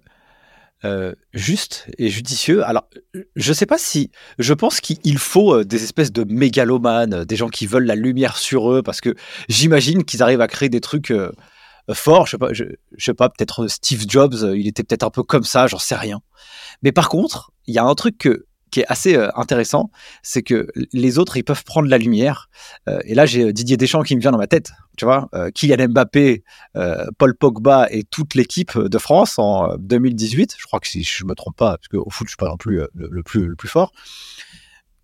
euh, 0.84 1.12
juste 1.32 1.86
et 1.98 2.08
judicieux. 2.08 2.64
Alors, 2.64 2.88
je 3.34 3.52
sais 3.52 3.66
pas 3.66 3.78
si. 3.78 4.12
Je 4.38 4.54
pense 4.54 4.80
qu'il 4.80 5.18
faut 5.18 5.54
euh, 5.54 5.64
des 5.64 5.82
espèces 5.82 6.12
de 6.12 6.22
mégalomanes, 6.22 7.24
des 7.24 7.34
gens 7.34 7.48
qui 7.48 7.66
veulent 7.66 7.86
la 7.86 7.96
lumière 7.96 8.36
sur 8.36 8.72
eux, 8.72 8.82
parce 8.82 9.00
que 9.00 9.16
j'imagine 9.48 10.04
qu'ils 10.04 10.22
arrivent 10.22 10.40
à 10.40 10.46
créer 10.46 10.68
des 10.68 10.80
trucs 10.80 11.10
euh, 11.10 11.32
forts. 11.92 12.26
Je 12.26 12.32
sais 12.32 12.38
pas, 12.38 12.52
je, 12.52 12.64
sais 12.96 13.14
pas 13.14 13.28
peut-être 13.28 13.66
Steve 13.66 14.04
Jobs, 14.06 14.36
il 14.54 14.68
était 14.68 14.84
peut-être 14.84 15.02
un 15.02 15.10
peu 15.10 15.24
comme 15.24 15.44
ça, 15.44 15.66
j'en 15.66 15.78
sais 15.78 15.96
rien. 15.96 16.20
Mais 16.82 16.92
par 16.92 17.08
contre, 17.08 17.50
il 17.66 17.74
y 17.74 17.78
a 17.78 17.84
un 17.84 17.94
truc 17.96 18.16
que, 18.18 18.46
qui 18.70 18.80
est 18.80 18.86
assez 18.88 19.16
euh, 19.16 19.30
intéressant, 19.36 19.90
c'est 20.22 20.42
que 20.42 20.68
les 20.92 21.18
autres, 21.18 21.36
ils 21.36 21.44
peuvent 21.44 21.64
prendre 21.64 21.88
la 21.88 21.98
lumière. 21.98 22.48
Euh, 22.88 23.00
et 23.04 23.14
là, 23.14 23.26
j'ai 23.26 23.44
euh, 23.44 23.52
Didier 23.52 23.76
Deschamps 23.76 24.02
qui 24.02 24.16
me 24.16 24.20
vient 24.20 24.32
dans 24.32 24.38
ma 24.38 24.46
tête, 24.46 24.70
tu 24.96 25.04
vois, 25.04 25.28
Kylian 25.54 25.88
Mbappé, 25.88 26.42
Paul 27.18 27.34
Pogba 27.36 27.86
et 27.90 28.02
toute 28.02 28.34
l'équipe 28.34 28.76
de 28.76 28.98
France 28.98 29.38
en 29.38 29.76
2018. 29.76 30.56
Je 30.58 30.66
crois 30.66 30.80
que 30.80 30.88
si 30.88 31.04
je 31.04 31.24
me 31.24 31.34
trompe 31.34 31.56
pas, 31.56 31.76
parce 31.76 31.88
qu'au 31.88 32.10
foot, 32.10 32.26
je 32.26 32.30
suis 32.30 32.36
pas 32.36 32.48
non 32.48 32.56
plus 32.56 32.82
le, 32.94 33.22
plus 33.22 33.46
le 33.46 33.54
plus 33.54 33.68
fort. 33.68 33.92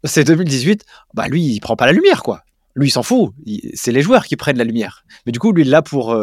C'est 0.03 0.25
2018. 0.25 0.85
Bah 1.15 1.29
lui, 1.29 1.45
il 1.45 1.61
prend 1.61 1.77
pas 1.77 1.87
la 1.87 1.93
lumière, 1.93 2.23
quoi. 2.23 2.43
Lui, 2.75 2.89
il 2.89 2.91
s'en 2.91 3.05
fout. 3.05 3.33
C'est 3.75 3.93
les 3.93 4.03
joueurs 4.03 4.27
qui 4.27 4.35
prennent 4.35 4.59
la 4.59 4.65
lumière. 4.65 5.05
Mais 5.27 5.33
du 5.33 5.39
coup, 5.39 5.53
lui, 5.53 5.63
il 5.63 5.69
est 5.69 5.71
là 5.71 5.83
pour 5.83 6.17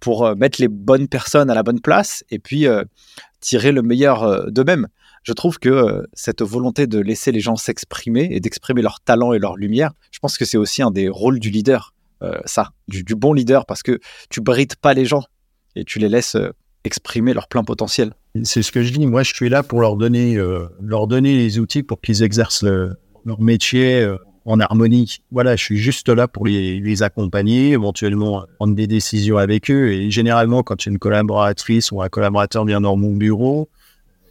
pour 0.00 0.36
mettre 0.36 0.60
les 0.60 0.68
bonnes 0.68 1.08
personnes 1.08 1.48
à 1.48 1.54
la 1.54 1.62
bonne 1.62 1.80
place 1.80 2.24
et 2.30 2.38
puis 2.38 2.66
tirer 3.40 3.72
le 3.72 3.80
meilleur 3.80 4.50
d'eux-mêmes 4.52 4.88
je 5.24 5.32
trouve 5.32 5.58
que 5.58 5.70
euh, 5.70 6.02
cette 6.12 6.42
volonté 6.42 6.86
de 6.86 7.00
laisser 7.00 7.32
les 7.32 7.40
gens 7.40 7.56
s'exprimer 7.56 8.28
et 8.30 8.40
d'exprimer 8.40 8.82
leur 8.82 9.00
talent 9.00 9.32
et 9.32 9.38
leur 9.38 9.56
lumière, 9.56 9.92
je 10.12 10.18
pense 10.18 10.38
que 10.38 10.44
c'est 10.44 10.58
aussi 10.58 10.82
un 10.82 10.90
des 10.90 11.08
rôles 11.08 11.40
du 11.40 11.50
leader, 11.50 11.94
euh, 12.22 12.38
ça, 12.44 12.70
du, 12.88 13.02
bon 13.14 13.32
leader, 13.32 13.64
parce 13.66 13.82
que 13.82 13.98
tu 14.28 14.40
brides 14.42 14.76
pas 14.76 14.92
les 14.94 15.06
gens 15.06 15.24
et 15.76 15.84
tu 15.84 15.98
les 15.98 16.10
laisses 16.10 16.36
euh, 16.36 16.52
exprimer 16.84 17.32
leur 17.32 17.48
plein 17.48 17.64
potentiel. 17.64 18.12
C'est 18.42 18.62
ce 18.62 18.70
que 18.70 18.82
je 18.82 18.92
dis. 18.92 19.06
Moi, 19.06 19.22
je 19.22 19.32
suis 19.32 19.48
là 19.48 19.62
pour 19.62 19.80
leur 19.80 19.96
donner, 19.96 20.36
leur 20.82 21.06
donner 21.06 21.34
les 21.36 21.58
outils 21.60 21.82
pour 21.82 22.00
qu'ils 22.00 22.22
exercent 22.22 22.64
leur 22.64 23.40
métier 23.40 24.06
en 24.44 24.60
harmonie. 24.60 25.18
Voilà, 25.30 25.56
je 25.56 25.62
suis 25.62 25.78
juste 25.78 26.08
là 26.08 26.28
pour 26.28 26.44
les, 26.44 26.80
les, 26.80 27.02
accompagner, 27.02 27.70
éventuellement 27.70 28.44
prendre 28.56 28.74
des 28.74 28.88
décisions 28.88 29.38
avec 29.38 29.70
eux. 29.70 29.92
Et 29.92 30.10
généralement, 30.10 30.64
quand 30.64 30.84
une 30.84 30.98
collaboratrice 30.98 31.92
ou 31.92 32.02
un 32.02 32.08
collaborateur 32.08 32.66
vient 32.66 32.82
dans 32.82 32.96
mon 32.96 33.14
bureau, 33.14 33.70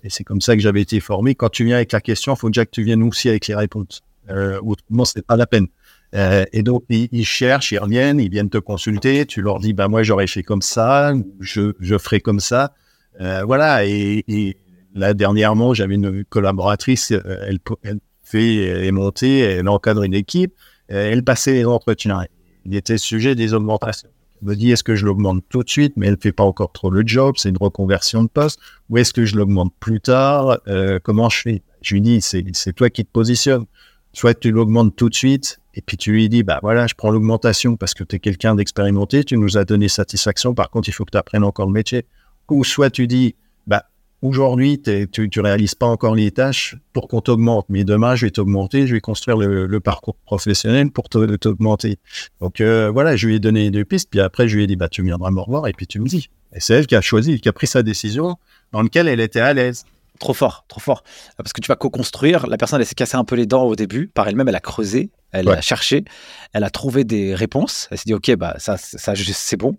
et 0.03 0.09
c'est 0.09 0.23
comme 0.23 0.41
ça 0.41 0.55
que 0.55 0.61
j'avais 0.61 0.81
été 0.81 0.99
formé. 0.99 1.35
Quand 1.35 1.49
tu 1.49 1.65
viens 1.65 1.77
avec 1.77 1.91
la 1.91 2.01
question, 2.01 2.33
il 2.33 2.37
faut 2.37 2.49
déjà 2.49 2.65
que 2.65 2.71
tu 2.71 2.83
viennes 2.83 3.03
aussi 3.03 3.29
avec 3.29 3.47
les 3.47 3.55
réponses. 3.55 4.01
Euh, 4.29 4.59
autrement, 4.61 5.05
c'est 5.05 5.25
pas 5.25 5.37
la 5.37 5.47
peine. 5.47 5.67
Euh, 6.13 6.45
et 6.53 6.61
donc, 6.61 6.83
ils, 6.89 7.25
cherchent, 7.25 7.71
ils 7.71 7.79
reviennent, 7.79 8.19
ils 8.19 8.29
viennent 8.29 8.49
te 8.49 8.57
consulter. 8.57 9.25
Tu 9.25 9.41
leur 9.41 9.59
dis, 9.59 9.73
bah, 9.73 9.87
moi, 9.87 10.03
j'aurais 10.03 10.27
fait 10.27 10.43
comme 10.43 10.61
ça, 10.61 11.13
je, 11.39 11.73
je 11.79 11.97
ferai 11.97 12.19
comme 12.19 12.39
ça. 12.39 12.73
Euh, 13.21 13.43
voilà. 13.45 13.85
Et, 13.85 14.23
et, 14.27 14.57
là, 14.93 15.13
dernièrement, 15.13 15.73
j'avais 15.73 15.95
une 15.95 16.23
collaboratrice, 16.25 17.11
euh, 17.11 17.45
elle, 17.47 17.59
elle 17.83 17.99
fait, 18.21 18.55
elle 18.57 18.83
est 18.83 18.91
montée, 18.91 19.39
elle 19.39 19.67
encadre 19.67 20.03
une 20.03 20.13
équipe, 20.13 20.53
euh, 20.91 21.11
elle 21.11 21.23
passait 21.23 21.53
les 21.53 21.65
entretiens. 21.65 22.25
Il 22.65 22.75
était 22.75 22.97
sujet 22.97 23.35
des 23.35 23.53
augmentations 23.53 24.09
me 24.43 24.55
dit 24.55 24.71
est-ce 24.71 24.83
que 24.83 24.95
je 24.95 25.05
l'augmente 25.05 25.43
tout 25.49 25.63
de 25.63 25.69
suite, 25.69 25.93
mais 25.95 26.07
elle 26.07 26.13
ne 26.13 26.19
fait 26.19 26.31
pas 26.31 26.43
encore 26.43 26.71
trop 26.71 26.89
le 26.89 27.03
job, 27.05 27.35
c'est 27.37 27.49
une 27.49 27.57
reconversion 27.57 28.23
de 28.23 28.29
poste, 28.29 28.59
ou 28.89 28.97
est-ce 28.97 29.13
que 29.13 29.25
je 29.25 29.35
l'augmente 29.35 29.73
plus 29.79 30.01
tard? 30.01 30.59
Euh, 30.67 30.99
Comment 31.01 31.29
je 31.29 31.41
fais? 31.41 31.61
Je 31.81 31.95
lui 31.95 32.01
dis 32.01 32.21
c'est 32.21 32.73
toi 32.73 32.89
qui 32.89 33.03
te 33.05 33.11
positionnes. 33.11 33.65
Soit 34.13 34.39
tu 34.39 34.51
l'augmentes 34.51 34.95
tout 34.95 35.09
de 35.09 35.15
suite, 35.15 35.59
et 35.73 35.81
puis 35.81 35.97
tu 35.97 36.11
lui 36.11 36.29
dis 36.29 36.43
bah 36.43 36.59
voilà, 36.61 36.87
je 36.87 36.93
prends 36.93 37.09
l'augmentation 37.09 37.77
parce 37.77 37.93
que 37.93 38.03
tu 38.03 38.17
es 38.17 38.19
quelqu'un 38.19 38.55
d'expérimenté, 38.55 39.23
tu 39.23 39.37
nous 39.37 39.57
as 39.57 39.65
donné 39.65 39.87
satisfaction, 39.87 40.53
par 40.53 40.69
contre 40.69 40.87
il 40.87 40.91
faut 40.91 41.03
que 41.03 41.11
tu 41.11 41.17
apprennes 41.17 41.43
encore 41.43 41.65
le 41.65 41.73
métier. 41.73 42.05
Ou 42.49 42.63
soit 42.63 42.91
tu 42.91 43.07
dis 43.07 43.35
bah 43.65 43.85
Aujourd'hui, 44.23 44.81
tu 44.81 45.29
ne 45.35 45.41
réalises 45.41 45.75
pas 45.75 45.85
encore 45.85 46.15
les 46.15 46.31
tâches 46.31 46.77
pour 46.93 47.09
qu'on 47.09 47.19
t'augmente, 47.19 47.65
mais 47.67 47.83
demain, 47.83 48.15
je 48.15 48.25
vais 48.25 48.31
t'augmenter, 48.31 48.87
je 48.87 48.93
vais 48.93 49.01
construire 49.01 49.35
le, 49.35 49.79
parcours 49.81 50.15
professionnel 50.25 50.91
pour 50.91 51.09
t'augmenter. 51.09 51.97
Donc 52.39 52.61
euh, 52.61 52.89
voilà, 52.89 53.17
je 53.17 53.27
lui 53.27 53.35
ai 53.35 53.39
donné 53.41 53.69
deux 53.69 53.83
pistes, 53.83 54.09
puis 54.09 54.21
après, 54.21 54.47
je 54.47 54.55
lui 54.55 54.63
ai 54.63 54.67
dit, 54.67 54.77
bah, 54.77 54.87
tu 54.87 55.03
viendras 55.03 55.29
me 55.29 55.41
revoir, 55.41 55.67
et 55.67 55.73
puis 55.73 55.87
tu 55.87 55.99
me 55.99 56.07
dis. 56.07 56.29
Et 56.55 56.61
c'est 56.61 56.73
elle 56.73 56.87
qui 56.87 56.95
a 56.95 57.01
choisi, 57.01 57.41
qui 57.41 57.49
a 57.49 57.51
pris 57.51 57.67
sa 57.67 57.83
décision 57.83 58.37
dans 58.71 58.81
laquelle 58.81 59.09
elle 59.09 59.19
était 59.19 59.41
à 59.41 59.53
l'aise. 59.53 59.83
Trop 60.19 60.33
fort, 60.33 60.65
trop 60.67 60.79
fort. 60.79 61.03
Parce 61.37 61.53
que 61.53 61.61
tu 61.61 61.67
vas 61.67 61.75
co-construire. 61.75 62.47
La 62.47 62.57
personne, 62.57 62.79
elle 62.79 62.85
s'est 62.85 62.95
cassée 62.95 63.17
un 63.17 63.23
peu 63.23 63.35
les 63.35 63.45
dents 63.45 63.63
au 63.63 63.75
début. 63.75 64.07
Par 64.07 64.27
elle-même, 64.27 64.47
elle 64.47 64.55
a 64.55 64.59
creusé, 64.59 65.11
elle 65.31 65.49
a 65.49 65.61
cherché, 65.61 66.05
elle 66.53 66.63
a 66.63 66.69
trouvé 66.69 67.03
des 67.03 67.33
réponses. 67.33 67.87
Elle 67.91 67.97
s'est 67.97 68.03
dit, 68.05 68.13
OK, 68.13 68.33
bah, 68.35 68.55
ça, 68.59 68.77
ça 68.77 69.13
c'est 69.15 69.57
bon. 69.57 69.77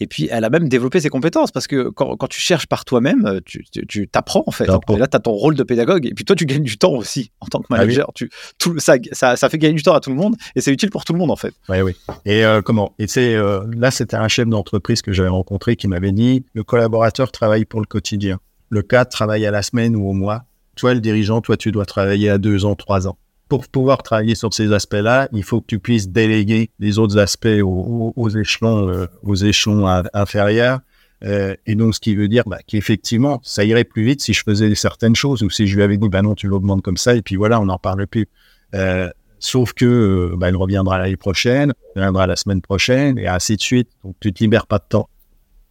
Et 0.00 0.06
puis, 0.06 0.28
elle 0.30 0.44
a 0.44 0.50
même 0.50 0.68
développé 0.68 1.00
ses 1.00 1.08
compétences 1.08 1.52
parce 1.52 1.66
que 1.66 1.88
quand, 1.88 2.16
quand 2.16 2.26
tu 2.26 2.40
cherches 2.40 2.66
par 2.66 2.84
toi-même, 2.84 3.40
tu, 3.44 4.08
t'apprends 4.08 4.44
en 4.46 4.50
fait. 4.50 4.64
Et 4.64 4.96
là, 4.96 5.06
tu 5.06 5.16
as 5.16 5.20
ton 5.20 5.32
rôle 5.32 5.54
de 5.54 5.62
pédagogue. 5.62 6.06
Et 6.06 6.14
puis, 6.14 6.24
toi, 6.24 6.34
tu 6.34 6.46
gagnes 6.46 6.62
du 6.62 6.78
temps 6.78 6.92
aussi 6.92 7.30
en 7.40 7.46
tant 7.46 7.60
que 7.60 7.66
ah 7.70 7.76
manager. 7.76 8.10
tu, 8.14 8.30
tout, 8.58 8.78
ça, 8.78 8.96
ça, 9.12 9.36
ça, 9.36 9.48
fait 9.48 9.58
gagner 9.58 9.74
du 9.74 9.82
temps 9.82 9.94
à 9.94 10.00
tout 10.00 10.10
le 10.10 10.16
monde 10.16 10.36
et 10.54 10.60
c'est 10.60 10.72
utile 10.72 10.90
pour 10.90 11.04
tout 11.04 11.12
le 11.12 11.18
monde 11.18 11.30
en 11.30 11.36
fait. 11.36 11.54
Oui, 11.68 11.80
oui. 11.80 11.96
Et 12.24 12.44
euh, 12.44 12.62
comment? 12.62 12.94
Et 12.98 13.06
c'est 13.06 13.34
euh, 13.34 13.64
là, 13.74 13.90
c'était 13.90 14.16
un 14.16 14.28
chef 14.28 14.48
d'entreprise 14.48 15.02
que 15.02 15.12
j'avais 15.12 15.28
rencontré 15.28 15.76
qui 15.76 15.88
m'avait 15.88 16.12
dit 16.12 16.44
le 16.54 16.62
collaborateur 16.64 17.32
travaille 17.32 17.64
pour 17.64 17.80
le 17.80 17.86
quotidien. 17.86 18.38
Le 18.68 18.82
cadre 18.82 19.10
travaille 19.10 19.46
à 19.46 19.50
la 19.50 19.62
semaine 19.62 19.96
ou 19.96 20.08
au 20.08 20.12
mois. 20.12 20.44
Toi, 20.76 20.94
le 20.94 21.00
dirigeant, 21.00 21.40
toi, 21.40 21.56
tu 21.56 21.72
dois 21.72 21.86
travailler 21.86 22.30
à 22.30 22.38
deux 22.38 22.64
ans, 22.64 22.74
trois 22.74 23.08
ans 23.08 23.18
pour 23.48 23.68
pouvoir 23.68 24.02
travailler 24.02 24.34
sur 24.34 24.52
ces 24.52 24.72
aspects-là, 24.72 25.28
il 25.32 25.44
faut 25.44 25.60
que 25.60 25.66
tu 25.66 25.78
puisses 25.78 26.08
déléguer 26.08 26.70
les 26.78 26.98
autres 26.98 27.18
aspects 27.18 27.46
aux, 27.62 28.28
échelons, 28.30 28.88
euh, 28.88 29.06
aux 29.22 29.36
échelons 29.36 29.86
inférieurs. 30.12 30.80
Euh, 31.24 31.54
et 31.64 31.76
donc, 31.76 31.94
ce 31.94 32.00
qui 32.00 32.14
veut 32.14 32.28
dire 32.28 32.42
bah, 32.46 32.58
qu'effectivement, 32.66 33.40
ça 33.42 33.64
irait 33.64 33.84
plus 33.84 34.04
vite 34.04 34.20
si 34.20 34.32
je 34.32 34.42
faisais 34.42 34.74
certaines 34.74 35.16
choses 35.16 35.42
ou 35.42 35.50
si 35.50 35.66
je 35.66 35.76
lui 35.76 35.82
avais 35.82 35.96
dit, 35.96 36.08
bah 36.08 36.22
non, 36.22 36.34
tu 36.34 36.48
l'augmentes 36.48 36.82
comme 36.82 36.96
ça, 36.96 37.14
et 37.14 37.22
puis 37.22 37.36
voilà, 37.36 37.60
on 37.60 37.66
n'en 37.66 37.78
parle 37.78 38.06
plus. 38.06 38.28
Euh, 38.74 39.08
sauf 39.38 39.72
que 39.72 40.34
bah, 40.36 40.48
elle 40.48 40.56
reviendra 40.56 40.98
l'année 40.98 41.16
prochaine, 41.16 41.72
elle 41.94 42.02
reviendra 42.02 42.26
la 42.26 42.36
semaine 42.36 42.60
prochaine, 42.60 43.18
et 43.18 43.28
ainsi 43.28 43.56
de 43.56 43.62
suite. 43.62 43.88
Donc, 44.04 44.16
tu 44.20 44.32
te 44.32 44.42
libères 44.42 44.66
pas 44.66 44.78
de 44.78 44.84
temps. 44.88 45.08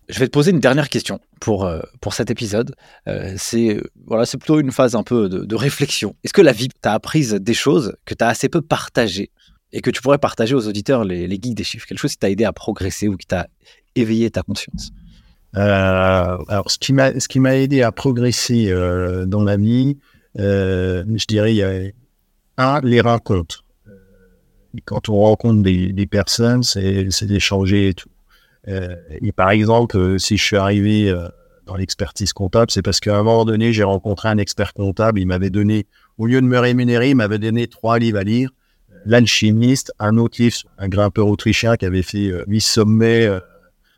Je 0.07 0.19
vais 0.19 0.27
te 0.27 0.31
poser 0.31 0.51
une 0.51 0.59
dernière 0.59 0.89
question 0.89 1.19
pour, 1.39 1.65
euh, 1.65 1.81
pour 1.99 2.13
cet 2.13 2.29
épisode. 2.29 2.75
Euh, 3.07 3.33
c'est 3.37 3.81
voilà, 4.05 4.25
c'est 4.25 4.37
plutôt 4.37 4.59
une 4.59 4.71
phase 4.71 4.95
un 4.95 5.03
peu 5.03 5.29
de, 5.29 5.55
réflexion. 5.55 6.15
Est-ce 6.23 6.33
que 6.33 6.41
la 6.41 6.51
vie 6.51 6.69
t'a 6.81 6.93
appris 6.93 7.27
des 7.39 7.53
choses 7.53 7.95
que 8.05 8.13
tu 8.13 8.23
as 8.23 8.27
assez 8.27 8.49
peu 8.49 8.61
partagées 8.61 9.31
et 9.71 9.81
que 9.81 9.89
tu 9.89 10.01
pourrais 10.01 10.19
partager 10.19 10.53
aux 10.53 10.67
auditeurs, 10.67 11.03
les, 11.03 11.27
les 11.27 11.39
guides 11.39 11.55
des 11.55 11.63
chiffres 11.63 11.87
Quelque 11.87 11.97
chose 11.97 12.11
qui 12.11 12.17
t'a 12.17 12.29
aidé 12.29 12.43
à 12.45 12.53
progresser 12.53 13.07
ou 13.07 13.17
qui 13.17 13.25
t'a 13.25 13.47
éveillé 13.95 14.29
ta 14.29 14.43
conscience? 14.43 14.91
Euh, 15.55 16.37
Alors, 16.49 16.69
ce 16.69 16.77
qui 16.77 16.93
m'a 16.93 17.19
ce 17.19 17.27
qui 17.27 17.39
m'a 17.39 17.55
aidé 17.55 17.81
à 17.81 17.91
progresser 17.91 18.71
dans 19.25 19.43
la 19.43 19.57
vie, 19.57 19.97
je 20.35 21.25
dirais, 21.25 21.53
il 21.53 21.57
y 21.57 21.63
a 21.63 21.91
un 22.57 22.79
les 22.81 23.01
rencontres. 23.01 23.63
Quand 24.83 25.09
on 25.09 25.21
rencontre 25.21 25.63
des, 25.63 25.93
des 25.93 26.05
personnes, 26.05 26.61
c'est 26.61 27.23
d'échanger 27.23 27.89
et 27.89 27.93
tout. 27.93 28.09
Euh, 28.67 28.95
et 29.21 29.31
par 29.31 29.51
exemple, 29.51 29.97
euh, 29.97 30.17
si 30.17 30.37
je 30.37 30.43
suis 30.43 30.57
arrivé 30.57 31.09
euh, 31.09 31.27
dans 31.65 31.75
l'expertise 31.75 32.33
comptable, 32.33 32.71
c'est 32.71 32.81
parce 32.81 32.99
qu'à 32.99 33.15
un 33.15 33.23
moment 33.23 33.45
donné, 33.45 33.73
j'ai 33.73 33.83
rencontré 33.83 34.29
un 34.29 34.37
expert 34.37 34.73
comptable. 34.73 35.19
Il 35.19 35.27
m'avait 35.27 35.49
donné, 35.49 35.85
au 36.17 36.25
lieu 36.25 36.41
de 36.41 36.45
me 36.45 36.59
rémunérer, 36.59 37.11
il 37.11 37.15
m'avait 37.15 37.39
donné 37.39 37.67
trois 37.67 37.99
livres 37.99 38.19
à 38.19 38.23
lire. 38.23 38.49
L'alchimiste, 39.05 39.93
un 39.99 40.17
autre 40.17 40.41
livre, 40.41 40.57
un 40.79 40.89
grimpeur 40.89 41.27
autrichien 41.27 41.75
qui 41.75 41.85
avait 41.85 42.01
fait 42.01 42.31
huit 42.47 42.61
sommets 42.61 43.29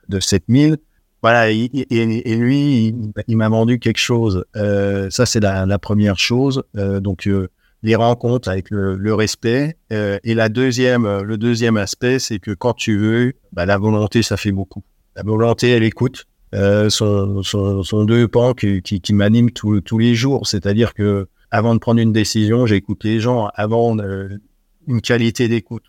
de 0.10 0.20
7000. 0.20 0.78
Voilà, 1.22 1.50
et, 1.50 1.70
lui, 1.90 2.94
il, 3.28 3.38
m'a 3.38 3.48
vendu 3.48 3.80
quelque 3.80 4.00
chose. 4.00 4.44
Ça, 4.54 5.26
c'est 5.26 5.40
la, 5.40 5.80
première 5.80 6.20
chose. 6.20 6.62
Donc, 6.74 7.30
les 7.84 7.96
rencontres 7.96 8.50
avec 8.50 8.70
le, 8.70 9.14
respect. 9.14 9.78
Euh, 9.92 10.20
et 10.24 10.34
la 10.34 10.50
deuxième, 10.50 11.06
euh, 11.06 11.24
le 11.24 11.38
deuxième 11.38 11.78
aspect, 11.78 12.20
c'est 12.20 12.40
que 12.40 12.52
quand 12.52 12.74
tu 12.74 12.98
veux, 12.98 13.34
bah, 13.52 13.66
la 13.66 13.78
volonté, 13.78 14.24
ça 14.24 14.38
fait 14.38 14.52
beaucoup. 14.52 14.84
La 15.16 15.24
volonté, 15.24 15.70
elle 15.70 15.84
écoute. 15.84 16.26
Euh, 16.56 16.90
sont, 16.90 17.44
sont, 17.44 18.06
deux 18.06 18.26
pans 18.30 18.54
qui, 18.54 18.82
qui, 18.82 19.02
qui 19.02 19.14
m'animent 19.14 19.52
tous 19.52 19.98
les 19.98 20.16
jours. 20.16 20.48
C'est-à-dire 20.48 20.94
que 20.94 21.28
avant 21.52 21.74
de 21.74 21.80
prendre 21.80 22.00
une 22.00 22.14
décision, 22.14 22.66
j'écoute 22.66 23.04
les 23.04 23.20
gens. 23.20 23.50
Avant 23.54 23.98
euh, 24.00 24.30
une 24.88 25.02
qualité 25.02 25.50
d'écoute. 25.50 25.84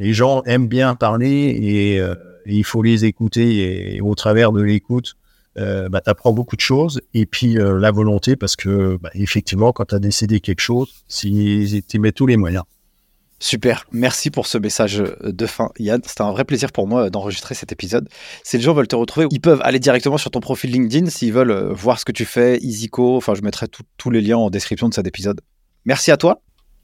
les 0.00 0.12
gens 0.12 0.42
aiment 0.42 0.66
bien 0.66 0.96
parler 0.96 1.28
et, 1.28 1.96
et, 1.98 2.02
il 2.46 2.64
faut 2.64 2.82
les 2.82 3.04
écouter. 3.04 3.94
Et, 3.94 4.00
au 4.00 4.16
travers 4.16 4.50
de 4.50 4.60
l'écoute, 4.60 5.14
euh, 5.58 5.88
bah, 5.88 6.00
tu 6.00 6.10
apprends 6.10 6.32
beaucoup 6.32 6.56
de 6.56 6.60
choses. 6.60 7.00
Et 7.14 7.26
puis 7.26 7.58
euh, 7.58 7.78
la 7.78 7.90
volonté, 7.90 8.36
parce 8.36 8.56
que 8.56 8.96
bah, 9.00 9.10
effectivement, 9.14 9.72
quand 9.72 9.86
tu 9.86 9.94
as 9.94 9.98
décidé 9.98 10.40
quelque 10.40 10.60
chose, 10.60 11.04
si 11.08 11.84
tu 11.88 11.98
mets 11.98 12.12
tous 12.12 12.26
les 12.26 12.36
moyens. 12.36 12.64
Super, 13.42 13.86
merci 13.90 14.30
pour 14.30 14.46
ce 14.46 14.58
message 14.58 15.02
de 15.22 15.46
fin, 15.46 15.70
Yann. 15.78 16.02
C'était 16.04 16.20
un 16.20 16.30
vrai 16.30 16.44
plaisir 16.44 16.72
pour 16.72 16.86
moi 16.86 17.08
d'enregistrer 17.08 17.54
cet 17.54 17.72
épisode. 17.72 18.06
Si 18.44 18.58
les 18.58 18.62
gens 18.62 18.74
veulent 18.74 18.86
te 18.86 18.96
retrouver, 18.96 19.28
ils 19.30 19.40
peuvent 19.40 19.62
aller 19.64 19.78
directement 19.78 20.18
sur 20.18 20.30
ton 20.30 20.40
profil 20.40 20.70
LinkedIn 20.70 21.08
s'ils 21.08 21.32
veulent 21.32 21.50
euh, 21.50 21.72
voir 21.72 21.98
ce 21.98 22.04
que 22.04 22.12
tu 22.12 22.26
fais, 22.26 22.58
EasyCo. 22.58 23.16
Enfin, 23.16 23.34
je 23.34 23.40
mettrai 23.40 23.66
tous 23.96 24.10
les 24.10 24.20
liens 24.20 24.36
en 24.36 24.50
description 24.50 24.90
de 24.90 24.94
cet 24.94 25.06
épisode. 25.06 25.40
Merci 25.86 26.10
à 26.10 26.18
toi. 26.18 26.42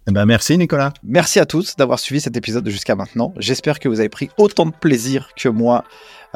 Eh 0.09 0.13
ben 0.13 0.25
merci 0.25 0.57
Nicolas. 0.57 0.95
Merci 1.03 1.41
à 1.41 1.47
tous 1.47 1.75
d'avoir 1.77 1.99
suivi 1.99 2.21
cet 2.21 2.37
épisode 2.37 2.67
jusqu'à 2.69 2.95
maintenant. 2.95 3.35
J'espère 3.39 3.81
que 3.81 3.89
vous 3.89 3.99
avez 3.99 4.09
pris 4.09 4.31
autant 4.39 4.65
de 4.65 4.71
plaisir 4.71 5.31
que 5.37 5.49
moi 5.49 5.85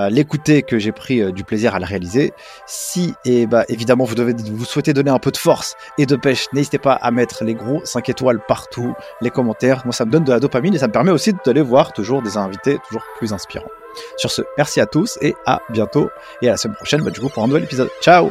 à 0.05 0.11
l'écouter 0.11 0.62
que 0.62 0.78
j'ai 0.78 0.92
pris 0.92 1.20
euh, 1.20 1.32
du 1.32 1.44
plaisir 1.44 1.74
à 1.74 1.78
le 1.78 1.84
réaliser. 1.84 2.32
Si 2.66 3.14
et 3.24 3.46
bah 3.46 3.64
évidemment 3.68 4.05
vous 4.05 4.14
devez 4.14 4.34
vous 4.34 4.64
souhaitez 4.64 4.92
donner 4.92 5.11
un 5.11 5.18
peu 5.18 5.30
de 5.30 5.36
force 5.36 5.76
et 5.98 6.07
de 6.07 6.16
pêche, 6.16 6.46
n'hésitez 6.53 6.78
pas 6.78 6.92
à 6.92 7.11
mettre 7.11 7.44
les 7.44 7.55
gros 7.55 7.80
5 7.84 8.09
étoiles 8.09 8.40
partout, 8.46 8.94
les 9.20 9.30
commentaires. 9.30 9.82
Moi 9.84 9.92
ça 9.92 10.05
me 10.05 10.11
donne 10.11 10.24
de 10.24 10.32
la 10.32 10.40
dopamine 10.40 10.74
et 10.74 10.78
ça 10.78 10.88
me 10.88 10.92
permet 10.92 11.11
aussi 11.11 11.32
d'aller 11.44 11.62
voir 11.62 11.92
toujours 11.92 12.22
des 12.22 12.36
invités 12.36 12.78
toujours 12.86 13.05
plus 13.18 13.32
inspirants. 13.32 13.70
Sur 14.16 14.30
ce, 14.30 14.42
merci 14.57 14.80
à 14.80 14.86
tous 14.86 15.18
et 15.20 15.34
à 15.46 15.61
bientôt 15.70 16.11
et 16.42 16.48
à 16.48 16.53
la 16.53 16.57
semaine 16.57 16.76
prochaine 16.76 17.03
bah, 17.03 17.11
du 17.11 17.20
coup 17.20 17.28
pour 17.28 17.42
un 17.42 17.48
nouvel 17.48 17.64
épisode. 17.64 17.90
Ciao 18.01 18.30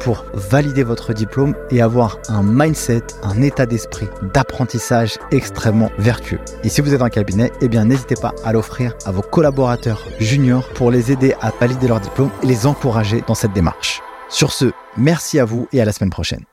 pour 0.00 0.24
valider 0.34 0.82
votre 0.82 1.12
diplôme 1.12 1.54
et 1.70 1.82
avoir 1.82 2.18
un 2.28 2.42
mindset, 2.42 3.02
un 3.22 3.42
état 3.42 3.66
d'esprit 3.66 4.08
d'apprentissage 4.34 5.18
extrêmement 5.30 5.90
vertueux. 5.98 6.40
Et 6.64 6.68
si 6.68 6.80
vous 6.80 6.94
êtes 6.94 7.02
un 7.02 7.10
cabinet, 7.10 7.52
eh 7.60 7.68
bien 7.68 7.84
n'hésitez 7.84 8.16
pas 8.16 8.34
à 8.44 8.52
l'offrir 8.52 8.94
à 9.04 9.10
vos 9.10 9.22
collaborateurs 9.22 10.04
juniors 10.20 10.68
pour 10.70 10.90
les 10.90 11.12
aider 11.12 11.34
à 11.40 11.50
valider 11.50 11.88
leur 11.88 12.00
diplôme 12.00 12.30
et 12.42 12.46
les 12.46 12.66
encourager 12.66 13.22
dans 13.26 13.34
cette 13.34 13.52
démarche. 13.52 14.02
Sur 14.28 14.52
ce, 14.52 14.72
merci 14.96 15.38
à 15.38 15.44
vous 15.44 15.68
et 15.72 15.80
à 15.80 15.84
la 15.84 15.92
semaine 15.92 16.10
prochaine. 16.10 16.44